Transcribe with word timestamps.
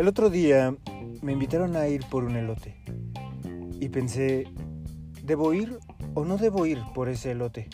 El 0.00 0.08
otro 0.08 0.30
día 0.30 0.74
me 1.20 1.32
invitaron 1.32 1.76
a 1.76 1.86
ir 1.86 2.06
por 2.08 2.24
un 2.24 2.34
elote 2.34 2.74
y 3.78 3.90
pensé, 3.90 4.48
¿debo 5.24 5.52
ir 5.52 5.78
o 6.14 6.24
no 6.24 6.38
debo 6.38 6.64
ir 6.64 6.80
por 6.94 7.10
ese 7.10 7.32
elote? 7.32 7.68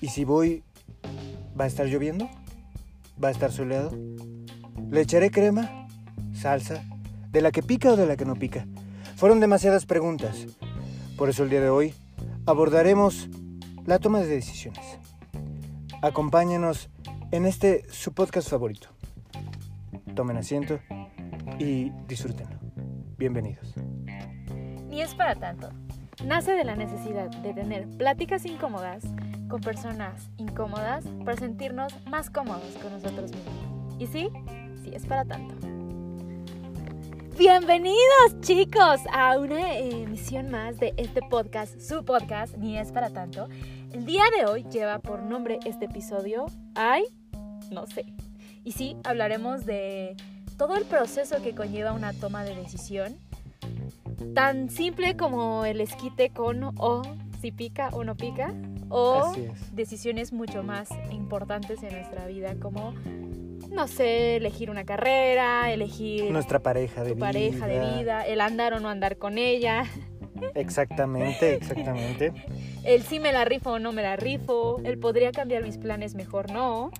Y 0.00 0.08
si 0.08 0.24
voy, 0.24 0.62
¿va 1.60 1.64
a 1.64 1.66
estar 1.66 1.84
lloviendo? 1.84 2.26
¿Va 3.22 3.28
a 3.28 3.32
estar 3.32 3.52
soleado? 3.52 3.92
¿Le 4.90 5.02
echaré 5.02 5.30
crema? 5.30 5.86
¿Salsa? 6.32 6.82
¿De 7.30 7.42
la 7.42 7.52
que 7.52 7.62
pica 7.62 7.92
o 7.92 7.96
de 7.96 8.06
la 8.06 8.16
que 8.16 8.24
no 8.24 8.36
pica? 8.36 8.66
Fueron 9.16 9.40
demasiadas 9.40 9.84
preguntas. 9.84 10.46
Por 11.18 11.28
eso 11.28 11.42
el 11.42 11.50
día 11.50 11.60
de 11.60 11.68
hoy 11.68 11.92
abordaremos 12.46 13.28
la 13.84 13.98
toma 13.98 14.20
de 14.20 14.28
decisiones. 14.28 14.98
Acompáñenos 16.00 16.88
en 17.30 17.44
este 17.44 17.84
su 17.90 18.14
podcast 18.14 18.48
favorito. 18.48 18.93
Tomen 20.14 20.36
asiento 20.36 20.78
y 21.58 21.90
disfrútenlo. 22.06 22.56
Bienvenidos. 23.18 23.74
Ni 24.88 25.02
es 25.02 25.12
para 25.14 25.34
tanto. 25.34 25.70
Nace 26.24 26.52
de 26.52 26.62
la 26.62 26.76
necesidad 26.76 27.28
de 27.30 27.52
tener 27.52 27.88
pláticas 27.96 28.46
incómodas 28.46 29.02
con 29.48 29.60
personas 29.60 30.30
incómodas 30.36 31.04
para 31.24 31.36
sentirnos 31.36 31.92
más 32.06 32.30
cómodos 32.30 32.76
con 32.80 32.92
nosotros 32.92 33.32
mismos. 33.32 33.96
Y 33.98 34.06
sí, 34.06 34.28
sí 34.84 34.90
es 34.94 35.04
para 35.04 35.24
tanto. 35.24 35.54
Bienvenidos 37.36 38.40
chicos 38.40 39.00
a 39.12 39.36
una 39.36 39.76
emisión 39.76 40.48
más 40.48 40.78
de 40.78 40.94
este 40.96 41.22
podcast, 41.28 41.80
su 41.80 42.04
podcast, 42.04 42.56
ni 42.56 42.78
es 42.78 42.92
para 42.92 43.10
tanto. 43.10 43.48
El 43.92 44.06
día 44.06 44.22
de 44.38 44.46
hoy 44.46 44.64
lleva 44.70 45.00
por 45.00 45.24
nombre 45.24 45.58
este 45.64 45.86
episodio, 45.86 46.46
ay, 46.76 47.02
no 47.72 47.86
sé. 47.88 48.14
Y 48.64 48.72
sí, 48.72 48.96
hablaremos 49.04 49.66
de 49.66 50.16
todo 50.56 50.76
el 50.76 50.84
proceso 50.84 51.42
que 51.42 51.54
conlleva 51.54 51.92
una 51.92 52.12
toma 52.12 52.44
de 52.44 52.54
decisión, 52.54 53.16
tan 54.34 54.70
simple 54.70 55.16
como 55.16 55.64
el 55.64 55.80
esquite 55.80 56.30
con 56.30 56.64
o 56.78 57.02
si 57.40 57.52
pica 57.52 57.90
o 57.92 58.04
no 58.04 58.16
pica, 58.16 58.54
o 58.88 59.34
decisiones 59.72 60.32
mucho 60.32 60.62
más 60.62 60.88
importantes 61.10 61.82
en 61.82 61.92
nuestra 61.94 62.26
vida 62.26 62.54
como, 62.60 62.94
no 63.70 63.86
sé, 63.86 64.36
elegir 64.36 64.70
una 64.70 64.84
carrera, 64.84 65.70
elegir 65.72 66.30
Nuestra 66.30 66.60
pareja 66.60 67.02
de 67.02 67.10
tu 67.10 67.16
vida. 67.16 67.26
pareja 67.26 67.66
de 67.66 67.98
vida, 67.98 68.22
el 68.22 68.40
andar 68.40 68.72
o 68.72 68.80
no 68.80 68.88
andar 68.88 69.18
con 69.18 69.36
ella, 69.36 69.84
Exactamente, 70.54 71.54
exactamente. 71.56 72.32
el 72.84 73.02
si 73.02 73.20
me 73.20 73.32
la 73.32 73.44
rifo 73.44 73.72
o 73.72 73.78
no 73.78 73.92
me 73.92 74.02
la 74.02 74.16
rifo, 74.16 74.80
el 74.84 74.98
podría 74.98 75.32
cambiar 75.32 75.62
mis 75.62 75.76
planes, 75.78 76.14
mejor 76.14 76.50
no, 76.50 76.90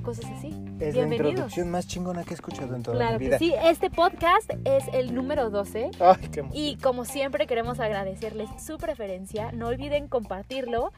o 0.00 0.02
cosas 0.02 0.24
así. 0.36 0.50
Es 0.80 0.96
la 0.96 1.06
introducción 1.06 1.70
más 1.70 1.86
chingona 1.86 2.24
que 2.24 2.30
he 2.30 2.34
escuchado 2.34 2.74
en 2.74 2.82
toda 2.82 2.96
Claro 2.96 3.18
mi 3.18 3.24
que 3.24 3.28
vida. 3.28 3.38
sí, 3.38 3.54
este 3.64 3.90
podcast 3.90 4.50
es 4.64 4.84
el 4.92 5.14
número 5.14 5.50
12 5.50 5.90
Ay, 6.00 6.28
qué 6.32 6.44
y 6.52 6.76
como 6.76 7.04
siempre 7.04 7.46
queremos 7.46 7.78
agradecerles 7.80 8.48
su 8.64 8.78
preferencia. 8.78 9.52
No 9.52 9.68
olviden 9.68 10.08
compartirlo 10.08 10.92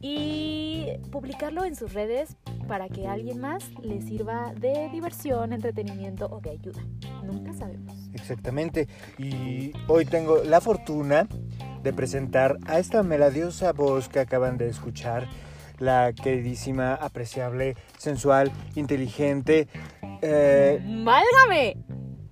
y 0.00 0.86
publicarlo 1.10 1.64
en 1.64 1.76
sus 1.76 1.92
redes 1.92 2.36
para 2.68 2.88
que 2.88 3.06
a 3.06 3.12
alguien 3.12 3.40
más 3.40 3.70
le 3.82 4.02
sirva 4.02 4.52
de 4.54 4.88
diversión, 4.90 5.52
entretenimiento 5.52 6.26
o 6.26 6.40
de 6.40 6.50
ayuda. 6.50 6.82
Nunca 7.24 7.52
sabemos. 7.52 7.94
Exactamente. 8.12 8.88
Y 9.18 9.72
hoy 9.88 10.04
tengo 10.04 10.42
la 10.44 10.60
fortuna 10.60 11.28
de 11.82 11.92
presentar 11.92 12.58
a 12.66 12.78
esta 12.78 13.02
melodiosa 13.02 13.72
voz 13.72 14.08
que 14.08 14.20
acaban 14.20 14.58
de 14.58 14.68
escuchar, 14.68 15.28
la 15.82 16.12
queridísima, 16.12 16.94
apreciable, 16.94 17.76
sensual, 17.98 18.52
inteligente, 18.76 19.66
eh, 20.22 20.80
¡Válgame! 21.04 21.76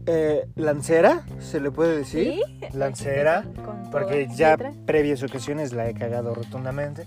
eh, 0.06 0.47
lancera, 0.55 1.25
se 1.41 1.61
le 1.61 1.71
puede 1.71 1.99
decir. 1.99 2.34
¿Sí? 2.34 2.69
Lancera, 2.72 3.44
porque 3.91 4.28
ya 4.34 4.56
previas 4.87 5.22
ocasiones 5.22 5.72
la 5.72 5.88
he 5.88 5.94
cagado 5.94 6.34
rotundamente. 6.34 7.06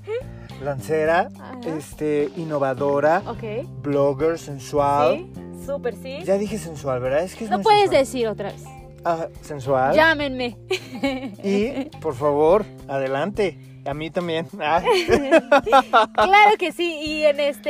Lancera, 0.61 1.29
Ajá. 1.39 1.59
este, 1.77 2.29
innovadora, 2.35 3.21
Ok. 3.25 3.65
blogger, 3.81 4.37
sensual. 4.37 5.25
Sí, 5.33 5.65
súper 5.65 5.95
sí. 5.95 6.19
Ya 6.23 6.37
dije 6.37 6.57
sensual, 6.57 6.99
¿verdad? 6.99 7.23
Es 7.23 7.35
que 7.35 7.45
es 7.45 7.49
No 7.49 7.57
muy 7.57 7.63
puedes 7.63 7.81
sensual. 7.89 7.99
decir 8.01 8.27
otra 8.27 8.51
vez. 8.51 8.63
Ah, 9.05 9.27
sensual. 9.41 9.95
Llámenme. 9.95 10.57
Y, 11.43 11.89
por 11.99 12.15
favor, 12.15 12.65
adelante. 12.87 13.57
A 13.85 13.93
mí 13.93 14.09
también. 14.09 14.47
Ah, 14.59 14.81
claro 16.13 16.57
que 16.57 16.71
sí. 16.71 16.99
Y 17.03 17.23
en 17.25 17.39
este... 17.39 17.67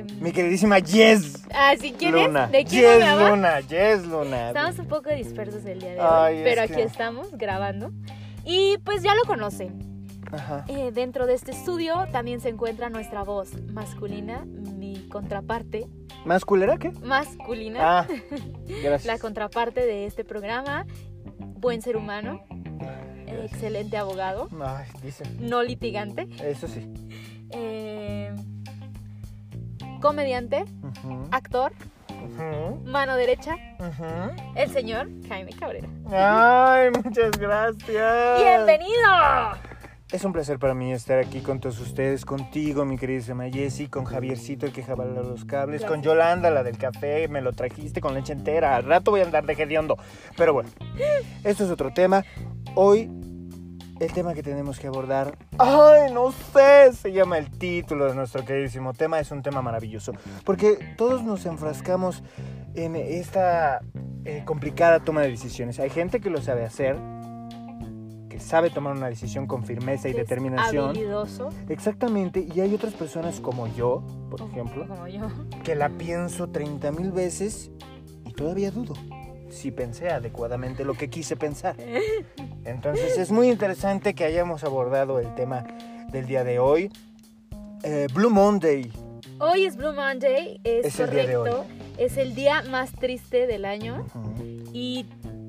eh, 0.00 0.04
mi 0.20 0.32
queridísima 0.32 0.78
Yes 0.78 1.44
Ah, 1.54 1.74
¿sí 1.78 1.94
quién 1.96 2.12
Luna. 2.12 2.44
es? 2.46 2.50
¿De 2.52 2.64
quién 2.64 3.00
yes? 3.00 3.18
Luna, 3.30 3.60
Yes 3.60 4.06
Luna. 4.06 4.48
Estamos 4.48 4.78
un 4.78 4.86
poco 4.88 5.10
dispersos 5.10 5.64
el 5.66 5.80
día 5.80 5.90
de 5.94 6.00
hoy, 6.00 6.06
Ay, 6.10 6.36
es 6.38 6.42
pero 6.44 6.62
aquí 6.62 6.74
que- 6.74 6.82
estamos 6.82 7.28
grabando. 7.32 7.90
Y 8.44 8.78
pues 8.84 9.02
ya 9.02 9.14
lo 9.14 9.22
conocen. 9.24 9.94
Ajá. 10.32 10.64
Eh, 10.68 10.90
dentro 10.92 11.26
de 11.26 11.34
este 11.34 11.52
estudio 11.52 12.06
también 12.10 12.40
se 12.40 12.48
encuentra 12.48 12.90
nuestra 12.90 13.22
voz 13.22 13.50
masculina, 13.72 14.44
mi 14.46 15.06
contraparte 15.08 15.86
¿Más 16.24 16.44
culera 16.44 16.76
qué? 16.76 16.90
masculina, 17.02 18.00
Ah, 18.00 18.06
gracias. 18.82 19.04
la 19.04 19.18
contraparte 19.18 19.86
de 19.86 20.06
este 20.06 20.24
programa, 20.24 20.86
buen 21.38 21.82
ser 21.82 21.96
humano, 21.96 22.40
Gracias. 23.38 23.52
excelente 23.52 23.96
abogado, 23.96 24.48
Ay, 24.62 24.86
dicen. 25.02 25.36
no 25.48 25.62
litigante, 25.62 26.28
Eso 26.42 26.66
sí. 26.68 26.92
eh, 27.50 28.34
comediante, 30.00 30.64
actor, 31.30 31.72
mano 32.84 33.16
derecha, 33.16 33.56
el 34.54 34.70
señor 34.70 35.08
Jaime 35.28 35.52
Cabrera. 35.52 35.88
Ay, 36.10 36.90
muchas 37.04 37.30
gracias. 37.38 38.40
¡Bienvenido! 38.42 38.92
Es 40.12 40.24
un 40.24 40.32
placer 40.32 40.60
para 40.60 40.74
mí 40.74 40.92
estar 40.92 41.18
aquí 41.18 41.40
con 41.40 41.58
todos 41.58 41.80
ustedes, 41.80 42.24
contigo, 42.24 42.84
mi 42.84 42.96
queridísima 42.98 43.48
Jessie, 43.50 43.88
con 43.88 44.04
Javiercito, 44.04 44.64
el 44.64 44.72
que 44.72 44.84
jabala 44.84 45.22
los 45.22 45.44
cables, 45.44 45.84
con. 45.84 46.02
Yolanda, 46.02 46.50
la 46.50 46.62
del 46.62 46.78
café, 46.78 47.26
me 47.26 47.40
lo 47.40 47.52
trajiste 47.52 48.00
con 48.00 48.14
leche 48.14 48.32
entera. 48.32 48.76
Al 48.76 48.84
rato 48.84 49.10
voy 49.10 49.22
a 49.22 49.24
andar 49.24 49.44
de 49.44 49.54
hediondo. 49.54 49.96
Pero 50.36 50.52
bueno, 50.52 50.68
esto 51.42 51.64
es 51.64 51.70
otro 51.70 51.92
tema. 51.92 52.22
Hoy, 52.76 53.08
el 54.00 54.12
tema 54.12 54.34
que 54.34 54.42
tenemos 54.42 54.80
que 54.80 54.88
abordar, 54.88 55.38
ay, 55.58 56.12
no 56.12 56.32
sé, 56.32 56.92
se 56.92 57.12
llama 57.12 57.38
el 57.38 57.48
título 57.48 58.06
de 58.06 58.16
nuestro 58.16 58.44
queridísimo 58.44 58.92
tema. 58.92 59.20
Es 59.20 59.30
un 59.30 59.42
tema 59.42 59.62
maravilloso, 59.62 60.12
porque 60.44 60.94
todos 60.96 61.22
nos 61.22 61.46
enfrascamos 61.46 62.24
en 62.74 62.96
esta 62.96 63.80
eh, 64.24 64.42
complicada 64.44 64.98
toma 65.04 65.22
de 65.22 65.30
decisiones. 65.30 65.78
Hay 65.78 65.90
gente 65.90 66.20
que 66.20 66.30
lo 66.30 66.42
sabe 66.42 66.64
hacer, 66.64 66.96
que 68.28 68.40
sabe 68.40 68.70
tomar 68.70 68.96
una 68.96 69.06
decisión 69.06 69.46
con 69.46 69.64
firmeza 69.64 70.08
y 70.08 70.10
es 70.10 70.16
determinación. 70.16 70.90
habilidoso, 70.90 71.50
Exactamente, 71.68 72.44
y 72.52 72.60
hay 72.60 72.74
otras 72.74 72.94
personas 72.94 73.38
como 73.38 73.68
yo, 73.68 74.02
por 74.32 74.40
ejemplo, 74.40 74.88
como 74.88 75.06
yo. 75.06 75.28
que 75.62 75.76
la 75.76 75.90
pienso 75.90 76.48
30 76.48 76.90
mil 76.90 77.12
veces 77.12 77.70
y 78.24 78.32
todavía 78.32 78.72
dudo 78.72 78.94
si 79.54 79.70
pensé 79.70 80.10
adecuadamente 80.10 80.84
lo 80.84 80.94
que 80.94 81.08
quise 81.08 81.36
pensar. 81.36 81.76
Entonces 82.64 83.18
es 83.18 83.30
muy 83.30 83.48
interesante 83.48 84.14
que 84.14 84.24
hayamos 84.24 84.64
abordado 84.64 85.18
el 85.20 85.34
tema 85.34 85.64
del 86.10 86.26
día 86.26 86.44
de 86.44 86.58
hoy. 86.58 86.90
Eh, 87.82 88.06
Blue 88.12 88.30
Monday. 88.30 88.90
Hoy 89.38 89.64
es 89.64 89.76
Blue 89.76 89.92
Monday, 89.92 90.60
es, 90.64 90.86
Es 90.86 90.96
correcto. 90.96 91.64
Es 91.98 92.16
el 92.16 92.34
día 92.34 92.62
más 92.62 92.92
triste 92.92 93.46
del 93.46 93.64
año 93.64 94.04
Ujú. 94.14 94.34
y 94.72 95.06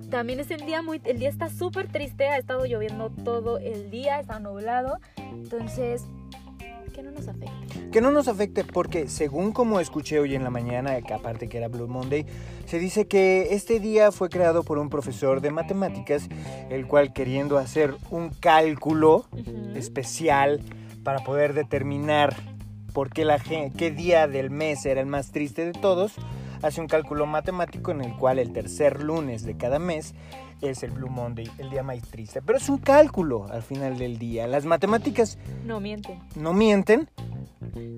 también 0.10 0.40
es 0.40 0.52
el 0.52 0.66
día 0.66 0.82
muy 0.82 1.02
el 1.06 1.20
día 1.20 1.30
está 1.30 1.50
súper 1.50 1.88
triste, 1.88 2.28
ha 2.28 2.38
estado 2.38 2.66
lloviendo 2.66 3.10
todo 3.24 3.58
el 3.58 3.90
día, 3.90 4.20
está 4.20 4.40
nublado. 4.40 5.00
Entonces, 5.18 6.06
que 6.95 7.03
no 7.03 7.12
nos 7.12 7.27
afecte. 7.27 7.89
Que 7.92 8.00
no 8.00 8.09
nos 8.09 8.30
afecte 8.30 8.63
porque 8.63 9.09
según 9.09 9.51
como 9.51 9.81
escuché 9.81 10.18
hoy 10.18 10.33
en 10.33 10.45
la 10.45 10.50
mañana, 10.50 11.01
que 11.01 11.13
aparte 11.13 11.50
que 11.50 11.57
era 11.57 11.68
Blue 11.68 11.89
Monday, 11.89 12.25
se 12.65 12.80
dice 12.80 13.06
que 13.06 13.50
este 13.51 13.81
día 13.81 14.13
fue 14.13 14.30
creado 14.30 14.63
por 14.63 14.77
un 14.77 14.89
profesor 14.89 15.42
de 15.42 15.51
matemáticas, 15.51 16.30
el 16.69 16.88
cual 16.88 17.12
queriendo 17.12 17.57
hacer 17.57 17.94
un 18.12 18.30
cálculo 18.30 19.25
especial 19.75 20.62
para 21.03 21.19
poder 21.19 21.53
determinar 21.53 22.33
por 22.94 23.09
qué, 23.09 23.25
la, 23.25 23.39
qué 23.39 23.91
día 23.91 24.27
del 24.27 24.50
mes 24.50 24.86
era 24.86 25.01
el 25.01 25.07
más 25.07 25.31
triste 25.31 25.65
de 25.65 25.74
todos, 25.74 26.13
hace 26.65 26.81
un 26.81 26.88
cálculo 26.88 27.25
matemático 27.27 27.91
en 27.91 28.01
el 28.01 28.13
cual 28.15 28.39
el 28.39 28.51
tercer 28.51 29.03
lunes 29.03 29.44
de 29.44 29.56
cada 29.56 29.77
mes 29.77 30.15
es 30.62 30.81
el 30.83 30.91
Blue 30.91 31.09
Monday, 31.09 31.50
el 31.59 31.69
día 31.69 31.83
más 31.83 32.01
triste. 32.09 32.41
Pero 32.41 32.57
es 32.57 32.67
un 32.69 32.79
cálculo 32.79 33.45
al 33.51 33.62
final 33.62 33.97
del 33.97 34.17
día. 34.17 34.47
Las 34.47 34.65
matemáticas 34.65 35.38
No 35.63 35.79
miente. 35.79 36.19
no 36.35 36.53
mienten, 36.53 37.09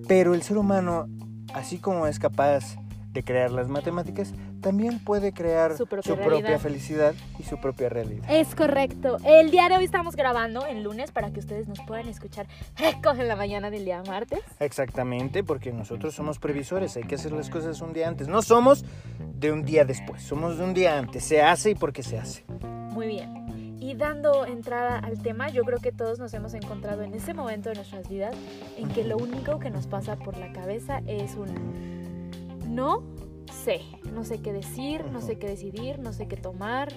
pero 0.07 0.33
el 0.33 0.41
ser 0.41 0.57
humano, 0.57 1.07
así 1.53 1.77
como 1.77 2.07
es 2.07 2.19
capaz 2.19 2.75
de 3.13 3.23
crear 3.23 3.51
las 3.51 3.69
matemáticas, 3.69 4.33
también 4.61 4.99
puede 4.99 5.33
crear 5.33 5.75
Su 5.77 5.85
su 5.85 6.15
propia 6.15 6.59
felicidad 6.59 7.13
y 7.39 7.43
su 7.43 7.59
propia 7.59 7.89
realidad. 7.89 8.25
Es 8.29 8.55
correcto. 8.55 9.17
El 9.23 9.51
día 9.51 9.69
de 9.69 9.77
hoy 9.77 9.83
estamos 9.85 10.15
grabando 10.15 10.65
el 10.65 10.83
lunes 10.83 11.11
para 11.11 11.31
que 11.31 11.39
ustedes 11.39 11.67
nos 11.67 11.79
puedan 11.81 12.07
escuchar 12.07 12.47
frescos 12.75 13.19
en 13.19 13.27
la 13.27 13.35
mañana 13.35 13.69
del 13.69 13.85
día 13.85 14.01
martes. 14.07 14.39
Exactamente, 14.59 15.43
porque 15.43 15.71
nosotros 15.71 16.15
somos 16.15 16.39
previsores, 16.39 16.95
hay 16.97 17.03
que 17.03 17.15
hacer 17.15 17.31
las 17.31 17.49
cosas 17.49 17.81
un 17.81 17.93
día 17.93 18.07
antes. 18.07 18.27
No 18.27 18.41
somos 18.41 18.85
de 19.19 19.51
un 19.51 19.63
día 19.63 19.85
después, 19.85 20.23
somos 20.23 20.57
de 20.57 20.63
un 20.63 20.73
día 20.73 20.97
antes. 20.97 21.23
Se 21.23 21.41
hace 21.41 21.71
y 21.71 21.75
porque 21.75 22.03
se 22.03 22.17
hace. 22.17 22.45
Muy 22.91 23.07
bien. 23.07 23.77
Y 23.79 23.95
dando 23.95 24.45
entrada 24.45 24.99
al 24.99 25.21
tema, 25.21 25.49
yo 25.49 25.63
creo 25.63 25.77
que 25.77 25.91
todos 25.91 26.19
nos 26.19 26.33
hemos 26.33 26.53
encontrado 26.53 27.03
en 27.03 27.13
ese 27.13 27.33
momento 27.33 27.69
de 27.69 27.75
nuestras 27.75 28.09
vidas 28.09 28.35
en 28.77 28.89
que 28.89 29.03
lo 29.03 29.17
único 29.17 29.59
que 29.59 29.69
nos 29.69 29.87
pasa 29.87 30.17
por 30.17 30.37
la 30.37 30.51
cabeza 30.51 31.01
es 31.05 31.35
un 31.35 31.47
no 32.67 33.03
sé, 33.63 33.81
no 34.17 34.25
sé 34.25 34.39
qué 34.41 34.51
decir, 34.51 35.05
no 35.11 35.21
sé 35.21 35.37
qué 35.37 35.47
decidir, 35.47 35.99
no 35.99 36.11
sé 36.11 36.27
qué 36.27 36.37
tomar, 36.37 36.91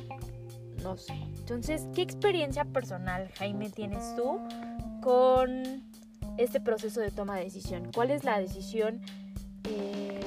no 0.82 0.96
sé. 0.96 1.12
Entonces, 1.12 1.86
¿qué 1.94 2.00
experiencia 2.00 2.64
personal, 2.64 3.28
Jaime, 3.36 3.68
tienes 3.68 4.16
tú 4.16 4.40
con 5.02 5.84
este 6.38 6.62
proceso 6.62 7.02
de 7.02 7.10
toma 7.10 7.36
de 7.36 7.44
decisión? 7.44 7.90
¿Cuál 7.94 8.10
es 8.10 8.24
la 8.24 8.40
decisión? 8.40 9.02
eh, 9.64 10.18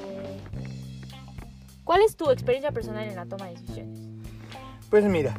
¿Cuál 1.82 2.02
es 2.02 2.14
tu 2.14 2.30
experiencia 2.30 2.70
personal 2.70 3.08
en 3.08 3.16
la 3.16 3.26
toma 3.26 3.46
de 3.46 3.54
decisiones? 3.54 3.98
Pues 4.88 5.04
mira, 5.06 5.36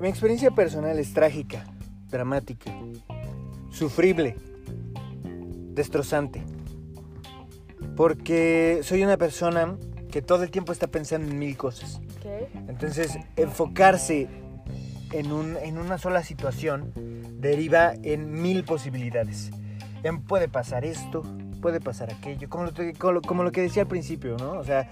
mi 0.00 0.08
experiencia 0.08 0.50
personal 0.50 0.98
es 0.98 1.14
trágica, 1.14 1.64
dramática, 2.10 2.72
sufrible, 3.70 4.34
destrozante. 5.74 6.42
Porque 7.94 8.80
soy 8.82 9.04
una 9.04 9.16
persona 9.16 9.76
que 10.10 10.22
todo 10.22 10.42
el 10.42 10.50
tiempo 10.50 10.72
está 10.72 10.86
pensando 10.88 11.30
en 11.30 11.38
mil 11.38 11.56
cosas. 11.56 12.00
Ok. 12.18 12.26
Entonces, 12.68 13.18
enfocarse 13.36 14.28
en, 15.12 15.32
un- 15.32 15.56
en 15.56 15.78
una 15.78 15.98
sola 15.98 16.22
situación 16.22 16.92
deriva 17.40 17.92
en 18.02 18.40
mil 18.42 18.64
posibilidades. 18.64 19.50
En- 20.02 20.22
puede 20.22 20.48
pasar 20.48 20.84
esto, 20.84 21.22
puede 21.60 21.80
pasar 21.80 22.10
aquello, 22.12 22.48
como 22.48 22.64
lo, 22.64 22.72
como 22.98 23.12
lo- 23.12 23.22
como 23.22 23.42
lo 23.42 23.52
que 23.52 23.60
decía 23.60 23.82
al 23.82 23.88
principio, 23.88 24.36
¿no? 24.38 24.52
O 24.52 24.64
sea, 24.64 24.90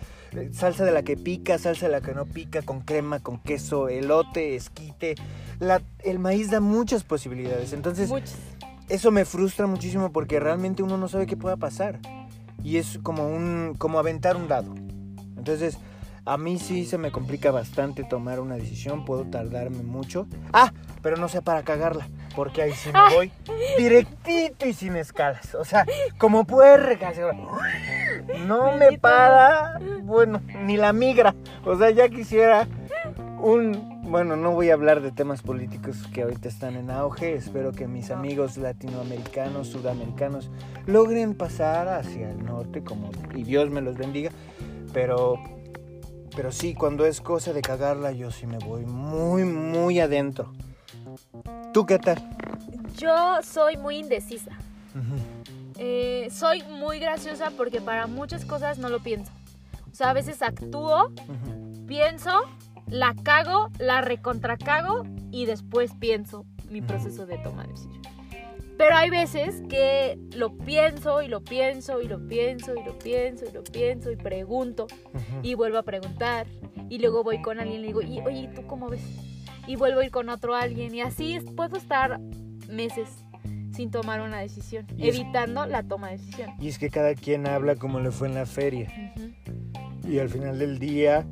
salsa 0.52 0.84
de 0.84 0.92
la 0.92 1.02
que 1.02 1.16
pica, 1.16 1.56
salsa 1.58 1.86
de 1.86 1.92
la 1.92 2.00
que 2.00 2.12
no 2.14 2.26
pica, 2.26 2.62
con 2.62 2.80
crema, 2.80 3.20
con 3.20 3.38
queso, 3.38 3.88
elote, 3.88 4.54
esquite. 4.54 5.14
La- 5.60 5.82
el 6.04 6.18
maíz 6.18 6.50
da 6.50 6.60
muchas 6.60 7.04
posibilidades. 7.04 7.72
Entonces, 7.72 8.08
Muchas. 8.10 8.36
eso 8.88 9.10
me 9.10 9.24
frustra 9.24 9.66
muchísimo 9.66 10.12
porque 10.12 10.38
realmente 10.40 10.82
uno 10.82 10.96
no 10.98 11.08
sabe 11.08 11.26
qué 11.26 11.36
pueda 11.36 11.56
pasar. 11.56 11.98
Y 12.62 12.76
es 12.76 12.98
como 13.02 13.28
un 13.28 13.76
como 13.78 13.98
aventar 14.00 14.36
un 14.36 14.48
dado. 14.48 14.74
Entonces, 15.38 15.78
a 16.28 16.36
mí 16.36 16.58
sí 16.58 16.84
se 16.84 16.98
me 16.98 17.10
complica 17.10 17.50
bastante 17.50 18.04
tomar 18.04 18.38
una 18.38 18.56
decisión, 18.56 19.06
puedo 19.06 19.24
tardarme 19.24 19.82
mucho. 19.82 20.26
Ah, 20.52 20.72
pero 21.00 21.16
no 21.16 21.26
sé 21.28 21.40
para 21.40 21.62
cagarla, 21.62 22.06
porque 22.36 22.60
ahí 22.60 22.72
sí 22.72 22.90
me 22.92 23.14
voy 23.14 23.32
directito 23.78 24.66
y 24.66 24.74
sin 24.74 24.96
escalas. 24.96 25.54
O 25.54 25.64
sea, 25.64 25.86
como 26.18 26.44
puerca. 26.44 27.12
No 28.46 28.76
me 28.76 28.98
para, 28.98 29.80
bueno, 30.02 30.42
ni 30.64 30.76
la 30.76 30.92
migra. 30.92 31.34
O 31.64 31.76
sea, 31.78 31.90
ya 31.90 32.10
quisiera 32.10 32.68
un... 33.40 33.96
Bueno, 34.08 34.36
no 34.36 34.52
voy 34.52 34.70
a 34.70 34.74
hablar 34.74 35.02
de 35.02 35.12
temas 35.12 35.42
políticos 35.42 36.06
que 36.14 36.22
ahorita 36.22 36.48
están 36.48 36.76
en 36.76 36.90
auge. 36.90 37.34
Espero 37.34 37.72
que 37.72 37.86
mis 37.86 38.10
amigos 38.10 38.56
latinoamericanos, 38.56 39.68
sudamericanos, 39.68 40.50
logren 40.86 41.34
pasar 41.34 41.88
hacia 41.88 42.30
el 42.30 42.42
norte, 42.44 42.82
como 42.82 43.10
y 43.34 43.44
Dios 43.44 43.68
me 43.70 43.82
los 43.82 43.98
bendiga. 43.98 44.30
Pero, 44.92 45.36
pero 46.34 46.52
sí, 46.52 46.74
cuando 46.74 47.04
es 47.06 47.20
cosa 47.20 47.52
de 47.52 47.62
cagarla, 47.62 48.12
yo 48.12 48.30
sí 48.30 48.46
me 48.46 48.58
voy 48.58 48.84
muy, 48.84 49.44
muy 49.44 50.00
adentro. 50.00 50.52
¿Tú 51.72 51.86
qué 51.86 51.98
tal? 51.98 52.18
Yo 52.96 53.38
soy 53.42 53.76
muy 53.76 53.98
indecisa. 53.98 54.52
Eh, 55.78 56.28
soy 56.32 56.62
muy 56.64 56.98
graciosa 56.98 57.52
porque 57.56 57.80
para 57.80 58.06
muchas 58.06 58.44
cosas 58.44 58.78
no 58.78 58.88
lo 58.88 59.00
pienso. 59.00 59.30
O 59.90 59.94
sea, 59.94 60.10
a 60.10 60.12
veces 60.12 60.42
actúo, 60.42 61.12
pienso, 61.86 62.32
la 62.88 63.14
cago, 63.22 63.70
la 63.78 64.00
recontracago 64.00 65.04
y 65.30 65.46
después 65.46 65.92
pienso 65.98 66.44
mi 66.70 66.82
proceso 66.82 67.26
de 67.26 67.38
toma 67.38 67.62
de 67.62 67.68
decisión. 67.68 68.02
Pero 68.78 68.94
hay 68.96 69.10
veces 69.10 69.60
que 69.68 70.18
lo 70.36 70.56
pienso 70.56 71.20
y 71.20 71.28
lo 71.28 71.42
pienso 71.42 72.00
y 72.00 72.06
lo 72.08 72.26
pienso 72.26 72.74
y 72.74 72.84
lo 72.84 72.96
pienso 72.98 73.44
y 73.46 73.52
lo 73.52 73.64
pienso 73.64 74.10
y 74.12 74.16
pregunto 74.16 74.86
y 75.42 75.54
vuelvo 75.54 75.78
a 75.78 75.82
preguntar 75.82 76.46
y 76.88 76.98
luego 77.00 77.24
voy 77.24 77.42
con 77.42 77.58
alguien 77.58 77.80
y 77.80 77.82
le 77.82 77.86
digo, 77.88 78.02
y, 78.02 78.20
oye, 78.20 78.42
¿y 78.42 78.48
tú 78.48 78.66
cómo 78.66 78.88
ves? 78.88 79.02
Y 79.66 79.76
vuelvo 79.76 80.00
a 80.00 80.04
ir 80.04 80.10
con 80.12 80.28
otro 80.28 80.54
alguien 80.54 80.94
y 80.94 81.00
así 81.00 81.34
es- 81.34 81.44
puedo 81.44 81.76
estar 81.76 82.20
meses 82.70 83.08
sin 83.72 83.90
tomar 83.90 84.20
una 84.20 84.38
decisión, 84.40 84.86
Y 84.96 85.08
es- 85.08 85.16
evitando 85.18 85.66
la 85.66 85.82
toma 85.82 86.08
de 86.10 86.18
decisión. 86.18 86.50
Y 86.60 86.68
es 86.68 86.78
que 86.78 86.88
cada 86.88 87.14
quien 87.14 87.46
habla 87.46 87.74
como 87.76 88.00
le 88.00 88.10
fue 88.12 88.28
en 88.28 88.34
la 88.34 88.46
feria. 88.46 88.88
Y 90.08 90.18
al 90.20 90.28
final 90.30 90.58
del 90.58 90.78
día, 90.78 91.26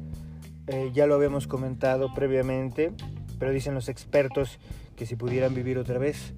eh, 0.66 0.90
ya 0.92 1.06
lo 1.06 1.14
habíamos 1.14 1.46
comentado 1.46 2.12
previamente, 2.14 2.92
pero 3.38 3.52
dicen 3.52 3.72
los 3.74 3.88
expertos 3.88 4.58
que 4.96 5.06
si 5.06 5.16
pudieran 5.16 5.54
vivir 5.54 5.78
otra 5.78 5.98
vez, 5.98 6.34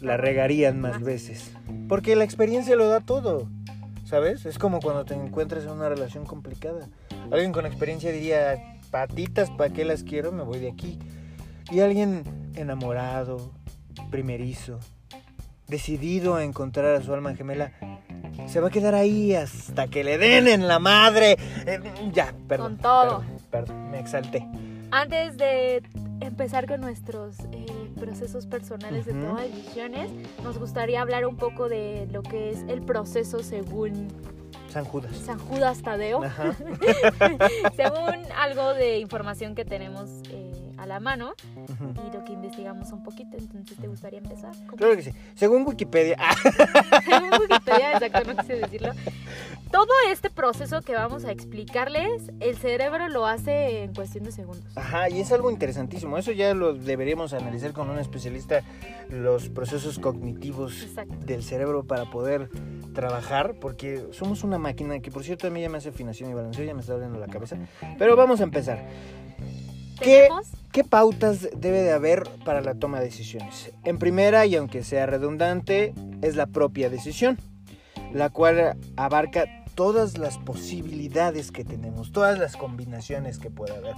la 0.00 0.16
regarían 0.16 0.80
más 0.80 1.00
veces. 1.00 1.52
Porque 1.88 2.16
la 2.16 2.24
experiencia 2.24 2.76
lo 2.76 2.88
da 2.88 3.00
todo, 3.00 3.48
¿sabes? 4.04 4.46
Es 4.46 4.58
como 4.58 4.80
cuando 4.80 5.04
te 5.04 5.14
encuentras 5.14 5.64
en 5.64 5.70
una 5.70 5.88
relación 5.88 6.24
complicada. 6.24 6.88
Alguien 7.30 7.52
con 7.52 7.66
experiencia 7.66 8.12
diría, 8.12 8.80
patitas, 8.90 9.50
¿para 9.50 9.72
qué 9.72 9.84
las 9.84 10.04
quiero? 10.04 10.32
Me 10.32 10.42
voy 10.42 10.58
de 10.58 10.70
aquí. 10.70 10.98
Y 11.70 11.80
alguien 11.80 12.22
enamorado, 12.54 13.52
primerizo, 14.10 14.78
decidido 15.66 16.34
a 16.34 16.44
encontrar 16.44 16.94
a 16.94 17.02
su 17.02 17.12
alma 17.12 17.34
gemela, 17.34 17.72
se 18.46 18.60
va 18.60 18.68
a 18.68 18.70
quedar 18.70 18.94
ahí 18.94 19.34
hasta 19.34 19.88
que 19.88 20.04
le 20.04 20.18
den 20.18 20.48
en 20.48 20.68
la 20.68 20.78
madre. 20.78 21.36
Eh, 21.66 21.80
ya, 22.12 22.34
perdón. 22.48 22.74
Con 22.74 22.82
todo. 22.82 23.18
Perdón, 23.20 23.38
perdón, 23.50 23.90
me 23.90 24.00
exalté. 24.00 24.46
Antes 24.90 25.36
de 25.36 25.82
empezar 26.20 26.66
con 26.66 26.80
nuestros 26.80 27.36
eh, 27.52 27.66
procesos 27.94 28.46
personales 28.46 29.06
de 29.06 29.12
toma 29.12 29.42
de 29.42 29.50
decisiones, 29.50 30.10
nos 30.42 30.58
gustaría 30.58 31.00
hablar 31.00 31.26
un 31.26 31.36
poco 31.36 31.68
de 31.68 32.06
lo 32.12 32.22
que 32.22 32.50
es 32.50 32.62
el 32.68 32.82
proceso 32.82 33.40
según 33.42 34.08
San 34.74 34.84
Judas. 34.84 35.16
San 35.16 35.38
Judas 35.38 35.82
Tadeo. 35.82 36.24
Ajá. 36.24 36.52
según 37.76 38.16
algo 38.36 38.74
de 38.74 38.98
información 38.98 39.54
que 39.54 39.64
tenemos 39.64 40.10
eh, 40.30 40.43
a 40.84 40.86
la 40.86 41.00
mano 41.00 41.32
Ujú. 41.56 41.94
y 42.08 42.14
lo 42.16 42.24
que 42.24 42.32
investigamos 42.32 42.92
un 42.92 43.02
poquito. 43.02 43.36
Entonces, 43.36 43.76
¿te 43.78 43.88
gustaría 43.88 44.18
empezar? 44.18 44.52
¿Cómo? 44.66 44.76
Claro 44.76 44.94
que 44.96 45.02
sí. 45.02 45.12
Según 45.34 45.66
Wikipedia. 45.66 46.16
Según 47.04 47.30
Wikipedia, 47.40 47.92
exacto, 47.94 48.32
no 48.32 48.36
quise 48.40 48.56
decirlo. 48.56 48.92
Todo 49.72 49.88
este 50.08 50.30
proceso 50.30 50.82
que 50.82 50.94
vamos 50.94 51.24
a 51.24 51.32
explicarles, 51.32 52.30
el 52.38 52.56
cerebro 52.56 53.08
lo 53.08 53.26
hace 53.26 53.82
en 53.82 53.94
cuestión 53.94 54.22
de 54.24 54.30
segundos. 54.30 54.76
Ajá, 54.76 55.08
y 55.08 55.20
es 55.20 55.32
algo 55.32 55.50
interesantísimo. 55.50 56.16
Eso 56.16 56.30
ya 56.30 56.54
lo 56.54 56.74
deberíamos 56.74 57.32
analizar 57.32 57.72
con 57.72 57.90
un 57.90 57.98
especialista, 57.98 58.60
los 59.08 59.48
procesos 59.48 59.98
cognitivos 59.98 60.82
Exacto. 60.82 61.14
del 61.26 61.42
cerebro 61.42 61.84
para 61.84 62.08
poder 62.10 62.50
trabajar, 62.94 63.54
porque 63.60 64.06
somos 64.12 64.44
una 64.44 64.58
máquina 64.58 65.00
que, 65.00 65.10
por 65.10 65.24
cierto, 65.24 65.48
a 65.48 65.50
mí 65.50 65.60
ya 65.60 65.68
me 65.68 65.78
hace 65.78 65.88
afinación 65.88 66.30
y 66.30 66.34
balanceo, 66.34 66.64
ya 66.64 66.74
me 66.74 66.80
está 66.80 66.92
doliendo 66.92 67.18
la 67.18 67.26
cabeza. 67.26 67.56
Pero 67.98 68.14
vamos 68.14 68.40
a 68.40 68.44
empezar. 68.44 68.84
¿Qué, 70.00 70.28
¿Qué 70.72 70.84
pautas 70.84 71.48
debe 71.56 71.82
de 71.82 71.92
haber 71.92 72.24
para 72.44 72.60
la 72.60 72.74
toma 72.74 72.98
de 72.98 73.06
decisiones? 73.06 73.70
En 73.84 73.98
primera, 73.98 74.44
y 74.46 74.56
aunque 74.56 74.82
sea 74.84 75.06
redundante, 75.06 75.94
es 76.22 76.36
la 76.36 76.46
propia 76.46 76.90
decisión, 76.90 77.38
la 78.12 78.30
cual 78.30 78.76
abarca 78.96 79.44
todas 79.74 80.18
las 80.18 80.38
posibilidades 80.38 81.50
que 81.50 81.64
tenemos, 81.64 82.12
todas 82.12 82.38
las 82.38 82.56
combinaciones 82.56 83.38
que 83.38 83.50
puede 83.50 83.76
haber. 83.76 83.94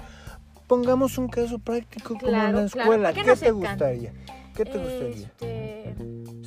Pongamos 0.66 1.16
un 1.18 1.28
caso 1.28 1.58
práctico 1.58 2.14
como 2.14 2.26
en 2.26 2.32
Claro, 2.32 2.62
la 2.62 2.68
claro, 2.68 2.82
escuela. 2.92 3.08
porque 3.10 3.22
¿Qué 3.22 3.26
nos 3.28 3.40
te 3.40 3.46
encanta. 3.48 3.68
gustaría? 3.70 4.12
¿Qué 4.54 4.64
te 4.64 4.78
gustaría? 4.78 5.26
Este, 5.26 5.94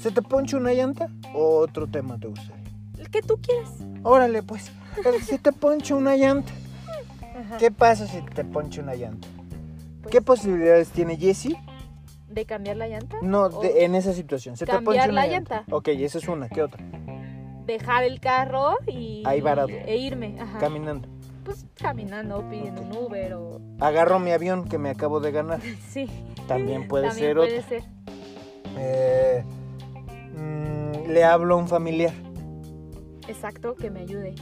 ¿Se 0.02 0.12
te 0.12 0.22
poncha 0.22 0.58
una 0.58 0.74
llanta 0.74 1.10
o 1.34 1.58
otro 1.60 1.88
tema 1.88 2.20
te 2.20 2.28
gustaría? 2.28 2.60
el 2.98 3.10
que 3.10 3.22
tú 3.22 3.38
quieras. 3.42 3.70
Órale, 4.04 4.44
pues, 4.44 4.72
se 5.26 5.38
te 5.40 5.54
poncha 5.54 5.96
una 5.96 6.16
llanta. 6.18 6.52
Ajá. 7.40 7.58
¿Qué 7.58 7.72
pasa 7.72 8.08
si 8.08 8.22
te 8.22 8.44
poncha 8.44 8.82
una 8.82 8.96
llanta? 8.96 9.28
¿Qué 10.10 10.22
posibilidades 10.22 10.90
tiene 10.90 11.18
Jessie 11.18 11.58
¿De 12.28 12.46
cambiar 12.46 12.78
la 12.78 12.88
llanta? 12.88 13.18
No, 13.22 13.50
de- 13.50 13.86
en 13.86 13.96
esa 13.96 14.14
situación. 14.14 14.56
Se 14.56 14.66
te 14.66 14.72
cambiar 14.72 15.10
una 15.10 15.26
la 15.26 15.28
llanta. 15.32 15.64
Ok, 15.72 15.88
esa 15.90 16.20
es 16.20 16.28
una. 16.28 16.48
¿Qué 16.48 16.62
otra? 16.62 16.84
Dejar 17.66 18.04
el 18.04 18.20
carro 18.20 18.76
y... 18.88 19.24
Ahí 19.26 19.42
varado. 19.42 19.70
E 19.70 19.98
irme. 19.98 20.36
Ajá. 20.40 20.60
Caminando. 20.60 21.08
pues 21.44 21.66
caminando, 21.76 22.48
pidiendo 22.50 22.82
un 22.84 22.96
Uber 22.96 23.34
o... 23.34 23.60
Agarro 23.80 24.20
mi 24.20 24.32
avión 24.32 24.68
que 24.68 24.78
me 24.78 24.90
acabo 24.92 25.20
de 25.20 25.32
ganar. 25.32 25.60
Sí. 25.90 26.08
También 26.48 26.88
puede 26.88 27.08
También 27.08 27.28
ser 27.30 27.36
puede 27.38 27.58
otra. 27.60 27.70
ser. 27.70 27.84
Eh, 28.78 29.44
mm, 30.36 31.10
le 31.12 31.24
hablo 31.24 31.56
a 31.56 31.58
un 31.58 31.68
familiar. 31.68 32.14
Exacto, 33.28 33.76
que 33.76 33.90
me 33.90 34.02
ayude. 34.02 34.36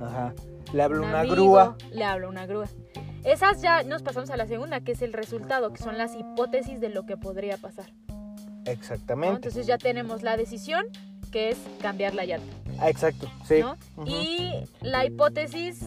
Ajá. 0.00 0.34
Le 0.72 0.82
hablo 0.82 1.02
un 1.02 1.08
una 1.08 1.20
amigo, 1.20 1.34
grúa. 1.34 1.76
Le 1.92 2.04
hablo 2.04 2.28
una 2.28 2.46
grúa. 2.46 2.66
Esas 3.24 3.62
ya 3.62 3.82
nos 3.82 4.02
pasamos 4.02 4.30
a 4.30 4.36
la 4.36 4.46
segunda, 4.46 4.80
que 4.80 4.92
es 4.92 5.02
el 5.02 5.12
resultado, 5.12 5.72
que 5.72 5.82
son 5.82 5.96
las 5.96 6.14
hipótesis 6.14 6.80
de 6.80 6.90
lo 6.90 7.06
que 7.06 7.16
podría 7.16 7.56
pasar. 7.56 7.86
¿no? 8.08 8.14
Exactamente. 8.66 9.36
Entonces 9.36 9.66
ya 9.66 9.78
tenemos 9.78 10.22
la 10.22 10.36
decisión, 10.36 10.86
que 11.32 11.50
es 11.50 11.58
cambiar 11.80 12.14
la 12.14 12.26
llanta. 12.26 12.54
Ah, 12.78 12.90
exacto, 12.90 13.30
sí. 13.46 13.62
Y 14.06 14.52
la 14.82 15.04
hipótesis, 15.06 15.80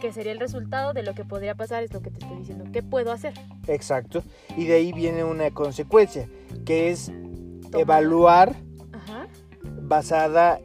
que 0.00 0.12
sería 0.12 0.32
el 0.32 0.40
resultado 0.40 0.92
de 0.92 1.02
lo 1.02 1.14
que 1.14 1.24
podría 1.24 1.54
pasar, 1.54 1.82
es 1.82 1.92
lo 1.92 2.00
que 2.02 2.10
te 2.10 2.18
estoy 2.18 2.38
diciendo. 2.38 2.64
¿Qué 2.72 2.82
puedo 2.82 3.12
hacer? 3.12 3.34
Exacto. 3.68 4.24
Y 4.56 4.66
de 4.66 4.74
ahí 4.74 4.92
viene 4.92 5.24
una 5.24 5.50
consecuencia, 5.52 6.28
que 6.64 6.90
es 6.90 7.12
evaluar 7.72 8.56
Ajá. 8.92 9.28
basada 9.62 10.60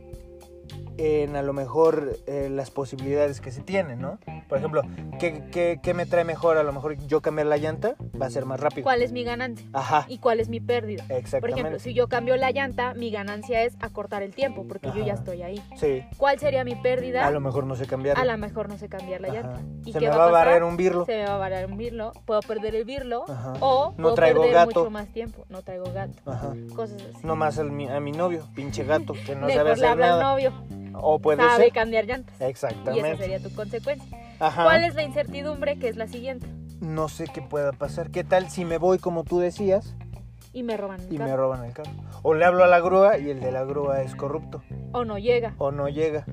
en 0.97 1.35
a 1.35 1.41
lo 1.41 1.53
mejor 1.53 2.17
eh, 2.27 2.49
las 2.51 2.71
posibilidades 2.71 3.41
que 3.41 3.51
se 3.51 3.61
tienen, 3.61 3.99
¿no? 4.01 4.17
Por 4.47 4.57
ejemplo, 4.59 4.81
¿qué, 5.19 5.43
qué, 5.51 5.79
qué 5.81 5.93
me 5.93 6.05
trae 6.05 6.23
mejor? 6.23 6.57
A 6.57 6.63
lo 6.63 6.71
mejor 6.71 6.95
yo 7.07 7.21
cambiar 7.21 7.47
la 7.47 7.57
llanta 7.57 7.95
va 8.19 8.27
a 8.27 8.29
ser 8.29 8.45
más 8.45 8.59
rápido. 8.59 8.83
¿Cuál 8.83 9.01
es 9.01 9.11
mi 9.11 9.23
ganancia? 9.23 9.67
Ajá, 9.73 10.05
¿Y 10.07 10.19
cuál 10.19 10.39
es 10.39 10.49
mi 10.49 10.59
pérdida? 10.59 11.03
Por 11.07 11.17
exactamente. 11.17 11.59
ejemplo, 11.61 11.79
si 11.79 11.93
yo 11.93 12.07
cambio 12.07 12.35
la 12.37 12.51
llanta, 12.51 12.93
mi 12.93 13.11
ganancia 13.11 13.63
es 13.63 13.75
acortar 13.81 14.23
el 14.23 14.33
tiempo, 14.33 14.65
porque 14.67 14.89
yo 14.95 15.05
ya 15.05 15.13
estoy 15.13 15.41
ahí. 15.41 15.61
Sí, 15.77 16.03
¿Cuál 16.17 16.39
sería 16.39 16.63
mi 16.63 16.75
pérdida? 16.75 17.25
a 17.25 17.31
lo 17.31 17.39
mejor 17.39 17.65
no 17.65 17.75
sé 17.75 17.85
cambiar. 17.87 18.17
A 18.19 18.25
lo 18.25 18.37
mejor 18.37 18.69
no 18.69 18.77
sé 18.77 18.87
cambiar 18.89 19.21
la 19.21 19.29
llanta. 19.29 19.59
¿Y 19.85 19.93
Se 19.93 19.99
qué 19.99 20.05
me 20.05 20.11
va 20.11 20.17
va 20.17 20.25
a 20.25 20.27
a 20.27 20.31
barrer 20.31 20.63
un 20.63 20.77
birlo. 20.77 21.05
Se 21.05 21.17
me 21.17 21.25
va 21.25 21.35
a 21.35 21.37
barrer 21.37 21.65
un 21.65 21.77
birlo, 21.77 22.11
puedo 22.25 22.39
perder 22.41 22.75
el 22.75 22.85
birlo 22.85 23.25
Ajá. 23.27 23.53
o 23.59 23.91
No 23.97 24.03
puedo 24.03 24.15
traigo 24.15 24.41
perder 24.41 24.55
gato. 24.55 24.79
mucho 24.81 24.91
más 24.91 25.07
tiempo. 25.11 25.45
No 25.49 25.61
traigo 25.61 25.85
gato. 25.93 26.13
Ajá. 26.25 26.53
Cosas 26.75 27.01
así. 27.01 27.25
No 27.25 27.35
más 27.35 27.57
al 27.59 27.71
mi- 27.71 27.89
a 27.89 27.99
mi 27.99 28.11
novio, 28.11 28.47
pinche 28.55 28.83
gato, 28.83 29.13
que 29.13 29.35
no 29.35 29.49
sabe 29.49 29.71
hacer 29.73 29.97
nada. 29.97 30.21
novio. 30.23 30.53
O 31.01 31.19
puede 31.19 31.41
sabe 31.43 31.65
ser. 31.65 31.73
cambiar 31.73 32.05
llantas. 32.05 32.33
Y 32.33 32.43
esa 32.43 32.47
Exactamente. 32.49 33.17
sería 33.17 33.39
tu 33.41 33.53
consecuencia. 33.53 34.17
Ajá. 34.39 34.63
¿Cuál 34.63 34.83
es 34.83 34.95
la 34.95 35.03
incertidumbre? 35.03 35.77
Que 35.79 35.87
es 35.89 35.95
la 35.95 36.07
siguiente. 36.07 36.47
No 36.81 37.07
sé 37.09 37.25
qué 37.33 37.41
pueda 37.41 37.71
pasar. 37.71 38.11
¿Qué 38.11 38.23
tal 38.23 38.49
si 38.49 38.65
me 38.65 38.77
voy 38.77 38.97
como 38.99 39.23
tú 39.23 39.39
decías 39.39 39.95
Y 40.53 40.63
me 40.63 40.75
roban 40.77 40.99
el 41.01 41.07
y 41.13 41.17
me 41.17 41.25
carro. 41.25 41.37
roban 41.37 41.63
el 41.65 41.73
carro? 41.73 41.91
O 42.21 42.33
le 42.33 42.45
hablo 42.45 42.63
a 42.63 42.67
la 42.67 42.79
grúa 42.79 43.17
y 43.17 43.29
el 43.29 43.39
de 43.39 43.51
la 43.51 43.63
grúa 43.63 44.01
es 44.01 44.15
corrupto. 44.15 44.61
O 44.91 45.05
no 45.05 45.17
llega. 45.17 45.53
O 45.57 45.71
no 45.71 45.87
llega. 45.89 46.25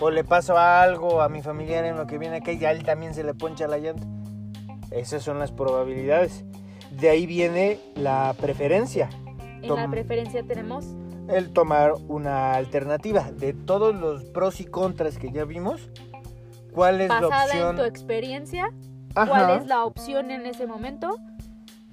O 0.00 0.10
le 0.10 0.24
paso 0.24 0.58
algo 0.58 1.22
a 1.22 1.28
mi 1.30 1.40
familiar 1.42 1.84
en 1.86 1.96
lo 1.96 2.06
que 2.06 2.18
viene 2.18 2.36
acá 2.36 2.52
y 2.52 2.62
a 2.64 2.70
él 2.72 2.82
también 2.84 3.14
se 3.14 3.24
le 3.24 3.32
poncha 3.32 3.66
la 3.66 3.78
llanta. 3.78 4.06
Esas 4.90 5.22
son 5.22 5.38
las 5.38 5.52
probabilidades. 5.52 6.44
De 6.90 7.08
ahí 7.08 7.26
viene 7.26 7.78
la 7.94 8.34
preferencia. 8.38 9.08
En 9.62 9.74
la 9.74 9.88
preferencia 9.88 10.42
tenemos 10.46 10.84
El 11.28 11.52
tomar 11.52 11.92
una 12.08 12.54
alternativa. 12.54 13.30
De 13.32 13.52
todos 13.52 13.94
los 13.94 14.24
pros 14.24 14.60
y 14.60 14.64
contras 14.64 15.18
que 15.18 15.30
ya 15.32 15.44
vimos, 15.44 15.90
¿cuál 16.72 17.00
es 17.00 17.08
la 17.08 17.20
basada 17.20 17.44
opción 17.44 17.68
en 17.70 17.76
tu 17.76 17.82
experiencia, 17.82 18.70
Ajá, 19.14 19.28
cuál 19.28 19.60
es 19.60 19.66
la 19.66 19.84
opción 19.84 20.30
en 20.30 20.46
ese 20.46 20.66
momento 20.66 21.16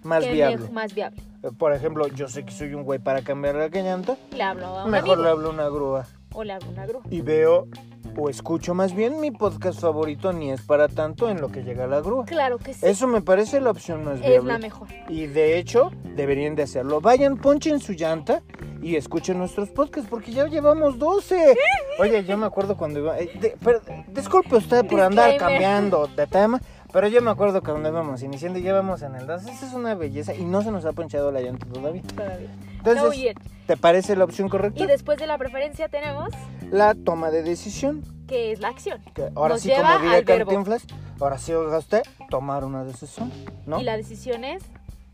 más 0.03 0.23
que 0.23 0.33
viable? 0.33 0.69
más 0.71 0.93
viable. 0.93 1.21
Eh, 1.43 1.49
Por 1.57 1.73
ejemplo, 1.73 2.07
yo 2.07 2.27
sé 2.27 2.43
que 2.45 2.51
soy 2.51 2.73
un 2.73 2.83
güey 2.83 2.99
para 2.99 3.21
cambiar 3.21 3.55
la 3.55 3.67
llanta. 3.69 4.17
Le 4.31 4.43
hablo 4.43 4.65
a 4.67 4.85
un 4.85 4.91
Mejor 4.91 5.09
amigo 5.13 5.23
le 5.23 5.29
hablo 5.29 5.47
a 5.49 5.51
una 5.51 5.69
grúa. 5.69 6.05
o 6.33 6.43
le 6.43 6.53
hablo 6.53 6.67
a 6.67 6.71
una 6.71 6.85
grúa. 6.85 7.01
Y 7.09 7.21
veo 7.21 7.67
o 8.15 8.29
escucho 8.29 8.75
más 8.75 8.93
bien 8.93 9.19
mi 9.19 9.31
podcast 9.31 9.79
favorito, 9.79 10.31
ni 10.33 10.51
es 10.51 10.61
para 10.61 10.87
tanto 10.87 11.29
en 11.29 11.41
lo 11.41 11.49
que 11.49 11.63
llega 11.63 11.87
la 11.87 11.99
grúa. 12.01 12.25
Claro 12.25 12.59
que 12.59 12.73
sí. 12.75 12.85
Eso 12.85 13.07
me 13.07 13.21
parece 13.21 13.59
la 13.59 13.71
opción 13.71 14.03
más 14.05 14.19
es 14.19 14.27
viable. 14.27 14.51
la 14.53 14.59
mejor. 14.59 14.87
Y 15.09 15.25
de 15.25 15.57
hecho, 15.57 15.91
deberían 16.15 16.53
de 16.55 16.63
hacerlo. 16.63 17.01
Vayan, 17.01 17.37
ponchen 17.37 17.79
su 17.79 17.93
llanta 17.93 18.43
y 18.83 18.95
escuchen 18.97 19.37
nuestros 19.37 19.69
podcasts, 19.69 20.09
porque 20.09 20.31
ya 20.31 20.45
llevamos 20.47 20.99
12. 20.99 21.55
Oye, 21.99 22.23
yo 22.25 22.37
me 22.37 22.45
acuerdo 22.45 22.75
cuando 22.77 22.99
iba... 22.99 23.17
eh, 23.19 23.31
de- 23.39 23.57
pero, 23.63 23.81
disculpe 24.09 24.55
usted 24.57 24.85
por 24.85 24.99
andar 25.01 25.31
Disclaimer. 25.31 25.39
cambiando 25.61 26.07
de 26.07 26.27
tema, 26.27 26.61
pero 26.91 27.07
yo 27.07 27.21
me 27.21 27.31
acuerdo 27.31 27.61
que 27.61 27.71
cuando 27.71 27.89
íbamos 27.89 28.21
iniciando 28.21 28.59
y 28.59 28.63
ya 28.63 28.73
vamos 28.73 29.01
en 29.01 29.15
el 29.15 29.25
2. 29.25 29.45
Esa 29.47 29.65
es 29.67 29.73
una 29.73 29.95
belleza 29.95 30.35
y 30.35 30.43
no 30.43 30.61
se 30.61 30.69
nos 30.71 30.85
ha 30.85 30.91
ponchado 30.91 31.31
la 31.31 31.41
llanta 31.41 31.65
todavía. 31.65 32.01
Todavía. 32.15 32.49
Entonces, 32.77 33.03
No 33.03 33.13
yet. 33.13 33.37
¿te 33.65 33.77
parece 33.77 34.15
la 34.15 34.25
opción 34.25 34.49
correcta? 34.49 34.83
Y 34.83 34.87
después 34.87 35.17
de 35.17 35.25
la 35.27 35.37
preferencia 35.37 35.87
tenemos 35.89 36.29
La 36.69 36.93
toma 36.93 37.31
de 37.31 37.41
decisión. 37.43 38.03
que 38.27 38.51
es 38.51 38.59
la 38.59 38.67
acción. 38.67 39.01
Que 39.15 39.29
ahora 39.35 39.55
Nos 39.55 39.61
sí, 39.61 39.69
lleva 39.69 39.93
como 39.93 39.99
diría 40.05 40.21
verbo. 40.21 40.51
Cantinflas, 40.51 40.85
ahora 41.21 41.37
sí 41.37 41.53
oiga 41.53 41.77
usted, 41.77 42.03
tomar 42.29 42.63
una 42.65 42.83
decisión, 42.83 43.31
¿no? 43.65 43.79
Y 43.79 43.83
la 43.83 43.95
decisión 43.97 44.43
es 44.43 44.63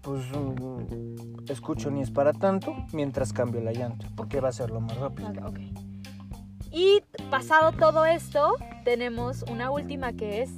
Pues 0.02 0.22
mm, 0.32 1.50
escucho 1.50 1.92
ni 1.92 2.02
es 2.02 2.12
para 2.12 2.34
tanto 2.34 2.74
mientras 2.94 3.34
cambio 3.34 3.62
la 3.62 3.72
llanta, 3.74 4.08
porque 4.16 4.40
va 4.40 4.50
a 4.50 4.54
ser 4.54 4.70
lo 4.70 4.80
más 4.82 4.98
rápido. 4.98 5.30
Y 6.72 7.02
pasado 7.30 7.72
todo 7.72 8.06
esto, 8.06 8.56
tenemos 8.86 9.44
una 9.52 9.72
última 9.72 10.14
que 10.14 10.44
es 10.44 10.52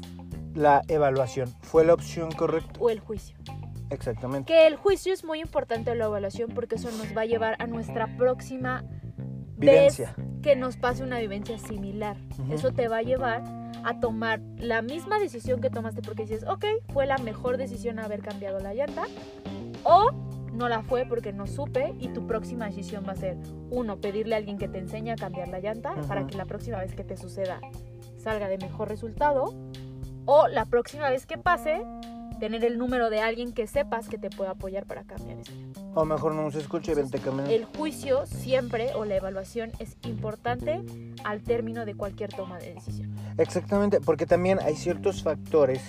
La 0.54 0.82
evaluación 0.88 1.50
fue 1.62 1.86
la 1.86 1.94
opción 1.94 2.32
correcta. 2.32 2.80
o 2.80 2.90
el 2.90 3.00
juicio. 3.00 3.36
Exactamente. 3.90 4.52
Que 4.52 4.68
el 4.68 4.76
juicio 4.78 5.12
es 5.14 5.24
muy 5.26 5.42
importante 5.42 5.94
la 5.96 6.06
evaluación 6.06 6.52
porque 6.54 6.76
eso 6.76 6.90
nos 6.92 7.16
va 7.16 7.22
a 7.22 7.26
llevar 7.26 7.56
a 7.60 7.68
nuestra 7.68 8.08
próxima 8.18 8.84
Vivencia. 9.58 10.14
vez 10.18 10.42
que 10.42 10.56
nos 10.56 10.78
pase 10.78 11.04
una 11.04 11.20
vivencia 11.20 11.58
similar. 11.58 12.18
Eso 12.50 12.72
te 12.72 12.88
va 12.88 12.98
a 12.98 13.02
llevar 13.02 13.44
a 13.84 14.00
tomar 14.00 14.42
la 14.58 14.82
misma 14.82 15.20
decisión 15.20 15.62
que 15.62 15.70
tomaste 15.70 16.02
porque 16.02 16.24
dices, 16.24 16.46
ok, 16.48 16.66
fue 16.94 17.06
la 17.06 17.18
mejor 17.18 17.58
decisión 17.58 18.00
haber 18.00 18.22
cambiado 18.22 18.60
la 18.60 18.74
llanta. 18.74 19.04
O 19.84 20.12
no 20.54 20.70
la 20.70 20.82
fue 20.84 21.06
porque 21.06 21.34
no 21.34 21.48
supe 21.48 21.96
y 22.00 22.10
tu 22.10 22.28
próxima 22.28 22.66
decisión 22.66 23.04
va 23.08 23.14
a 23.14 23.16
ser, 23.16 23.38
uno, 23.70 23.98
pedirle 23.98 24.36
a 24.36 24.38
alguien 24.38 24.58
que 24.58 24.68
te 24.68 24.80
enseñe 24.80 25.12
a 25.12 25.16
cambiar 25.16 25.48
la 25.48 25.60
llanta 25.60 25.96
para 26.08 26.28
que 26.28 26.38
la 26.38 26.46
próxima 26.46 26.80
vez 26.80 26.94
que 26.94 27.04
te 27.04 27.18
suceda 27.18 27.60
salga 28.18 28.48
de 28.48 28.58
mejor 28.58 28.90
resultado. 28.90 29.54
O 30.26 30.48
la 30.48 30.66
próxima 30.66 31.10
vez 31.10 31.26
que 31.26 31.38
pase, 31.38 31.82
tener 32.42 32.66
el 32.66 32.80
número 32.80 33.10
de 33.10 33.22
alguien 33.22 33.54
que 33.54 33.68
sepas 33.68 34.08
que 34.08 34.18
te 34.18 34.32
pueda 34.32 34.52
apoyar 34.52 34.88
para 34.88 35.04
cambiar 35.04 35.38
eso. 35.38 35.54
O 35.94 36.06
mejor 36.06 36.34
no 36.34 36.50
se 36.50 36.60
escuche 36.60 36.92
y 36.92 36.96
vente 36.96 37.20
caminando. 37.20 37.52
El 37.52 37.66
juicio 37.66 38.26
siempre 38.26 38.96
o 38.96 39.06
la 39.06 39.16
evaluación 39.16 39.72
es 39.78 39.96
importante 40.08 40.82
al 41.24 41.44
término 41.44 41.86
de 41.86 41.96
cualquier 41.96 42.34
toma 42.34 42.58
de 42.58 42.74
decisión. 42.74 43.16
Exactamente, 43.42 44.02
porque 44.02 44.26
también 44.26 44.60
hay 44.60 44.76
ciertos 44.76 45.24
factores 45.24 45.82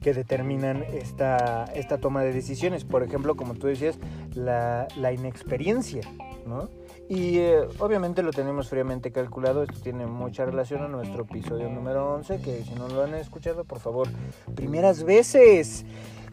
que 0.00 0.12
determinan 0.12 0.84
esta, 0.92 1.64
esta 1.74 1.98
toma 1.98 2.22
de 2.22 2.32
decisiones. 2.32 2.84
Por 2.84 3.02
ejemplo, 3.02 3.36
como 3.36 3.54
tú 3.54 3.66
decías, 3.68 3.98
la, 4.34 4.86
la 4.96 5.12
inexperiencia, 5.12 6.02
¿no? 6.46 6.68
Y 7.08 7.38
eh, 7.38 7.60
obviamente 7.78 8.22
lo 8.22 8.30
tenemos 8.30 8.68
fríamente 8.68 9.12
calculado. 9.12 9.62
Esto 9.62 9.80
tiene 9.82 10.06
mucha 10.06 10.44
relación 10.44 10.82
a 10.82 10.88
nuestro 10.88 11.22
episodio 11.24 11.70
número 11.70 12.14
11, 12.14 12.40
que 12.40 12.62
si 12.64 12.74
no 12.74 12.88
lo 12.88 13.02
han 13.02 13.14
escuchado, 13.14 13.64
por 13.64 13.80
favor, 13.80 14.08
primeras 14.54 15.04
veces. 15.04 15.86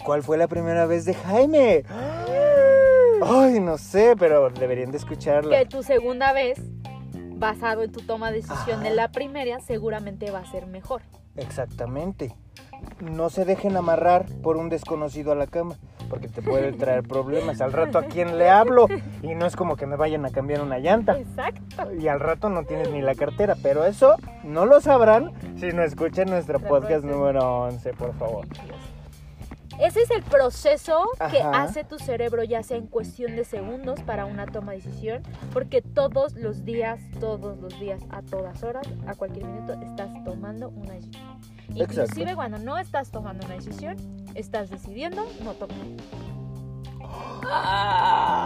¿Cuál 0.04 0.24
fue 0.24 0.38
la 0.38 0.48
primera 0.48 0.86
vez 0.86 1.06
de 1.06 1.14
Jaime? 1.14 1.84
Ay, 3.24 3.60
no 3.60 3.78
sé, 3.78 4.16
pero 4.18 4.50
deberían 4.50 4.92
de 4.92 4.98
escucharla. 4.98 5.60
Que 5.60 5.66
tu 5.66 5.84
segunda 5.84 6.34
vez, 6.34 6.60
basado 7.42 7.84
en 7.84 7.92
tu 7.92 8.00
toma 8.00 8.32
de 8.32 8.38
decisión 8.38 8.80
Ajá. 8.80 8.90
de 8.90 8.96
la 8.96 9.12
primera, 9.12 9.60
seguramente 9.60 10.32
va 10.32 10.40
a 10.40 10.46
ser 10.46 10.66
mejor. 10.68 11.02
Exactamente. 11.36 12.34
No 13.02 13.30
se 13.30 13.46
dejen 13.46 13.76
amarrar 13.78 14.26
por 14.42 14.58
un 14.58 14.70
desconocido 14.70 15.32
a 15.32 15.36
la 15.36 15.48
cama, 15.48 15.76
porque 16.10 16.28
te 16.28 16.42
puede 16.42 16.72
traer 16.78 17.04
problemas. 17.04 17.60
Al 17.62 17.74
rato 17.74 17.98
a 17.98 18.04
quién 18.04 18.38
le 18.38 18.50
hablo 18.50 18.88
y 19.22 19.36
no 19.36 19.46
es 19.46 19.56
como 19.56 19.76
que 19.76 19.86
me 19.86 19.96
vayan 19.98 20.26
a 20.26 20.30
cambiar 20.32 20.62
una 20.62 20.80
llanta. 20.80 21.18
Exacto. 21.20 21.94
Y 21.94 22.08
al 22.08 22.20
rato 22.20 22.50
no 22.50 22.64
tienes 22.64 22.90
ni 22.92 23.02
la 23.02 23.16
cartera, 23.16 23.56
pero 23.62 23.86
eso 23.86 24.16
no 24.44 24.66
lo 24.66 24.80
sabrán 24.82 25.32
si 25.60 25.68
no 25.68 25.84
escuchan 25.84 26.30
nuestro 26.30 26.60
La 26.60 26.68
podcast 26.68 27.02
próxima. 27.02 27.12
número 27.14 27.62
11, 27.64 27.94
por 27.94 28.14
favor. 28.16 28.46
Ese 29.82 30.02
es 30.04 30.12
el 30.12 30.22
proceso 30.22 31.06
que 31.32 31.42
hace 31.42 31.84
tu 31.84 31.98
cerebro, 31.98 32.44
ya 32.44 32.62
sea 32.62 32.78
en 32.78 32.86
cuestión 32.88 33.36
de 33.36 33.44
segundos 33.44 34.00
para 34.02 34.26
una 34.26 34.46
toma 34.46 34.74
de 34.74 34.78
decisión, 34.78 35.24
porque 35.52 35.82
todos 35.82 36.34
los 36.36 36.64
días, 36.66 37.00
todos 37.20 37.58
los 37.58 37.80
días, 37.80 38.02
a 38.12 38.22
todas 38.22 38.62
horas, 38.64 38.88
a 39.08 39.16
cualquier 39.16 39.46
minuto, 39.46 39.74
estás 39.82 40.10
tomando 40.24 40.70
una 40.70 40.94
decisión. 40.94 41.24
Exacto. 41.70 42.02
Inclusive 42.04 42.36
cuando 42.36 42.60
no 42.60 42.78
estás 42.78 43.10
tomando 43.10 43.46
una 43.46 43.56
decisión, 43.56 43.98
estás 44.36 44.70
decidiendo 44.70 45.26
no 45.44 45.54
tomar. 45.54 45.78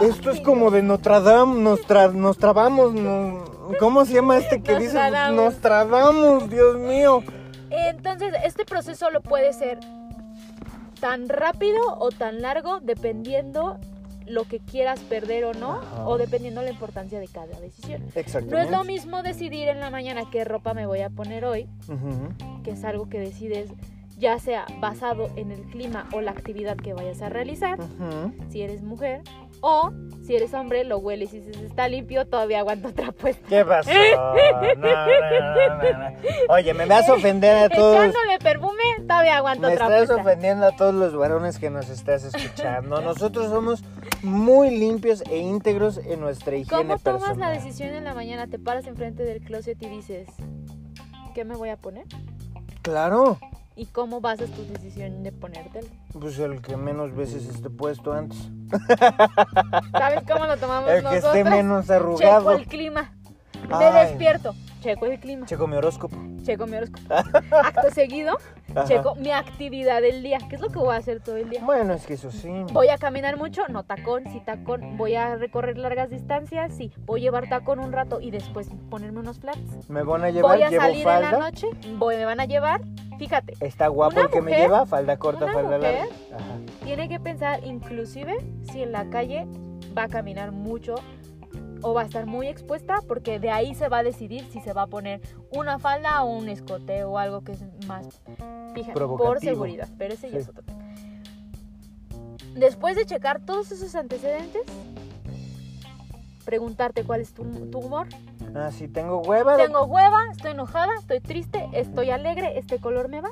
Esto 0.02 0.30
es 0.30 0.40
como 0.40 0.70
de 0.70 0.82
Notre 0.82 1.20
Dame, 1.20 1.60
nos, 1.60 1.86
tra- 1.86 2.12
nos 2.12 2.38
trabamos, 2.38 2.94
no- 2.94 3.44
¿cómo 3.78 4.04
se 4.04 4.14
llama 4.14 4.38
este 4.38 4.62
que 4.62 4.78
dice? 4.78 4.98
Nos 5.32 5.56
trabamos, 5.58 6.48
Dios 6.48 6.76
mío. 6.78 7.22
Entonces, 7.68 8.32
este 8.44 8.64
proceso 8.64 9.10
lo 9.10 9.20
puede 9.20 9.52
ser 9.52 9.78
tan 11.00 11.28
rápido 11.28 11.80
o 11.98 12.10
tan 12.10 12.42
largo 12.42 12.80
dependiendo 12.80 13.78
lo 14.26 14.44
que 14.44 14.58
quieras 14.58 14.98
perder 15.00 15.44
o 15.44 15.54
no, 15.54 15.74
Ajá. 15.76 16.08
o 16.08 16.18
dependiendo 16.18 16.60
la 16.62 16.70
importancia 16.70 17.20
de 17.20 17.28
cada 17.28 17.60
decisión. 17.60 18.02
No 18.50 18.58
es 18.58 18.70
lo 18.70 18.82
mismo 18.82 19.22
decidir 19.22 19.68
en 19.68 19.78
la 19.78 19.90
mañana 19.90 20.22
qué 20.32 20.44
ropa 20.44 20.74
me 20.74 20.84
voy 20.86 21.00
a 21.00 21.10
poner 21.10 21.44
hoy, 21.44 21.68
que 22.64 22.72
es 22.72 22.84
algo 22.84 23.08
que 23.08 23.20
decides 23.20 23.70
ya 24.18 24.38
sea 24.38 24.64
basado 24.80 25.30
en 25.36 25.52
el 25.52 25.60
clima 25.64 26.08
o 26.12 26.22
la 26.22 26.30
actividad 26.30 26.76
que 26.76 26.94
vayas 26.94 27.20
a 27.22 27.28
realizar, 27.28 27.78
si 28.48 28.62
eres 28.62 28.82
mujer, 28.82 29.22
o 29.68 29.92
Si 30.24 30.34
eres 30.34 30.54
hombre, 30.54 30.82
lo 30.82 30.98
hueles 30.98 31.32
y 31.34 31.38
dices, 31.40 31.62
está 31.62 31.86
limpio, 31.88 32.26
todavía 32.26 32.58
aguanto 32.58 32.88
otra 32.88 33.12
puesta. 33.12 33.46
¿Qué 33.48 33.64
pasó? 33.64 33.90
No, 34.16 34.74
no, 34.74 35.06
no, 35.06 35.76
no, 35.92 35.98
no. 36.10 36.16
Oye, 36.48 36.74
me 36.74 36.84
vas 36.86 37.08
a 37.08 37.14
ofender 37.14 37.56
a 37.56 37.68
todos. 37.68 37.96
Echándole 37.96 38.38
perfume, 38.40 38.82
todavía 39.06 39.36
aguanto 39.36 39.68
Me 39.68 39.74
otra 39.74 39.86
estás 39.86 40.06
puesta. 40.08 40.22
ofendiendo 40.22 40.66
a 40.66 40.72
todos 40.76 40.94
los 40.94 41.14
varones 41.16 41.58
que 41.60 41.70
nos 41.70 41.88
estás 41.90 42.24
escuchando. 42.24 43.00
Nosotros 43.10 43.50
somos 43.50 43.84
muy 44.22 44.70
limpios 44.76 45.22
e 45.30 45.38
íntegros 45.38 45.98
en 45.98 46.18
nuestra 46.20 46.56
higiene 46.56 46.82
¿Cómo 46.82 46.98
tomas 46.98 47.22
personal. 47.22 47.38
la 47.52 47.54
decisión 47.56 47.90
en 47.90 48.02
la 48.04 48.14
mañana? 48.14 48.46
Te 48.48 48.58
paras 48.58 48.86
enfrente 48.86 49.22
del 49.22 49.40
closet 49.42 49.80
y 49.82 49.88
dices, 49.88 50.28
¿qué 51.34 51.44
me 51.44 51.54
voy 51.54 51.68
a 51.68 51.76
poner? 51.76 52.04
Claro, 52.82 53.38
¿Y 53.78 53.86
cómo 53.86 54.20
basas 54.22 54.50
tu 54.50 54.64
decisión 54.66 55.22
de 55.22 55.32
ponértelo? 55.32 55.86
pues 56.18 56.38
el 56.38 56.62
que 56.62 56.76
menos 56.78 57.14
veces 57.14 57.46
esté 57.46 57.68
puesto 57.68 58.12
antes. 58.12 58.38
¿Sabes 59.92 60.22
cómo 60.26 60.46
lo 60.46 60.56
tomamos 60.56 60.88
El 60.90 60.96
que 60.98 61.02
nosotros? 61.02 61.36
esté 61.36 61.44
menos 61.50 61.82
Checo 61.86 61.94
arrugado. 61.94 62.52
el 62.52 62.66
clima. 62.66 63.12
Me 63.68 63.92
despierto. 63.92 64.54
Checo 64.80 65.06
el 65.06 65.20
clima. 65.20 65.44
Checo 65.46 65.66
mi 65.66 65.76
horóscopo. 65.76 66.16
Checo 66.42 66.66
mi 66.66 66.76
horóscopo. 66.76 67.14
Acto 67.14 67.90
seguido, 67.92 68.38
Ajá. 68.80 68.88
checo 68.88 69.14
mi 69.16 69.30
actividad 69.30 70.02
del 70.02 70.22
día. 70.22 70.38
¿Qué 70.48 70.56
es 70.56 70.60
lo 70.60 70.68
que 70.68 70.78
voy 70.78 70.94
a 70.94 70.98
hacer 70.98 71.20
todo 71.20 71.36
el 71.36 71.48
día? 71.50 71.64
Bueno, 71.64 71.94
es 71.94 72.06
que 72.06 72.14
eso 72.14 72.30
sí. 72.30 72.50
Voy 72.72 72.88
a 72.88 72.98
caminar 72.98 73.36
mucho, 73.36 73.62
no 73.68 73.82
tacón, 73.84 74.24
sí 74.32 74.40
tacón. 74.44 74.96
Voy 74.96 75.14
a 75.14 75.36
recorrer 75.36 75.78
largas 75.78 76.10
distancias, 76.10 76.74
sí. 76.74 76.92
Voy 77.06 77.20
a 77.20 77.22
llevar 77.24 77.48
tacón 77.48 77.78
un 77.78 77.92
rato 77.92 78.20
y 78.20 78.30
después 78.30 78.68
ponerme 78.90 79.20
unos 79.20 79.38
flats. 79.40 79.88
Me 79.88 80.02
van 80.02 80.24
a 80.24 80.30
llevar, 80.30 80.56
Voy 80.56 80.62
a 80.62 80.70
llevo 80.70 80.82
salir 80.82 81.06
en 81.06 81.22
la 81.22 81.32
noche, 81.32 81.68
voy, 81.98 82.16
me 82.16 82.24
van 82.24 82.40
a 82.40 82.44
llevar. 82.44 82.80
Fíjate, 83.18 83.54
Está 83.60 83.88
guapo 83.88 84.20
el 84.20 84.28
que 84.28 84.42
me 84.42 84.52
lleva, 84.52 84.84
falda 84.84 85.16
corta, 85.16 85.44
una 85.44 85.54
falda 85.54 85.78
larga. 85.78 86.04
Ajá. 86.34 86.84
tiene 86.84 87.08
que 87.08 87.18
pensar 87.18 87.64
inclusive 87.64 88.36
si 88.70 88.82
en 88.82 88.92
la 88.92 89.08
calle 89.08 89.46
va 89.96 90.04
a 90.04 90.08
caminar 90.08 90.52
mucho 90.52 90.96
o 91.86 91.94
va 91.94 92.02
a 92.02 92.04
estar 92.04 92.26
muy 92.26 92.48
expuesta 92.48 93.00
porque 93.06 93.38
de 93.38 93.50
ahí 93.50 93.72
se 93.76 93.88
va 93.88 93.98
a 93.98 94.02
decidir 94.02 94.44
si 94.50 94.60
se 94.60 94.72
va 94.72 94.82
a 94.82 94.86
poner 94.88 95.20
una 95.52 95.78
falda 95.78 96.24
o 96.24 96.36
un 96.36 96.48
escote 96.48 97.04
o 97.04 97.16
algo 97.16 97.44
que 97.44 97.52
es 97.52 97.60
más 97.86 98.20
fíjate, 98.74 98.98
por 98.98 99.38
seguridad, 99.38 99.88
pero 99.96 100.14
ese 100.14 100.28
ya 100.28 100.38
es 100.38 100.48
otro 100.48 100.64
tema. 100.64 100.84
Después 102.54 102.96
de 102.96 103.06
checar 103.06 103.40
todos 103.40 103.70
esos 103.70 103.94
antecedentes, 103.94 104.62
preguntarte 106.44 107.04
cuál 107.04 107.20
es 107.20 107.32
tu, 107.32 107.44
tu 107.44 107.78
humor. 107.78 108.08
Ah, 108.52 108.72
sí, 108.72 108.88
tengo 108.88 109.20
hueva. 109.20 109.56
Tengo 109.56 109.84
hueva, 109.84 110.18
estoy 110.32 110.52
enojada, 110.52 110.92
estoy 110.98 111.20
triste, 111.20 111.68
estoy 111.72 112.10
alegre, 112.10 112.58
este 112.58 112.80
color 112.80 113.08
me 113.08 113.20
va. 113.20 113.30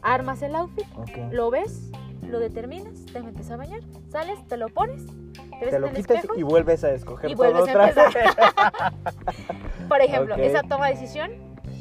Armas 0.00 0.40
el 0.40 0.54
outfit, 0.54 0.86
lo 1.30 1.50
ves, 1.50 1.90
lo 2.28 2.38
determinas, 2.40 3.04
te 3.12 3.22
metes 3.22 3.50
a 3.50 3.56
bañar, 3.56 3.80
sales, 4.10 4.38
te 4.48 4.56
lo 4.56 4.68
pones, 4.68 5.04
te 5.06 5.64
ves 5.64 5.70
Te 5.70 5.76
en 5.76 5.80
lo 5.82 5.88
el 5.88 5.94
quitas 5.96 6.16
espejo. 6.18 6.38
y 6.38 6.42
vuelves 6.42 6.84
a 6.84 6.92
escoger 6.92 7.30
y 7.30 7.34
todo 7.34 7.52
vuelves 7.52 7.68
a 7.68 7.70
otra 7.70 7.86
vez. 7.86 7.94
Por 9.88 10.00
ejemplo, 10.00 10.34
esa 10.36 10.62
toma 10.62 10.86
de 10.88 10.94
decisión 10.94 11.30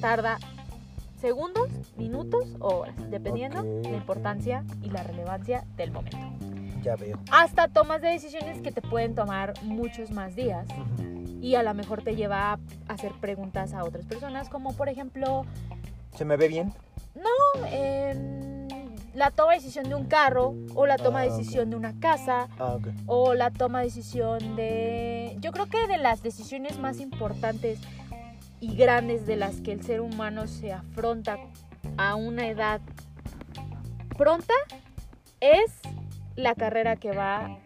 tarda 0.01 0.37
segundos, 1.19 1.69
minutos 1.97 2.45
o 2.59 2.67
horas, 2.79 2.95
dependiendo 3.09 3.59
Ok. 3.61 3.83
la 3.85 3.97
importancia 3.97 4.63
y 4.83 4.89
la 4.89 5.03
relevancia 5.03 5.65
del 5.75 5.91
momento. 5.91 6.17
ya 6.83 6.95
veo. 6.95 7.19
Hasta 7.31 7.67
tomas 7.67 8.01
de 8.01 8.09
decisiones 8.09 8.61
que 8.61 8.71
te 8.71 8.81
pueden 8.81 9.15
tomar 9.15 9.53
muchos 9.63 10.11
más 10.11 10.35
días 10.35 10.67
y 11.41 11.55
a 11.55 11.63
lo 11.63 11.73
mejor 11.73 12.03
te 12.03 12.15
lleva 12.15 12.53
a 12.53 12.59
hacer 12.87 13.11
preguntas 13.19 13.73
a 13.73 13.83
otras 13.83 14.05
personas, 14.05 14.47
como 14.49 14.73
por 14.73 14.89
ejemplo, 14.89 15.45
¿Se 16.15 16.23
me 16.25 16.37
ve 16.37 16.47
bien? 16.47 16.71
em, 17.71 18.56
la 19.17 19.31
toma 19.31 19.53
de 19.53 19.57
decisión 19.57 19.89
de 19.89 19.95
un 19.95 20.05
carro 20.05 20.53
o 20.75 20.85
la 20.85 20.95
toma 20.95 21.21
de 21.21 21.29
Ah, 21.29 21.35
decisión 21.35 21.71
de 21.71 21.75
una 21.75 21.99
casa 21.99 22.47
Ah, 22.59 22.77
o 23.07 23.33
la 23.33 23.49
toma 23.49 23.79
de 23.79 23.85
decisión 23.85 24.55
de... 24.55 25.35
Yo 25.39 25.51
creo 25.51 25.65
que 25.65 25.87
de 25.87 25.97
las 25.97 26.21
decisiones 26.21 26.77
más 26.77 26.99
importantes 26.99 27.79
y 28.59 28.75
grandes 28.75 29.25
de 29.25 29.35
las 29.35 29.59
que 29.61 29.71
el 29.71 29.81
ser 29.83 30.01
humano 30.01 30.45
se 30.45 30.71
afronta 30.71 31.39
a 31.97 32.13
una 32.13 32.47
edad 32.47 32.79
pronta 34.19 34.53
es 35.39 35.79
la 36.35 36.53
carrera 36.53 36.95
que 36.95 37.11
va 37.11 37.57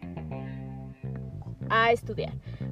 a 1.69 1.91
estudiar. 1.91 2.31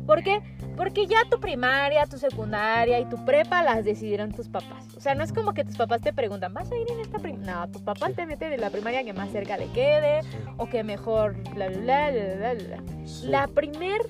¿Por 0.09 0.23
qué? 0.23 0.41
Porque 0.75 1.05
ya 1.05 1.17
tu 1.29 1.39
primaria, 1.39 2.07
tu 2.07 2.17
secundaria 2.17 2.99
y 2.99 3.05
tu 3.05 3.23
prepa 3.25 3.61
las 3.61 3.85
decidieron 3.85 4.31
tus 4.31 4.47
papás. 4.47 4.87
O 4.97 4.99
sea, 4.99 5.13
no 5.13 5.23
es 5.23 5.31
como 5.31 5.53
que 5.53 5.63
tus 5.63 5.77
papás 5.77 6.01
te 6.01 6.11
preguntan, 6.13 6.51
¿vas 6.51 6.71
a 6.71 6.75
ir 6.75 6.89
en 6.89 6.99
esta 6.99 7.19
primaria? 7.19 7.53
No, 7.57 7.71
tus 7.71 7.83
papás 7.83 8.15
te 8.15 8.25
meten 8.25 8.49
de 8.49 8.57
la 8.57 8.71
primaria 8.71 9.03
que 9.03 9.13
más 9.13 9.29
cerca 9.29 9.55
le 9.55 9.67
quede 9.67 10.21
o 10.57 10.65
que 10.65 10.83
mejor, 10.83 11.35
bla, 11.53 11.67
bla, 11.67 12.09
bla, 12.09 12.35
bla, 12.37 12.53
bla. 12.55 12.83
La 13.21 13.47
primer 13.49 14.01